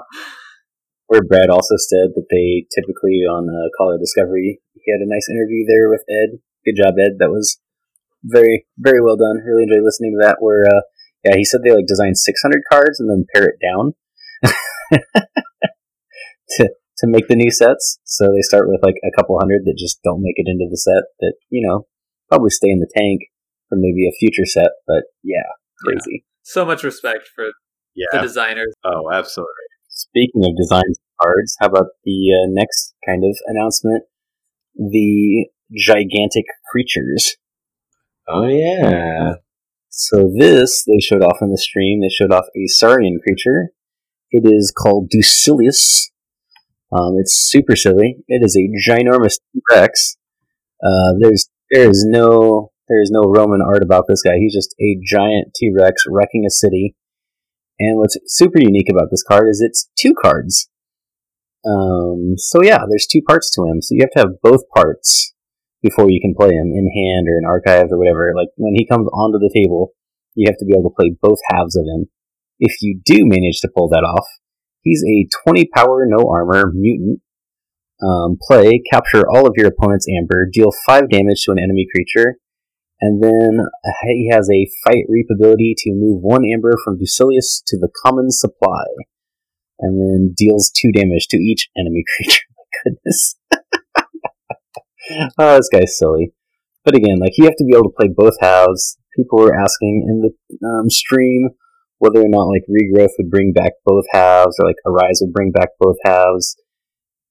Where 1.07 1.23
Brad 1.23 1.51
also 1.51 1.77
said 1.77 2.17
that 2.17 2.27
they 2.31 2.65
typically 2.75 3.29
on 3.29 3.45
uh, 3.45 3.69
Call 3.77 3.93
of 3.93 4.01
Discovery, 4.01 4.61
he 4.73 4.93
had 4.93 5.05
a 5.05 5.09
nice 5.09 5.29
interview 5.29 5.67
there 5.69 5.91
with 5.91 6.03
Ed. 6.09 6.41
Good 6.65 6.81
job, 6.83 6.95
Ed. 6.99 7.19
That 7.19 7.31
was 7.31 7.61
very, 8.25 8.67
very 8.79 9.03
well 9.03 9.17
done. 9.17 9.45
Really 9.45 9.65
enjoyed 9.65 9.85
listening 9.85 10.17
to 10.17 10.25
that. 10.25 10.39
Where, 10.41 10.65
uh, 10.65 10.81
yeah, 11.25 11.37
he 11.37 11.45
said 11.45 11.61
they 11.63 11.75
like 11.75 11.87
design 11.87 12.15
600 12.15 12.63
cards 12.71 12.99
and 13.01 13.11
then 13.11 13.27
pare 13.35 13.49
it 13.49 13.59
down 13.61 13.93
to 16.57 16.71
to 17.03 17.09
make 17.11 17.29
the 17.29 17.37
new 17.37 17.51
sets. 17.51 17.99
So 18.05 18.27
they 18.27 18.43
start 18.43 18.69
with 18.69 18.81
like 18.83 18.97
a 19.05 19.15
couple 19.19 19.37
hundred 19.39 19.63
that 19.67 19.77
just 19.79 20.01
don't 20.03 20.23
make 20.23 20.37
it 20.37 20.47
into 20.49 20.67
the 20.71 20.79
set 20.79 21.03
that, 21.21 21.35
you 21.51 21.67
know, 21.67 21.87
probably 22.29 22.51
stay 22.51 22.71
in 22.71 22.79
the 22.79 22.91
tank 22.97 23.21
for 23.69 23.77
maybe 23.77 24.07
a 24.09 24.17
future 24.19 24.47
set. 24.47 24.71
But 24.87 25.05
yeah, 25.23 25.51
crazy. 25.85 26.23
Yeah. 26.25 26.31
So 26.45 26.65
much 26.65 26.85
respect 26.85 27.29
for 27.35 27.47
yeah. 27.95 28.07
the 28.13 28.21
designers. 28.21 28.73
Oh, 28.85 29.11
absolutely. 29.13 29.53
Speaking 29.89 30.45
of 30.45 30.57
designs 30.57 30.99
cards, 31.21 31.57
how 31.61 31.67
about 31.67 31.89
the 32.05 32.31
uh, 32.33 32.47
next 32.49 32.95
kind 33.07 33.25
of 33.25 33.37
announcement? 33.47 34.05
The 34.77 35.49
gigantic 35.77 36.45
creatures. 36.71 37.37
Oh, 38.29 38.47
yeah. 38.47 39.33
So 39.91 40.33
this, 40.39 40.85
they 40.85 41.01
showed 41.01 41.23
off 41.23 41.39
in 41.43 41.51
the 41.51 41.59
stream, 41.59 42.01
they 42.01 42.09
showed 42.09 42.33
off 42.33 42.47
a 42.57 42.67
Saurian 42.69 43.19
creature. 43.23 43.71
It 44.31 44.45
is 44.47 44.73
called 44.77 45.11
Deusillus. 45.11 46.12
Um, 46.93 47.17
it's 47.19 47.33
super 47.33 47.75
silly. 47.75 48.17
It 48.29 48.45
is 48.45 48.57
a 48.57 48.69
ginormous 48.89 49.39
T-Rex. 49.53 50.17
Uh, 50.85 51.15
there's 51.21 51.49
there 51.71 51.89
is 51.89 52.05
no 52.07 52.71
there 52.89 53.01
is 53.01 53.11
no 53.11 53.23
Roman 53.23 53.63
art 53.63 53.83
about 53.83 54.05
this 54.09 54.23
guy. 54.23 54.37
He's 54.39 54.55
just 54.55 54.75
a 54.81 54.99
giant 55.05 55.55
T-Rex 55.55 56.03
wrecking 56.09 56.45
a 56.47 56.51
city. 56.51 56.95
And 57.79 57.99
what's 57.99 58.19
super 58.27 58.59
unique 58.61 58.91
about 58.91 59.09
this 59.11 59.23
card 59.23 59.49
is 59.49 59.63
it's 59.65 59.89
two 59.99 60.15
cards. 60.21 60.69
Um, 61.65 62.35
so 62.37 62.63
yeah, 62.63 62.85
there's 62.89 63.07
two 63.07 63.23
parts 63.27 63.51
to 63.55 63.63
him. 63.63 63.81
So 63.81 63.95
you 63.95 64.03
have 64.03 64.11
to 64.13 64.29
have 64.29 64.43
both 64.43 64.69
parts 64.75 65.33
before 65.83 66.11
you 66.11 66.21
can 66.21 66.35
play 66.35 66.51
him 66.51 66.73
in 66.75 66.91
hand 66.93 67.27
or 67.29 67.39
in 67.39 67.47
archives 67.47 67.93
or 67.93 67.99
whatever. 67.99 68.33
Like 68.37 68.49
when 68.57 68.75
he 68.75 68.87
comes 68.87 69.09
onto 69.09 69.39
the 69.39 69.53
table, 69.55 69.93
you 70.35 70.47
have 70.49 70.59
to 70.59 70.67
be 70.67 70.75
able 70.75 70.91
to 70.91 70.97
play 70.97 71.17
both 71.21 71.39
halves 71.51 71.77
of 71.77 71.85
him. 71.85 72.09
If 72.59 72.83
you 72.83 73.01
do 73.05 73.21
manage 73.23 73.61
to 73.61 73.71
pull 73.75 73.89
that 73.89 74.05
off, 74.05 74.27
He's 74.83 75.03
a 75.07 75.29
20 75.45 75.69
power, 75.75 76.05
no 76.07 76.29
armor 76.29 76.73
mutant. 76.75 77.21
Um, 78.03 78.37
play, 78.43 78.83
capture 78.93 79.23
all 79.33 79.47
of 79.47 79.55
your 79.57 79.69
opponent's 79.69 80.07
amber, 80.19 80.49
deal 80.53 80.71
5 80.87 81.09
damage 81.09 81.45
to 81.45 81.53
an 81.53 81.59
enemy 81.61 81.87
creature, 81.95 82.35
and 83.01 83.23
then 83.23 83.65
he 84.07 84.29
has 84.33 84.49
a 84.51 84.67
fight 84.85 85.05
reap 85.09 85.27
ability 85.33 85.75
to 85.79 85.93
move 85.93 86.21
1 86.21 86.43
amber 86.53 86.73
from 86.85 86.99
Deusillus 86.99 87.63
to 87.69 87.79
the 87.79 87.91
common 88.05 88.33
supply, 88.33 88.87
and 89.79 90.01
then 90.01 90.35
deals 90.37 90.73
2 90.75 90.91
damage 90.91 91.29
to 91.29 91.37
each 91.37 91.69
enemy 91.79 92.03
creature. 92.17 92.43
My 92.57 92.65
goodness. 92.83 93.37
oh, 95.39 95.57
this 95.57 95.69
guy's 95.73 95.97
silly. 95.97 96.33
But 96.85 96.97
again, 96.97 97.21
like 97.21 97.39
you 97.39 97.45
have 97.45 97.57
to 97.57 97.65
be 97.65 97.77
able 97.77 97.91
to 97.91 97.95
play 97.97 98.09
both 98.09 98.35
halves. 98.41 98.99
People 99.17 99.39
were 99.39 99.55
asking 99.55 100.07
in 100.09 100.23
the 100.23 100.67
um, 100.67 100.91
stream 100.91 101.51
whether 102.03 102.19
or 102.19 102.29
not 102.29 102.51
like 102.51 102.67
regrowth 102.67 103.15
would 103.15 103.31
bring 103.31 103.53
back 103.55 103.79
both 103.87 104.03
halves 104.11 104.59
or 104.59 104.67
like 104.67 104.83
arise 104.85 105.23
would 105.23 105.33
bring 105.33 105.53
back 105.53 105.71
both 105.79 105.95
halves. 106.03 106.59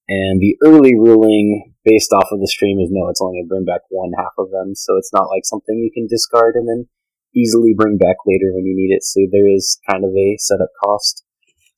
And 0.08 0.40
the 0.40 0.56
early 0.64 0.96
ruling 0.96 1.74
based 1.84 2.10
off 2.10 2.32
of 2.32 2.40
the 2.40 2.48
stream 2.48 2.80
is 2.80 2.88
no, 2.90 3.08
it's 3.12 3.20
only 3.20 3.36
going 3.36 3.44
to 3.44 3.52
bring 3.52 3.64
back 3.68 3.82
one 3.90 4.16
half 4.16 4.32
of 4.38 4.48
them. 4.48 4.72
So 4.74 4.96
it's 4.96 5.12
not 5.12 5.28
like 5.28 5.44
something 5.44 5.76
you 5.76 5.92
can 5.92 6.08
discard 6.08 6.56
and 6.56 6.66
then 6.66 6.88
easily 7.36 7.76
bring 7.76 7.98
back 7.98 8.16
later 8.24 8.48
when 8.56 8.64
you 8.64 8.72
need 8.72 8.96
it. 8.96 9.04
So 9.04 9.20
there 9.30 9.44
is 9.44 9.76
kind 9.84 10.08
of 10.08 10.16
a 10.16 10.36
setup 10.40 10.72
cost 10.82 11.22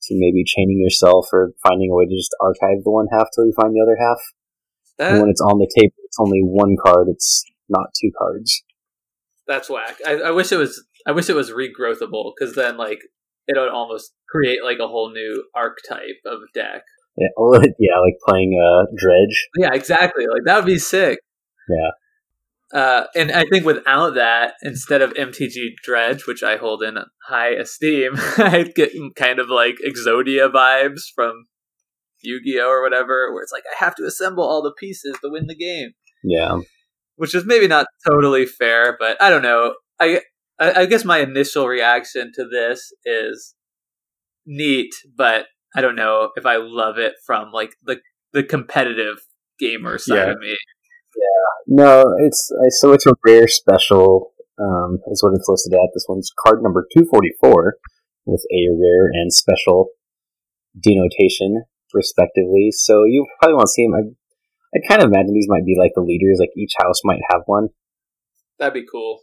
to 0.07 0.15
maybe 0.15 0.47
chaining 0.47 0.79
yourself 0.79 1.27
or 1.33 1.51
finding 1.67 1.91
a 1.91 1.95
way 1.95 2.05
to 2.05 2.15
just 2.15 2.31
archive 2.39 2.79
the 2.85 2.95
one 2.95 3.07
half 3.11 3.27
till 3.35 3.43
you 3.43 3.53
find 3.59 3.75
the 3.75 3.83
other 3.83 3.99
half. 3.99 4.23
and 5.11 5.19
when 5.19 5.29
it's 5.29 5.41
on 5.41 5.59
the 5.59 5.67
table, 5.67 5.99
it's 6.05 6.19
only 6.19 6.39
one 6.39 6.77
card. 6.79 7.07
It's 7.09 7.43
not 7.67 7.91
two 7.99 8.11
cards. 8.17 8.63
That's 9.47 9.69
whack. 9.69 9.97
I, 10.07 10.13
I 10.13 10.31
wish 10.31 10.53
it 10.53 10.57
was 10.57 10.81
I 11.05 11.11
wish 11.11 11.29
it 11.29 11.35
was 11.35 11.51
regrowthable 11.51 12.33
because 12.37 12.55
then 12.55 12.77
like 12.77 12.99
it 13.47 13.57
would 13.57 13.69
almost 13.69 14.13
create 14.29 14.63
like 14.63 14.79
a 14.79 14.87
whole 14.87 15.11
new 15.11 15.43
archetype 15.55 16.21
of 16.25 16.39
deck. 16.53 16.83
Yeah, 17.17 17.27
yeah, 17.79 17.99
like 17.99 18.15
playing 18.27 18.59
uh, 18.59 18.85
dredge. 18.97 19.47
Yeah, 19.57 19.73
exactly. 19.73 20.25
Like 20.27 20.43
that 20.45 20.57
would 20.57 20.65
be 20.65 20.79
sick. 20.79 21.19
Yeah. 21.69 21.91
Uh, 22.73 23.05
and 23.15 23.31
I 23.31 23.45
think 23.45 23.65
without 23.65 24.15
that, 24.15 24.55
instead 24.61 25.01
of 25.01 25.13
MTG 25.13 25.75
Dredge, 25.83 26.25
which 26.25 26.43
I 26.43 26.57
hold 26.57 26.83
in 26.83 26.97
high 27.27 27.51
esteem, 27.51 28.13
I 28.17 28.69
get 28.75 28.91
kind 29.15 29.39
of 29.39 29.49
like 29.49 29.75
Exodia 29.85 30.51
vibes 30.51 31.03
from 31.13 31.45
Yu-Gi-Oh 32.21 32.67
or 32.67 32.81
whatever, 32.81 33.31
where 33.31 33.43
it's 33.43 33.51
like 33.51 33.63
I 33.71 33.83
have 33.83 33.95
to 33.95 34.03
assemble 34.03 34.43
all 34.43 34.61
the 34.61 34.73
pieces 34.77 35.15
to 35.21 35.29
win 35.29 35.47
the 35.47 35.55
game. 35.55 35.91
Yeah, 36.23 36.59
which 37.15 37.35
is 37.35 37.45
maybe 37.45 37.67
not 37.67 37.85
totally 38.05 38.45
fair, 38.45 38.97
but 38.99 39.21
I 39.21 39.29
don't 39.29 39.43
know. 39.43 39.75
I 39.99 40.21
I, 40.59 40.81
I 40.81 40.85
guess 40.85 41.05
my 41.05 41.19
initial 41.19 41.67
reaction 41.67 42.31
to 42.35 42.45
this 42.49 42.93
is 43.03 43.55
neat, 44.45 44.93
but 45.15 45.45
I 45.75 45.81
don't 45.81 45.95
know 45.95 46.29
if 46.35 46.45
I 46.45 46.57
love 46.57 46.97
it 46.97 47.13
from 47.25 47.51
like 47.51 47.75
the 47.83 47.99
the 48.33 48.43
competitive 48.43 49.17
gamer 49.59 49.97
side 49.97 50.15
yeah. 50.15 50.31
of 50.31 50.39
me. 50.39 50.49
Yeah, 51.15 51.83
no, 51.83 52.03
it's 52.19 52.51
so 52.69 52.93
it's 52.93 53.05
a 53.05 53.13
rare 53.25 53.47
special. 53.47 54.31
Um, 54.57 54.99
is 55.11 55.21
what 55.21 55.33
it's 55.35 55.49
listed 55.49 55.73
at. 55.73 55.89
This 55.93 56.05
one's 56.07 56.31
card 56.45 56.63
number 56.63 56.87
two 56.95 57.05
forty 57.05 57.33
four 57.41 57.75
with 58.25 58.41
a 58.51 58.71
rare 58.71 59.07
and 59.11 59.33
special 59.33 59.89
denotation, 60.81 61.63
respectively. 61.93 62.69
So 62.71 63.03
you 63.03 63.25
probably 63.39 63.55
want 63.55 63.67
to 63.67 63.71
see 63.71 63.85
them. 63.85 63.95
I, 63.95 64.77
I 64.77 64.87
kind 64.87 65.01
of 65.01 65.09
imagine 65.09 65.33
these 65.33 65.49
might 65.49 65.65
be 65.65 65.75
like 65.77 65.91
the 65.93 66.01
leaders. 66.01 66.37
Like 66.39 66.51
each 66.55 66.71
house 66.81 67.01
might 67.03 67.19
have 67.31 67.41
one. 67.47 67.67
That'd 68.57 68.73
be 68.73 68.87
cool 68.89 69.19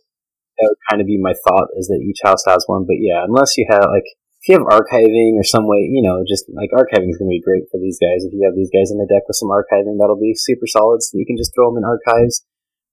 that 0.59 0.69
would 0.69 0.85
kind 0.91 1.01
of 1.01 1.07
be 1.07 1.19
my 1.19 1.33
thought 1.47 1.73
is 1.79 1.89
that 1.89 2.05
each 2.05 2.21
house 2.23 2.45
has 2.47 2.65
one. 2.67 2.85
But 2.85 3.01
yeah, 3.01 3.25
unless 3.25 3.57
you 3.57 3.67
have 3.71 3.89
like 3.89 4.07
if 4.43 4.51
you 4.51 4.59
have 4.59 4.67
archiving 4.67 5.39
or 5.39 5.47
some 5.47 5.71
way, 5.71 5.87
you 5.87 6.03
know, 6.03 6.27
just 6.27 6.51
like 6.51 6.75
archiving 6.75 7.09
is 7.09 7.19
going 7.19 7.31
to 7.31 7.39
be 7.39 7.47
great 7.47 7.71
for 7.71 7.79
these 7.79 7.99
guys. 8.03 8.27
If 8.27 8.35
you 8.35 8.43
have 8.45 8.59
these 8.59 8.75
guys 8.75 8.91
in 8.91 8.99
the 8.99 9.07
deck 9.07 9.23
with 9.31 9.39
some 9.39 9.55
archiving, 9.55 10.03
that'll 10.03 10.19
be 10.19 10.35
super 10.35 10.67
solid. 10.67 11.03
So 11.03 11.15
you 11.15 11.27
can 11.27 11.39
just 11.39 11.55
throw 11.55 11.71
them 11.71 11.79
in 11.79 11.87
archives. 11.87 12.45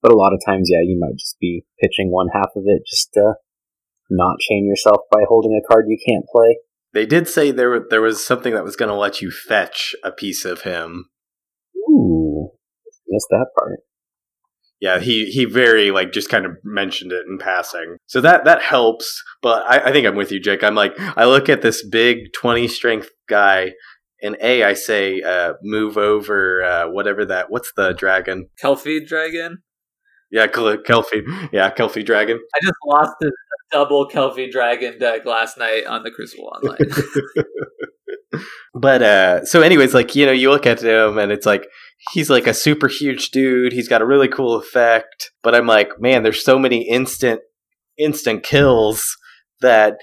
But 0.01 0.14
a 0.14 0.18
lot 0.18 0.32
of 0.32 0.41
times, 0.45 0.70
yeah, 0.72 0.86
you 0.86 0.95
might 0.97 1.18
just 1.18 1.39
be 1.41 1.66
pitching 1.82 2.12
one 2.12 2.30
half 2.32 2.55
of 2.55 2.64
it 2.66 2.84
just 2.88 3.12
to 3.14 3.34
not 4.10 4.39
chain 4.39 4.66
yourself 4.66 5.01
by 5.12 5.22
holding 5.28 5.57
a 5.57 5.66
card 5.68 5.86
you 5.88 5.97
can't 5.99 6.26
play. 6.32 6.60
They 6.93 7.05
did 7.05 7.28
say 7.28 7.51
there 7.51 7.80
there 7.80 8.01
was 8.01 8.26
something 8.26 8.53
that 8.53 8.64
was 8.64 8.76
going 8.78 8.89
to 8.89 8.95
let 8.95 9.22
you 9.22 9.30
fetch 9.30 9.95
a 10.03 10.12
piece 10.12 10.45
of 10.45 10.62
him. 10.62 11.10
Ooh, 11.89 12.51
missed 13.10 13.28
that 13.30 13.47
part 13.57 13.82
yeah, 14.80 15.00
he 15.00 15.26
he 15.26 15.46
very 15.46 15.92
like 15.92 16.14
just 16.14 16.30
kind 16.30 16.46
of 16.46 16.54
mentioned 16.64 17.12
it 17.12 17.26
in 17.28 17.38
passing. 17.38 17.98
So 18.08 18.22
that 18.22 18.46
that 18.46 18.62
helps. 18.62 19.24
But 19.42 19.64
I, 19.70 19.90
I 19.90 19.92
think 19.92 20.08
I'm 20.08 20.16
with 20.16 20.32
you, 20.32 20.40
Jake. 20.40 20.64
I'm 20.64 20.76
like 20.76 20.94
I 21.18 21.26
look 21.26 21.50
at 21.50 21.62
this 21.62 21.86
big 21.86 22.32
20 22.34 22.68
strength 22.68 23.10
guy, 23.28 23.74
and 24.22 24.38
a 24.42 24.64
I 24.64 24.74
say 24.74 25.22
uh, 25.22 25.54
move 25.62 25.98
over 25.98 26.64
uh, 26.64 26.90
whatever 26.90 27.26
that. 27.26 27.50
What's 27.50 27.74
the 27.76 27.94
dragon? 27.94 28.48
Kelifi 28.64 29.06
dragon. 29.06 29.60
Yeah, 30.32 30.48
Kelifi. 30.48 31.50
Yeah, 31.52 31.72
Kelifi 31.72 32.06
dragon. 32.06 32.40
I 32.56 32.60
just 32.62 32.78
lost 32.86 33.16
a 33.22 33.32
double 33.72 34.08
Kelifi 34.08 34.50
dragon 34.50 34.98
deck 34.98 35.26
last 35.26 35.58
night 35.58 35.86
on 35.88 36.04
the 36.04 36.12
Crucible 36.12 36.54
Online. 36.56 36.78
but 38.76 39.02
uh 39.02 39.44
so 39.44 39.62
anyways 39.62 39.94
like 39.94 40.16
you 40.16 40.26
know 40.26 40.32
you 40.32 40.52
look 40.52 40.68
at 40.68 40.82
him 40.84 41.18
and 41.18 41.32
it's 41.32 41.48
like 41.48 41.68
he's 42.12 42.30
like 42.30 42.47
a 42.47 42.54
super 42.54 42.88
huge 42.88 43.32
dude 43.32 43.74
he's 43.74 43.88
got 43.88 44.02
a 44.02 44.06
really 44.06 44.28
cool 44.28 44.56
effect 44.56 45.32
but 45.43 45.56
i'm 45.56 45.68
like 45.68 46.00
man 46.00 46.24
there's 46.24 46.43
so 46.43 46.58
many 46.58 46.88
instant 46.88 47.41
instant 47.97 48.43
kills 48.43 49.18
that 49.62 49.97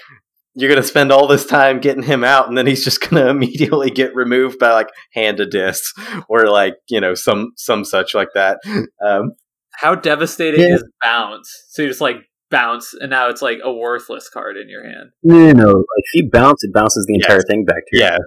you're 0.54 0.70
going 0.70 0.80
to 0.80 0.88
spend 0.88 1.12
all 1.12 1.26
this 1.26 1.44
time 1.44 1.80
getting 1.80 2.02
him 2.02 2.24
out 2.24 2.48
and 2.48 2.56
then 2.56 2.66
he's 2.66 2.84
just 2.84 3.00
going 3.00 3.14
to 3.22 3.28
immediately 3.28 3.90
get 3.90 4.14
removed 4.14 4.58
by 4.58 4.72
like 4.72 4.88
hand 5.12 5.40
of 5.40 5.50
Dis 5.50 5.92
or 6.28 6.48
like 6.48 6.74
you 6.88 7.00
know 7.00 7.14
some 7.14 7.52
some 7.56 7.84
such 7.84 8.14
like 8.14 8.28
that 8.34 8.58
um 9.04 9.32
how 9.72 9.94
devastating 9.94 10.60
yeah. 10.60 10.74
is 10.74 10.84
bounce 11.02 11.64
so 11.68 11.82
you 11.82 11.88
just 11.88 12.00
like 12.00 12.18
bounce, 12.50 12.94
and 12.94 13.10
now 13.10 13.28
it's 13.28 13.42
like 13.42 13.58
a 13.62 13.72
worthless 13.72 14.28
card 14.28 14.56
in 14.56 14.68
your 14.68 14.84
hand. 14.84 15.10
No, 15.22 15.52
no, 15.52 15.66
like 15.66 16.04
if 16.12 16.14
you 16.14 16.30
bounce, 16.30 16.62
it 16.64 16.72
bounces 16.72 17.06
the 17.06 17.14
entire 17.14 17.36
yes. 17.36 17.44
thing 17.48 17.64
back 17.64 17.82
to 17.88 17.96
you. 17.96 18.02
Yes. 18.02 18.20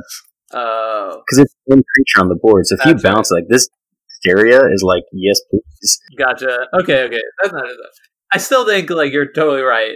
Oh. 0.54 1.22
Because 1.26 1.46
it's 1.46 1.56
one 1.66 1.84
creature 1.96 2.22
on 2.22 2.30
the 2.30 2.40
board. 2.42 2.66
So 2.66 2.76
if 2.76 2.80
That's 2.84 3.04
you 3.04 3.10
bounce 3.10 3.32
right. 3.32 3.42
like 3.42 3.50
this, 3.50 3.70
hysteria 4.10 4.62
is 4.72 4.84
like, 4.84 5.04
yes, 5.14 5.40
please. 5.50 6.00
Gotcha. 6.18 6.68
Okay, 6.82 7.04
okay. 7.04 7.22
That's 7.42 7.54
not 7.54 7.66
enough. 7.66 7.78
I 8.32 8.38
still 8.38 8.66
think 8.66 8.90
like 8.90 9.12
you're 9.12 9.32
totally 9.32 9.62
right, 9.62 9.96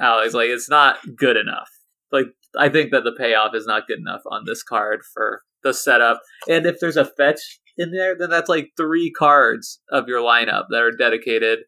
Alex. 0.00 0.34
Like 0.34 0.48
it's 0.48 0.70
not 0.70 0.98
good 1.16 1.36
enough. 1.36 1.68
like 2.12 2.26
I 2.56 2.68
think 2.68 2.92
that 2.92 3.04
the 3.04 3.12
payoff 3.12 3.54
is 3.54 3.66
not 3.66 3.86
good 3.86 3.98
enough 3.98 4.22
on 4.30 4.44
this 4.46 4.62
card 4.62 5.00
for 5.12 5.42
the 5.62 5.74
setup. 5.74 6.20
And 6.48 6.66
if 6.66 6.76
there's 6.80 6.96
a 6.96 7.04
fetch 7.04 7.60
in 7.76 7.90
there, 7.90 8.16
then 8.16 8.30
that's 8.30 8.48
like 8.48 8.70
three 8.76 9.10
cards 9.10 9.80
of 9.90 10.08
your 10.08 10.20
lineup 10.20 10.66
that 10.70 10.82
are 10.82 10.92
dedicated 10.96 11.60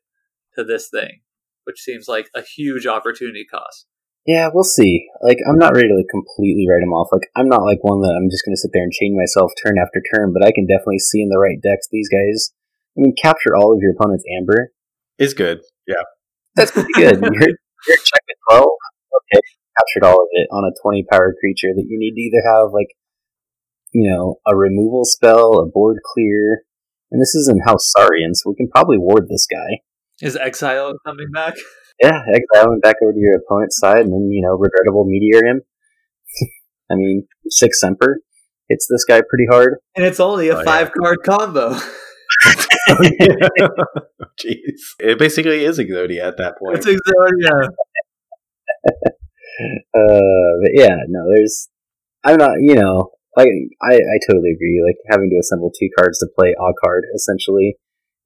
to 0.55 0.65
this 0.65 0.89
thing, 0.89 1.21
which 1.65 1.81
seems 1.81 2.07
like 2.09 2.29
a 2.35 2.43
huge 2.43 2.87
opportunity 2.87 3.45
cost. 3.45 3.87
Yeah, 4.27 4.51
we'll 4.53 4.65
see. 4.65 5.07
Like, 5.23 5.39
I'm 5.49 5.59
not 5.59 5.75
ready 5.75 5.87
to 5.87 5.95
like 5.95 6.11
completely 6.11 6.67
write 6.69 6.83
them 6.83 6.93
off. 6.93 7.09
Like, 7.13 7.31
I'm 7.37 7.49
not 7.49 7.63
like 7.63 7.79
one 7.83 8.03
that 8.03 8.19
I'm 8.19 8.29
just 8.29 8.45
going 8.45 8.55
to 8.55 8.61
sit 8.61 8.71
there 8.75 8.83
and 8.83 8.93
chain 8.93 9.17
myself 9.17 9.53
turn 9.63 9.79
after 9.79 10.03
turn, 10.13 10.35
but 10.35 10.43
I 10.43 10.51
can 10.51 10.67
definitely 10.67 10.99
see 10.99 11.23
in 11.23 11.29
the 11.31 11.39
right 11.39 11.63
decks 11.63 11.87
these 11.91 12.11
guys. 12.11 12.51
I 12.99 13.07
mean, 13.07 13.15
capture 13.15 13.55
all 13.55 13.73
of 13.73 13.79
your 13.81 13.93
opponent's 13.93 14.25
amber. 14.37 14.73
Is 15.19 15.33
good. 15.33 15.61
Yeah. 15.87 16.03
That's 16.57 16.73
pretty 16.73 16.93
good. 16.95 17.21
you're, 17.23 17.55
you're 17.87 18.03
check 18.03 18.25
at 18.27 18.37
12. 18.51 18.67
Okay. 18.67 19.41
Captured 19.79 20.09
all 20.09 20.21
of 20.23 20.29
it 20.33 20.49
on 20.51 20.65
a 20.65 20.75
20 20.83 21.07
power 21.11 21.35
creature 21.39 21.71
that 21.77 21.87
you 21.87 21.99
need 21.99 22.15
to 22.15 22.21
either 22.21 22.43
have, 22.51 22.73
like, 22.73 22.99
you 23.93 24.11
know, 24.11 24.41
a 24.47 24.57
removal 24.57 25.05
spell, 25.05 25.61
a 25.61 25.67
board 25.67 25.99
clear, 26.03 26.65
and 27.13 27.21
this 27.21 27.35
is 27.35 27.49
in 27.49 27.61
House 27.61 27.93
Saurian, 27.97 28.35
so 28.35 28.51
we 28.51 28.57
can 28.57 28.69
probably 28.69 28.99
ward 28.99 29.29
this 29.29 29.47
guy. 29.47 29.81
Is 30.21 30.37
Exile 30.37 30.95
coming 31.05 31.31
back? 31.33 31.55
Yeah, 32.03 32.21
exile 32.35 32.73
him 32.73 32.81
back 32.81 32.97
over 33.03 33.13
to 33.13 33.19
your 33.19 33.37
opponent's 33.39 33.79
side, 33.79 33.99
and 34.05 34.13
then, 34.13 34.29
you 34.31 34.43
know, 34.43 34.57
regrettable 34.57 35.05
meteor 35.07 35.45
him. 35.47 35.63
I 36.91 36.95
mean, 36.95 37.27
Sic 37.49 37.75
Semper 37.75 38.21
hits 38.69 38.87
this 38.91 39.05
guy 39.05 39.23
pretty 39.29 39.47
hard. 39.51 39.79
And 39.95 40.05
it's 40.05 40.21
only 40.21 40.49
a 40.49 40.57
Oh, 40.57 40.59
yeah. 40.59 40.65
five 40.65 40.93
card 40.93 41.19
combo. 41.25 41.77
Jeez. 44.39 44.81
It 45.01 45.19
basically 45.19 45.65
is 45.65 45.79
Exodia 45.79 46.23
at 46.27 46.37
that 46.37 46.59
point. 46.59 46.77
it's 46.79 46.87
Exodia. 46.87 47.69
Uh, 49.95 50.53
but 50.63 50.71
yeah, 50.75 50.97
no, 51.09 51.21
there's, 51.33 51.69
I'm 52.25 52.37
not, 52.37 52.53
you 52.61 52.75
know, 52.75 53.11
like, 53.37 53.49
I, 53.83 53.95
I 53.95 54.19
totally 54.29 54.51
agree. 54.55 54.83
Like, 54.87 54.97
having 55.11 55.31
to 55.31 55.39
assemble 55.41 55.71
two 55.71 55.89
cards 55.99 56.19
to 56.19 56.29
play 56.39 56.51
a 56.59 56.73
card, 56.85 57.05
essentially, 57.15 57.77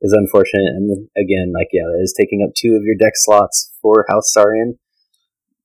is 0.00 0.12
unfortunate. 0.12 0.72
And 0.76 1.08
again, 1.16 1.52
like, 1.54 1.68
yeah, 1.72 1.84
that 1.84 2.00
is 2.02 2.14
taking 2.16 2.42
up 2.46 2.54
two 2.56 2.74
of 2.76 2.82
your 2.84 2.96
deck 2.98 3.12
slots 3.16 3.72
for 3.82 4.06
House 4.08 4.32
Saurian. 4.32 4.78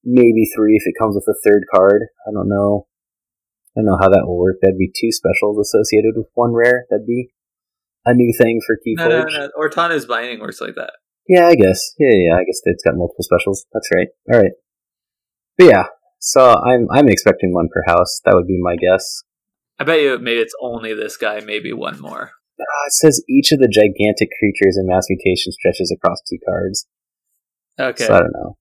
Maybe 0.03 0.45
three 0.55 0.75
if 0.75 0.83
it 0.85 0.93
comes 0.99 1.15
with 1.15 1.25
a 1.27 1.37
third 1.43 1.63
card. 1.73 2.03
I 2.27 2.31
don't 2.31 2.49
know. 2.49 2.87
I 3.75 3.79
don't 3.81 3.85
know 3.85 3.97
how 3.99 4.09
that 4.09 4.25
will 4.25 4.37
work. 4.37 4.57
That'd 4.61 4.77
be 4.77 4.91
two 4.93 5.11
specials 5.11 5.57
associated 5.59 6.13
with 6.15 6.27
one 6.33 6.53
rare. 6.53 6.85
That'd 6.89 7.07
be 7.07 7.31
a 8.05 8.13
new 8.13 8.33
thing 8.37 8.61
for 8.65 8.77
No, 8.85 9.07
no, 9.09 9.25
Keyforge. 9.25 9.31
no. 9.33 9.49
Ortannu's 9.59 10.05
binding 10.05 10.39
works 10.39 10.61
like 10.61 10.75
that. 10.75 10.93
Yeah, 11.27 11.47
I 11.47 11.55
guess. 11.55 11.93
Yeah, 11.97 12.13
yeah, 12.13 12.35
I 12.35 12.43
guess 12.43 12.61
it's 12.65 12.83
got 12.83 12.95
multiple 12.95 13.23
specials. 13.23 13.65
That's 13.73 13.89
right. 13.93 14.07
All 14.31 14.39
right. 14.39 14.51
But 15.57 15.65
yeah, 15.65 15.83
so 16.19 16.53
I'm 16.53 16.87
I'm 16.91 17.09
expecting 17.09 17.53
one 17.53 17.67
per 17.73 17.81
house. 17.87 18.21
That 18.25 18.35
would 18.35 18.45
be 18.47 18.59
my 18.61 18.75
guess. 18.75 19.23
I 19.79 19.83
bet 19.85 20.01
you 20.01 20.19
maybe 20.19 20.39
it's 20.39 20.53
only 20.61 20.93
this 20.93 21.17
guy, 21.17 21.39
maybe 21.39 21.73
one 21.73 21.99
more. 21.99 22.31
Uh, 22.59 22.85
it 22.87 22.93
says 22.93 23.23
each 23.29 23.51
of 23.51 23.59
the 23.59 23.67
gigantic 23.67 24.29
creatures 24.39 24.77
in 24.79 24.87
mass 24.87 25.07
mutation 25.09 25.51
stretches 25.51 25.93
across 25.95 26.21
two 26.29 26.37
cards. 26.47 26.87
Okay. 27.79 28.05
So 28.05 28.13
I 28.13 28.19
don't 28.19 28.33
know. 28.33 28.57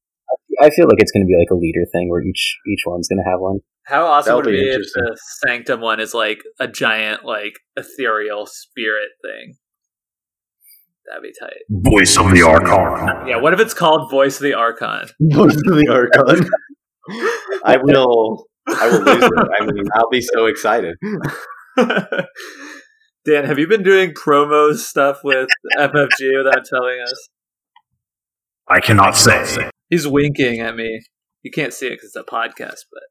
I 0.60 0.66
I 0.66 0.70
feel 0.70 0.86
like 0.86 0.98
it's 0.98 1.12
going 1.12 1.24
to 1.24 1.26
be 1.26 1.36
like 1.38 1.50
a 1.50 1.54
leader 1.54 1.84
thing 1.92 2.08
where 2.08 2.22
each 2.22 2.58
each 2.66 2.82
one's 2.86 3.08
going 3.08 3.22
to 3.22 3.30
have 3.30 3.40
one. 3.40 3.60
How 3.84 4.06
awesome 4.06 4.30
That'll 4.30 4.50
would 4.50 4.54
it 4.54 4.58
be 4.58 4.64
be 4.64 4.70
if 4.70 4.92
the 4.94 5.18
Sanctum 5.46 5.80
one 5.80 6.00
is 6.00 6.14
like 6.14 6.40
a 6.58 6.66
giant, 6.66 7.24
like 7.24 7.54
ethereal 7.76 8.46
spirit 8.46 9.10
thing? 9.22 9.56
That'd 11.06 11.22
be 11.22 11.32
tight. 11.38 11.60
Voice 11.68 12.16
of 12.16 12.30
the 12.30 12.42
Archon. 12.42 13.28
Yeah, 13.28 13.36
what 13.36 13.52
if 13.52 13.60
it's 13.60 13.74
called 13.74 14.10
Voice 14.10 14.36
of 14.36 14.42
the 14.42 14.54
Archon? 14.54 15.08
Voice 15.20 15.54
of 15.54 15.76
the 15.76 15.88
Archon. 15.90 16.48
I 17.64 17.76
will. 17.76 18.46
I 18.66 18.88
will 18.88 19.02
lose 19.02 19.24
it. 19.24 19.32
I 19.60 19.66
mean, 19.66 19.84
I'll 19.94 20.08
be 20.08 20.22
so 20.22 20.46
excited. 20.46 20.96
Dan, 23.24 23.44
have 23.44 23.58
you 23.58 23.66
been 23.66 23.82
doing 23.82 24.12
promo 24.12 24.74
stuff 24.74 25.20
with 25.24 25.48
FFG 25.78 26.44
without 26.44 26.64
telling 26.64 27.00
us? 27.00 27.28
I 28.68 28.80
cannot 28.80 29.16
say. 29.16 29.70
He's 29.88 30.06
winking 30.06 30.60
at 30.60 30.76
me. 30.76 31.00
You 31.42 31.50
can't 31.50 31.72
see 31.72 31.86
it 31.86 31.90
because 31.96 32.14
it's 32.14 32.16
a 32.16 32.22
podcast, 32.22 32.84
but 32.92 33.02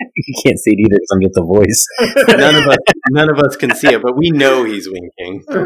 You 0.16 0.34
can't 0.44 0.58
see 0.58 0.72
it 0.72 0.80
either 0.80 0.96
because 0.96 1.08
I'm 1.12 1.20
get 1.20 1.34
the 1.34 1.44
voice. 1.44 1.86
None 2.38 2.54
of 2.54 2.68
us, 2.68 2.78
none 3.10 3.30
of 3.30 3.38
us 3.38 3.56
can 3.56 3.74
see 3.74 3.88
it, 3.88 4.02
but 4.02 4.16
we 4.16 4.30
know 4.30 4.64
he's 4.64 4.88
winking. 4.88 5.44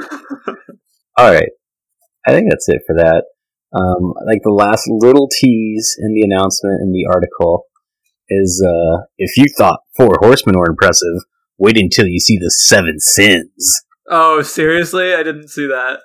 All 1.17 1.31
right. 1.31 1.51
I 2.27 2.33
think 2.33 2.49
that's 2.51 2.69
it 2.69 2.83
for 2.87 2.97
that. 2.97 3.25
Um, 3.75 4.15
like 4.27 4.41
the 4.43 4.53
last 4.53 4.89
little 4.89 5.29
tease 5.29 5.97
in 5.99 6.15
the 6.15 6.23
announcement 6.23 6.81
in 6.81 6.93
the 6.93 7.07
article 7.13 7.65
is 8.29 8.65
uh, 8.67 9.05
if 9.19 9.37
you 9.37 9.45
thought 9.57 9.81
Four 9.97 10.17
Horsemen 10.21 10.59
were 10.59 10.71
impressive, 10.71 11.23
wait 11.59 11.79
until 11.79 12.07
you 12.07 12.21
see 12.21 12.39
the 12.39 12.51
Seven 12.51 13.01
Sins. 13.01 13.83
oh, 14.11 14.43
seriously, 14.43 15.15
I 15.15 15.23
didn't 15.23 15.49
see 15.49 15.67
that. 15.67 16.01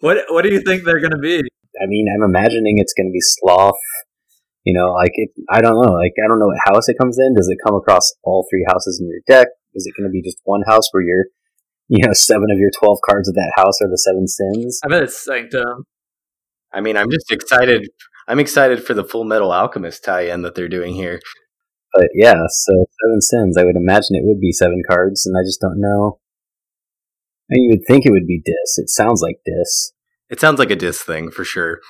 What 0.00 0.18
What 0.28 0.42
do 0.42 0.52
you 0.52 0.60
think 0.60 0.84
they're 0.84 1.00
gonna 1.00 1.18
be? 1.18 1.42
I 1.80 1.86
mean, 1.86 2.06
I'm 2.08 2.22
imagining 2.22 2.78
it's 2.78 2.94
going 2.94 3.08
to 3.08 3.12
be 3.12 3.20
Sloth. 3.20 3.76
You 4.64 4.72
know, 4.72 4.92
like 4.94 5.12
it, 5.14 5.30
I 5.50 5.60
don't 5.60 5.74
know. 5.74 5.92
Like 5.92 6.14
I 6.24 6.26
don't 6.26 6.38
know 6.38 6.46
what 6.46 6.58
house 6.64 6.88
it 6.88 6.96
comes 6.98 7.18
in. 7.18 7.34
Does 7.34 7.48
it 7.48 7.58
come 7.64 7.76
across 7.76 8.14
all 8.24 8.46
three 8.50 8.64
houses 8.66 8.98
in 9.00 9.08
your 9.08 9.20
deck? 9.26 9.48
Is 9.74 9.86
it 9.86 9.92
going 9.96 10.08
to 10.08 10.12
be 10.12 10.22
just 10.22 10.38
one 10.44 10.62
house 10.66 10.88
where 10.92 11.02
you're, 11.02 11.26
you 11.88 12.04
know, 12.06 12.12
seven 12.14 12.50
of 12.50 12.58
your 12.58 12.70
twelve 12.78 12.98
cards 13.08 13.28
of 13.28 13.34
that 13.34 13.52
house 13.56 13.80
are 13.82 13.88
the 13.88 13.98
Seven 13.98 14.26
Sins? 14.26 14.80
I 14.84 14.88
bet 14.88 15.02
it's 15.02 15.22
Sanctum. 15.22 15.84
I 16.72 16.80
mean, 16.80 16.96
I'm 16.96 17.10
just 17.10 17.30
excited. 17.30 17.88
I'm 18.26 18.40
excited 18.40 18.82
for 18.82 18.94
the 18.94 19.04
Full 19.04 19.24
Metal 19.24 19.52
Alchemist 19.52 20.02
tie-in 20.02 20.42
that 20.42 20.54
they're 20.54 20.66
doing 20.68 20.94
here. 20.94 21.20
But 21.94 22.08
yeah, 22.14 22.34
so 22.48 22.72
seven 23.02 23.20
sins. 23.20 23.56
I 23.56 23.64
would 23.64 23.76
imagine 23.76 24.16
it 24.16 24.24
would 24.24 24.40
be 24.40 24.52
seven 24.52 24.82
cards, 24.88 25.26
and 25.26 25.36
I 25.36 25.42
just 25.46 25.60
don't 25.60 25.80
know. 25.80 26.18
I 27.50 27.54
mean, 27.54 27.64
you 27.64 27.76
would 27.76 27.86
think 27.86 28.04
it 28.04 28.10
would 28.10 28.26
be 28.26 28.42
dis. 28.44 28.78
It 28.78 28.90
sounds 28.90 29.22
like 29.22 29.36
dis, 29.46 29.92
It 30.28 30.40
sounds 30.40 30.58
like 30.58 30.70
a 30.70 30.76
dis 30.76 31.00
thing 31.02 31.30
for 31.30 31.44
sure. 31.44 31.80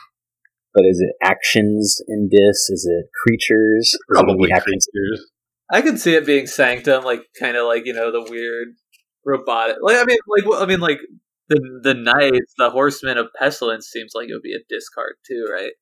but 0.74 0.84
is 0.84 1.00
it 1.00 1.16
actions 1.26 2.00
in 2.08 2.28
dis? 2.30 2.68
Is 2.70 2.86
it 2.90 3.06
creatures? 3.26 3.86
Is 3.86 3.94
it 3.94 4.14
Probably 4.14 4.50
creatures. 4.50 5.30
I 5.72 5.82
could 5.82 5.98
see 5.98 6.14
it 6.14 6.26
being 6.26 6.46
Sanctum, 6.46 7.02
like 7.04 7.22
kind 7.40 7.56
of 7.56 7.66
like 7.66 7.86
you 7.86 7.92
know 7.94 8.12
the 8.12 8.30
weird 8.30 8.68
robotic. 9.24 9.76
Like 9.82 9.96
I 9.96 10.04
mean, 10.04 10.18
like 10.28 10.62
I 10.62 10.66
mean, 10.66 10.80
like 10.80 11.00
the 11.48 11.80
the 11.82 11.94
knights, 11.94 12.52
the 12.58 12.70
horsemen 12.70 13.18
of 13.18 13.28
pestilence 13.38 13.88
seems 13.88 14.12
like 14.14 14.28
it 14.28 14.32
would 14.34 14.42
be 14.42 14.54
a 14.54 14.60
discard 14.68 15.14
too, 15.26 15.46
right? 15.50 15.72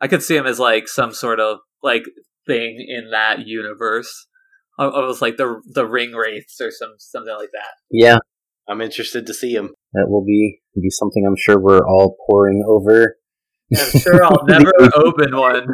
I 0.00 0.08
could 0.08 0.22
see 0.22 0.36
him 0.36 0.46
as 0.46 0.58
like 0.58 0.88
some 0.88 1.12
sort 1.12 1.40
of 1.40 1.58
like 1.82 2.02
thing 2.46 2.84
in 2.86 3.10
that 3.10 3.46
universe, 3.46 4.26
Al- 4.78 4.90
almost 4.90 5.22
like 5.22 5.36
the 5.36 5.60
the 5.74 5.86
ring 5.86 6.12
wraiths 6.12 6.60
or 6.60 6.70
some 6.70 6.94
something 6.98 7.34
like 7.34 7.50
that. 7.52 7.74
Yeah, 7.90 8.18
I'm 8.68 8.80
interested 8.80 9.26
to 9.26 9.34
see 9.34 9.52
him. 9.52 9.70
that 9.92 10.06
will 10.08 10.24
be 10.24 10.60
be 10.74 10.90
something. 10.90 11.24
I'm 11.26 11.36
sure 11.36 11.60
we're 11.60 11.86
all 11.86 12.16
poring 12.28 12.64
over. 12.66 13.16
I'm 13.76 13.90
sure 13.90 14.24
I'll 14.24 14.44
never 14.48 14.72
open 14.94 15.36
one. 15.36 15.66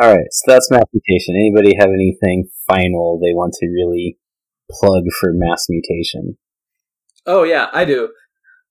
All 0.00 0.08
right, 0.14 0.26
so 0.30 0.52
that's 0.52 0.70
mass 0.70 0.84
mutation. 0.92 1.34
Anybody 1.34 1.76
have 1.78 1.88
anything 1.88 2.48
final 2.70 3.18
they 3.18 3.34
want 3.34 3.54
to 3.54 3.66
really 3.66 4.18
plug 4.70 5.02
for 5.20 5.30
mass 5.32 5.66
mutation? 5.68 6.38
Oh 7.26 7.42
yeah, 7.42 7.66
I 7.72 7.84
do. 7.84 8.10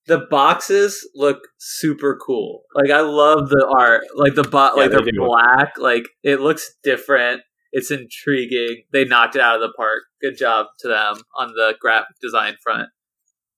The 0.08 0.26
boxes 0.30 1.08
look 1.16 1.40
super 1.58 2.18
cool. 2.26 2.64
Like 2.74 2.92
I 2.92 3.02
love 3.02 3.50
the 3.50 3.68
art. 3.78 4.04
Like 4.16 4.36
the 4.36 4.44
bo- 4.44 4.72
Yeah, 4.76 4.84
like 4.84 4.92
they 4.92 4.98
they're 4.98 5.12
do. 5.12 5.26
black. 5.26 5.78
Like 5.78 6.06
it 6.24 6.40
looks 6.40 6.76
different. 6.84 7.42
It's 7.74 7.92
intriguing. 7.92 8.84
They 8.94 9.04
knocked 9.06 9.36
it 9.36 9.42
out 9.42 9.56
of 9.56 9.62
the 9.62 9.74
park. 9.76 10.04
Good 10.22 10.38
job 10.38 10.68
to 10.80 10.88
them 10.88 11.22
on 11.38 11.50
the 11.50 11.76
graphic 11.80 12.16
design 12.22 12.56
front. 12.64 12.90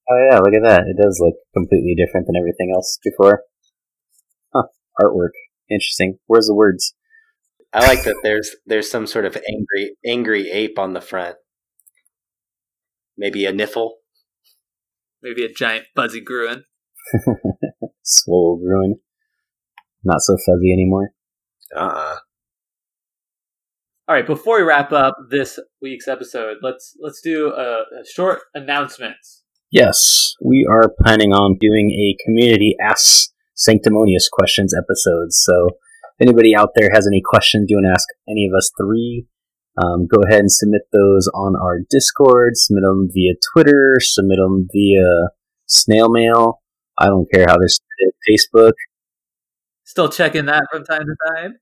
Oh 0.09 0.17
yeah, 0.31 0.39
look 0.39 0.55
at 0.55 0.63
that. 0.63 0.81
It 0.87 0.97
does 1.01 1.19
look 1.23 1.35
completely 1.53 1.93
different 1.95 2.25
than 2.25 2.35
everything 2.35 2.71
else 2.73 2.97
before. 3.03 3.43
Huh. 4.53 4.63
Artwork. 4.99 5.33
Interesting. 5.69 6.17
Where's 6.25 6.47
the 6.47 6.55
words? 6.55 6.95
I 7.71 7.85
like 7.87 8.03
that. 8.05 8.15
There's 8.23 8.55
there's 8.65 8.89
some 8.89 9.05
sort 9.05 9.25
of 9.25 9.37
angry 9.37 9.95
angry 10.03 10.49
ape 10.49 10.79
on 10.79 10.93
the 10.93 11.01
front. 11.01 11.35
Maybe 13.17 13.45
a 13.45 13.53
niffle. 13.53 13.91
Maybe 15.22 15.43
a 15.43 15.51
giant 15.51 15.86
fuzzy 15.95 16.22
Gruen. 16.22 16.63
Swole 18.03 18.59
ruin. 18.63 18.99
Not 20.03 20.22
so 20.22 20.38
fuzzy 20.38 20.72
anymore. 20.72 21.11
Uh-uh. 21.76 22.17
All 24.07 24.15
right, 24.15 24.26
before 24.26 24.57
we 24.57 24.63
wrap 24.63 24.91
up 24.91 25.15
this 25.30 25.59
week's 25.84 26.07
episode, 26.07 26.57
let's 26.63 26.95
let's 26.99 27.22
do 27.22 27.53
a, 27.53 27.82
a 27.82 28.05
short 28.11 28.39
announcement. 28.55 29.17
Yes, 29.70 30.34
we 30.43 30.67
are 30.67 30.91
planning 31.03 31.32
on 31.32 31.57
doing 31.59 31.91
a 31.91 32.17
community 32.26 32.76
Ask 32.82 33.30
Sanctimonious 33.53 34.28
Questions 34.28 34.74
episode. 34.76 35.32
So, 35.32 35.67
if 35.67 36.28
anybody 36.28 36.55
out 36.55 36.72
there 36.76 36.89
has 36.91 37.05
any 37.05 37.22
questions 37.24 37.67
you 37.70 37.78
want 37.78 37.86
to 37.86 37.91
ask 37.91 38.07
any 38.28 38.47
of 38.51 38.57
us 38.57 38.72
three, 38.82 39.28
um, 39.82 40.07
go 40.07 40.21
ahead 40.27 40.41
and 40.41 40.51
submit 40.51 40.82
those 40.91 41.30
on 41.34 41.55
our 41.55 41.80
Discord, 41.89 42.57
submit 42.57 42.84
them 42.84 43.07
via 43.13 43.34
Twitter, 43.53 43.97
submit 43.99 44.38
them 44.38 44.67
via 44.71 45.30
snail 45.67 46.09
mail. 46.09 46.61
I 46.97 47.05
don't 47.05 47.27
care 47.32 47.45
how 47.47 47.57
they're 47.57 47.69
submitted, 47.69 48.13
Facebook. 48.27 48.73
Still 49.86 50.09
checking 50.09 50.45
that 50.45 50.67
from 50.71 50.84
time 50.84 51.05
to 51.05 51.15
time. 51.34 51.55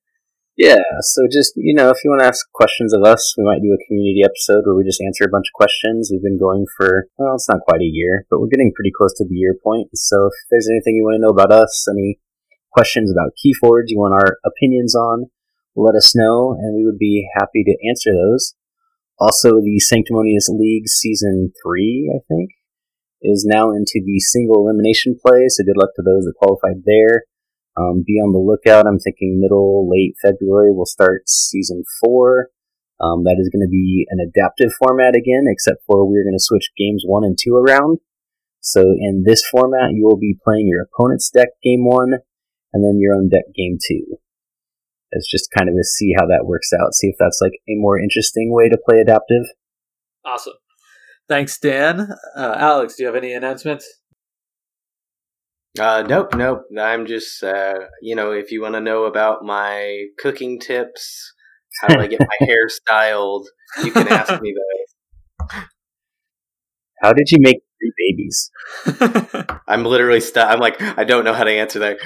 Yeah, 0.57 0.82
so 1.01 1.28
just, 1.32 1.53
you 1.55 1.76
know, 1.76 1.91
if 1.91 1.97
you 2.03 2.09
want 2.09 2.22
to 2.22 2.28
ask 2.28 2.41
questions 2.51 2.91
of 2.91 3.03
us, 3.03 3.36
we 3.38 3.45
might 3.45 3.61
do 3.61 3.78
a 3.78 3.86
community 3.86 4.22
episode 4.26 4.65
where 4.65 4.74
we 4.74 4.84
just 4.84 5.01
answer 5.05 5.24
a 5.24 5.30
bunch 5.30 5.45
of 5.45 5.53
questions. 5.53 6.09
We've 6.11 6.24
been 6.24 6.39
going 6.39 6.65
for, 6.76 7.05
well, 7.20 7.36
it's 7.36 7.47
not 7.47 7.61
quite 7.61 7.82
a 7.82 7.93
year, 7.93 8.26
but 8.32 8.39
we're 8.41 8.49
getting 8.49 8.74
pretty 8.74 8.89
close 8.97 9.13
to 9.18 9.26
the 9.30 9.36
year 9.36 9.53
point. 9.63 9.89
So 9.93 10.26
if 10.26 10.34
there's 10.49 10.68
anything 10.68 10.95
you 10.95 11.05
want 11.05 11.22
to 11.22 11.22
know 11.22 11.30
about 11.30 11.51
us, 11.51 11.86
any 11.88 12.20
questions 12.74 13.11
about 13.11 13.38
Keyforge 13.38 13.93
you 13.93 13.99
want 13.99 14.18
our 14.18 14.38
opinions 14.43 14.95
on, 14.95 15.30
let 15.78 15.95
us 15.95 16.15
know, 16.15 16.57
and 16.57 16.75
we 16.75 16.86
would 16.86 16.97
be 16.97 17.30
happy 17.38 17.63
to 17.63 17.78
answer 17.88 18.11
those. 18.11 18.55
Also, 19.19 19.61
the 19.61 19.80
Sanctimonious 19.80 20.49
League 20.49 20.88
Season 20.88 21.51
3, 21.63 22.13
I 22.15 22.19
think, 22.28 22.51
is 23.21 23.45
now 23.47 23.71
into 23.71 24.01
the 24.05 24.19
single 24.19 24.65
elimination 24.65 25.17
play, 25.23 25.45
so 25.47 25.63
good 25.63 25.78
luck 25.78 25.89
to 25.95 26.03
those 26.03 26.25
that 26.25 26.34
qualified 26.38 26.84
there. 26.86 27.25
Um, 27.78 28.03
be 28.05 28.13
on 28.13 28.34
the 28.34 28.41
lookout. 28.41 28.88
I'm 28.88 28.99
thinking 28.99 29.39
middle, 29.39 29.88
late 29.89 30.15
February, 30.21 30.73
we'll 30.73 30.86
start 30.86 31.30
Season 31.30 31.84
4. 32.03 32.49
Um, 32.99 33.23
that 33.25 33.38
is 33.39 33.49
going 33.53 33.65
to 33.65 33.69
be 33.69 34.07
an 34.09 34.17
adaptive 34.19 34.73
format 34.73 35.15
again, 35.15 35.45
except 35.45 35.86
for 35.86 36.05
we're 36.05 36.23
going 36.23 36.38
to 36.38 36.43
switch 36.43 36.71
games 36.78 37.03
1 37.05 37.23
and 37.23 37.38
2 37.38 37.55
around. 37.55 37.99
So 38.59 38.82
in 38.82 39.23
this 39.25 39.45
format, 39.45 39.93
you 39.93 40.05
will 40.05 40.17
be 40.17 40.38
playing 40.43 40.67
your 40.67 40.82
opponent's 40.82 41.30
deck 41.30 41.49
game 41.63 41.86
1, 41.86 42.13
and 42.73 42.84
then 42.84 42.99
your 42.99 43.13
own 43.13 43.30
deck 43.30 43.45
game 43.55 43.78
2 43.88 44.17
as 45.16 45.28
just 45.30 45.49
kind 45.55 45.70
of 45.70 45.76
to 45.76 45.84
see 45.84 46.14
how 46.18 46.26
that 46.26 46.45
works 46.45 46.70
out, 46.74 46.93
see 46.93 47.08
if 47.08 47.16
that's 47.20 47.39
like 47.41 47.53
a 47.53 47.76
more 47.76 47.99
interesting 47.99 48.51
way 48.51 48.70
to 48.70 48.78
play 48.78 48.99
adaptive. 48.99 49.43
Awesome. 50.26 50.53
Thanks, 51.30 51.58
Dan. 51.60 52.10
Uh, 52.36 52.55
Alex, 52.58 52.95
do 52.95 53.03
you 53.03 53.08
have 53.08 53.16
any 53.16 53.34
announcements? 53.34 53.86
Uh, 55.80 56.03
nope, 56.08 56.34
nope. 56.36 56.64
I'm 56.80 57.05
just, 57.05 57.43
uh, 57.43 57.80
you 58.01 58.16
know, 58.16 58.32
if 58.32 58.51
you 58.51 58.62
want 58.62 58.76
to 58.76 58.82
know 58.82 59.03
about 59.03 59.43
my 59.43 60.05
cooking 60.20 60.60
tips, 60.60 61.34
how 61.82 61.89
do 61.89 61.99
I 61.99 62.08
get 62.08 62.20
my 62.20 62.28
hair 62.47 62.68
styled, 62.68 63.47
you 63.84 63.91
can 63.91 64.08
ask 64.08 64.41
me 64.41 64.53
those. 65.49 65.62
How 67.01 67.14
did 67.14 67.30
you 67.30 67.38
make 67.39 67.58
three 67.80 67.93
babies? 68.10 68.51
I'm 69.68 69.86
literally 69.86 70.22
stuck. 70.22 70.49
I'm 70.49 70.60
like, 70.60 70.82
I 70.82 71.03
don't 71.03 71.24
know 71.26 71.34
how 71.34 71.43
to 71.43 71.51
answer 71.51 71.80
that 71.80 71.99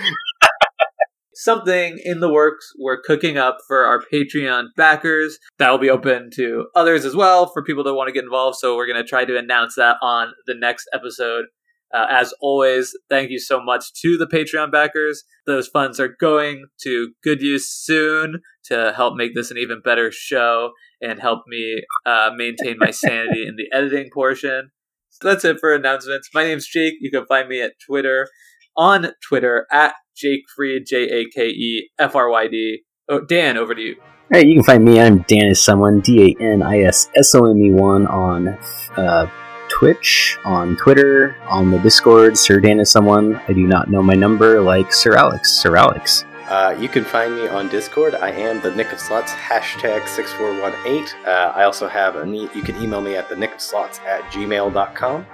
something 1.34 2.00
in 2.04 2.20
the 2.20 2.32
works 2.32 2.72
we're 2.80 3.02
cooking 3.02 3.38
up 3.38 3.58
for 3.68 3.86
our 3.86 4.02
Patreon 4.12 4.68
backers. 4.76 5.38
That 5.58 5.70
will 5.70 5.78
be 5.78 5.90
open 5.90 6.30
to 6.36 6.68
others 6.76 7.06
as 7.06 7.16
well 7.16 7.48
for 7.48 7.64
people 7.64 7.84
that 7.84 7.94
want 7.94 8.08
to 8.08 8.14
get 8.14 8.24
involved. 8.24 8.58
So 8.58 8.76
we're 8.76 8.88
going 8.88 9.02
to 9.02 9.08
try 9.08 9.26
to 9.26 9.38
announce 9.38 9.76
that 9.76 9.98
on 10.02 10.34
the 10.46 10.56
next 10.56 10.90
episode. 10.94 11.46
Uh, 11.94 12.06
as 12.10 12.34
always, 12.40 12.94
thank 13.10 13.32
you 13.32 13.40
so 13.40 13.62
much 13.62 13.94
to 14.02 14.18
the 14.18 14.28
Patreon 14.28 14.72
backers. 14.72 15.24
Those 15.46 15.68
funds 15.68 16.00
are 16.00 16.16
going 16.20 16.66
to 16.84 17.12
good 17.22 17.42
use 17.42 17.68
soon 17.68 18.42
to 18.66 18.94
help 18.96 19.16
make 19.16 19.36
this 19.36 19.52
an 19.52 19.58
even 19.58 19.82
better 19.84 20.10
show 20.10 20.72
and 21.02 21.20
help 21.20 21.42
me 21.48 21.84
uh, 22.06 22.32
maintain 22.36 22.78
my 22.78 22.92
sanity 22.92 23.46
in 23.46 23.58
the 23.58 23.68
editing 23.76 24.10
portion. 24.14 24.72
So 25.10 25.28
that's 25.28 25.44
it 25.44 25.60
for 25.60 25.74
announcements. 25.74 26.30
My 26.34 26.44
name's 26.44 26.68
Jake. 26.68 26.94
You 27.02 27.12
can 27.12 27.26
find 27.26 27.50
me 27.50 27.62
at 27.62 27.74
Twitter 27.86 28.30
on 28.78 29.12
Twitter 29.28 29.68
at 29.72 29.94
Jake 30.16 30.44
Fryd, 30.58 30.86
J 30.86 31.04
A 31.04 31.26
K 31.30 31.48
E 31.48 31.90
F 32.00 32.16
R 32.16 32.30
Y 32.30 32.48
D. 32.48 32.80
Oh, 33.10 33.22
Dan, 33.22 33.58
over 33.58 33.76
to 33.76 33.82
you. 33.82 33.96
Hey, 34.32 34.46
you 34.46 34.56
can 34.56 34.64
find 34.64 34.86
me. 34.86 35.00
I'm 35.00 35.24
Dan 35.24 35.46
is 35.46 35.60
someone 35.60 36.00
D 36.00 36.36
A 36.40 36.44
N 36.44 36.64
I 36.64 36.82
S 36.82 37.10
S 37.16 37.36
O 37.36 37.46
M 37.46 37.62
E 37.62 37.72
one 37.72 38.08
on 38.08 38.58
uh, 38.98 39.30
Twitch, 39.70 40.38
on 40.46 40.78
Twitter, 40.78 41.36
on 41.50 41.72
the 41.72 41.80
Discord. 41.80 42.38
Sir 42.38 42.60
Dan 42.60 42.80
is 42.80 42.92
someone. 42.92 43.36
I 43.48 43.54
do 43.54 43.68
not 43.68 43.90
know 43.90 44.02
my 44.02 44.14
number 44.14 44.62
like 44.62 44.94
Sir 44.94 45.16
Alex. 45.16 45.52
Sir 45.52 45.76
Alex. 45.76 46.26
Uh, 46.52 46.76
you 46.78 46.90
can 46.90 47.06
find 47.06 47.34
me 47.34 47.48
on 47.48 47.70
Discord. 47.70 48.14
I 48.14 48.30
am 48.32 48.60
the 48.62 48.76
Nick 48.76 48.92
of 48.92 49.00
Slots, 49.00 49.32
hashtag 49.32 50.06
6418. 50.06 51.26
Uh, 51.26 51.54
I 51.56 51.64
also 51.64 51.88
have 51.88 52.18
a 52.18 52.26
neat, 52.26 52.54
you 52.54 52.62
can 52.62 52.76
email 52.84 53.00
me 53.00 53.16
at 53.16 53.30
the 53.30 53.38
Nick 53.38 53.56
of 53.56 53.62
Slots 53.62 54.02
at 54.06 54.22
gmail.com. 54.34 55.26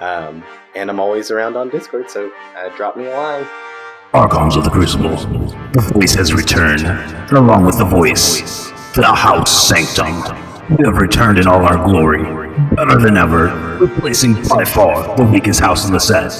Um, 0.00 0.44
and 0.74 0.90
I'm 0.90 0.98
always 0.98 1.30
around 1.30 1.56
on 1.56 1.70
Discord, 1.70 2.10
so 2.10 2.32
uh, 2.56 2.68
drop 2.76 2.96
me 2.96 3.06
a 3.06 3.10
line. 3.16 3.46
Archons 4.16 4.56
of 4.56 4.64
the 4.64 4.70
Crucible, 4.70 5.14
the 5.72 5.90
voice 5.92 6.14
has 6.14 6.32
returned, 6.32 6.86
along 7.32 7.66
with 7.66 7.76
the 7.76 7.84
voice, 7.84 8.70
to 8.94 9.02
the 9.02 9.14
House 9.14 9.68
Sanctum. 9.68 10.14
We 10.74 10.86
have 10.86 10.96
returned 10.96 11.38
in 11.38 11.46
all 11.46 11.62
our 11.66 11.86
glory, 11.86 12.22
better 12.76 12.98
than 12.98 13.18
ever, 13.18 13.48
replacing 13.78 14.42
by 14.48 14.64
far 14.64 15.14
the 15.18 15.24
weakest 15.24 15.60
house 15.60 15.86
in 15.86 15.92
the 15.92 16.00
set. 16.00 16.30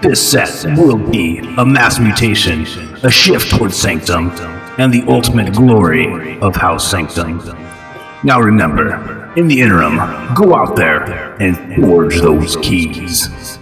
This 0.00 0.30
set 0.30 0.78
will 0.78 0.96
be 0.96 1.38
a 1.58 1.66
mass 1.66 1.98
mutation, 1.98 2.66
a 3.02 3.10
shift 3.10 3.50
towards 3.50 3.76
Sanctum, 3.76 4.30
and 4.78 4.94
the 4.94 5.02
ultimate 5.08 5.54
glory 5.54 6.38
of 6.38 6.54
House 6.54 6.88
Sanctum. 6.88 7.38
Now 8.22 8.38
remember, 8.38 9.34
in 9.34 9.48
the 9.48 9.60
interim, 9.60 9.96
go 10.36 10.54
out 10.54 10.76
there 10.76 11.34
and 11.42 11.84
forge 11.84 12.20
those 12.20 12.56
keys. 12.58 13.58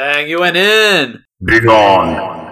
Dang, 0.00 0.30
you 0.30 0.40
went 0.40 0.56
in. 0.56 1.22
Be 1.44 1.60
gone. 1.60 2.49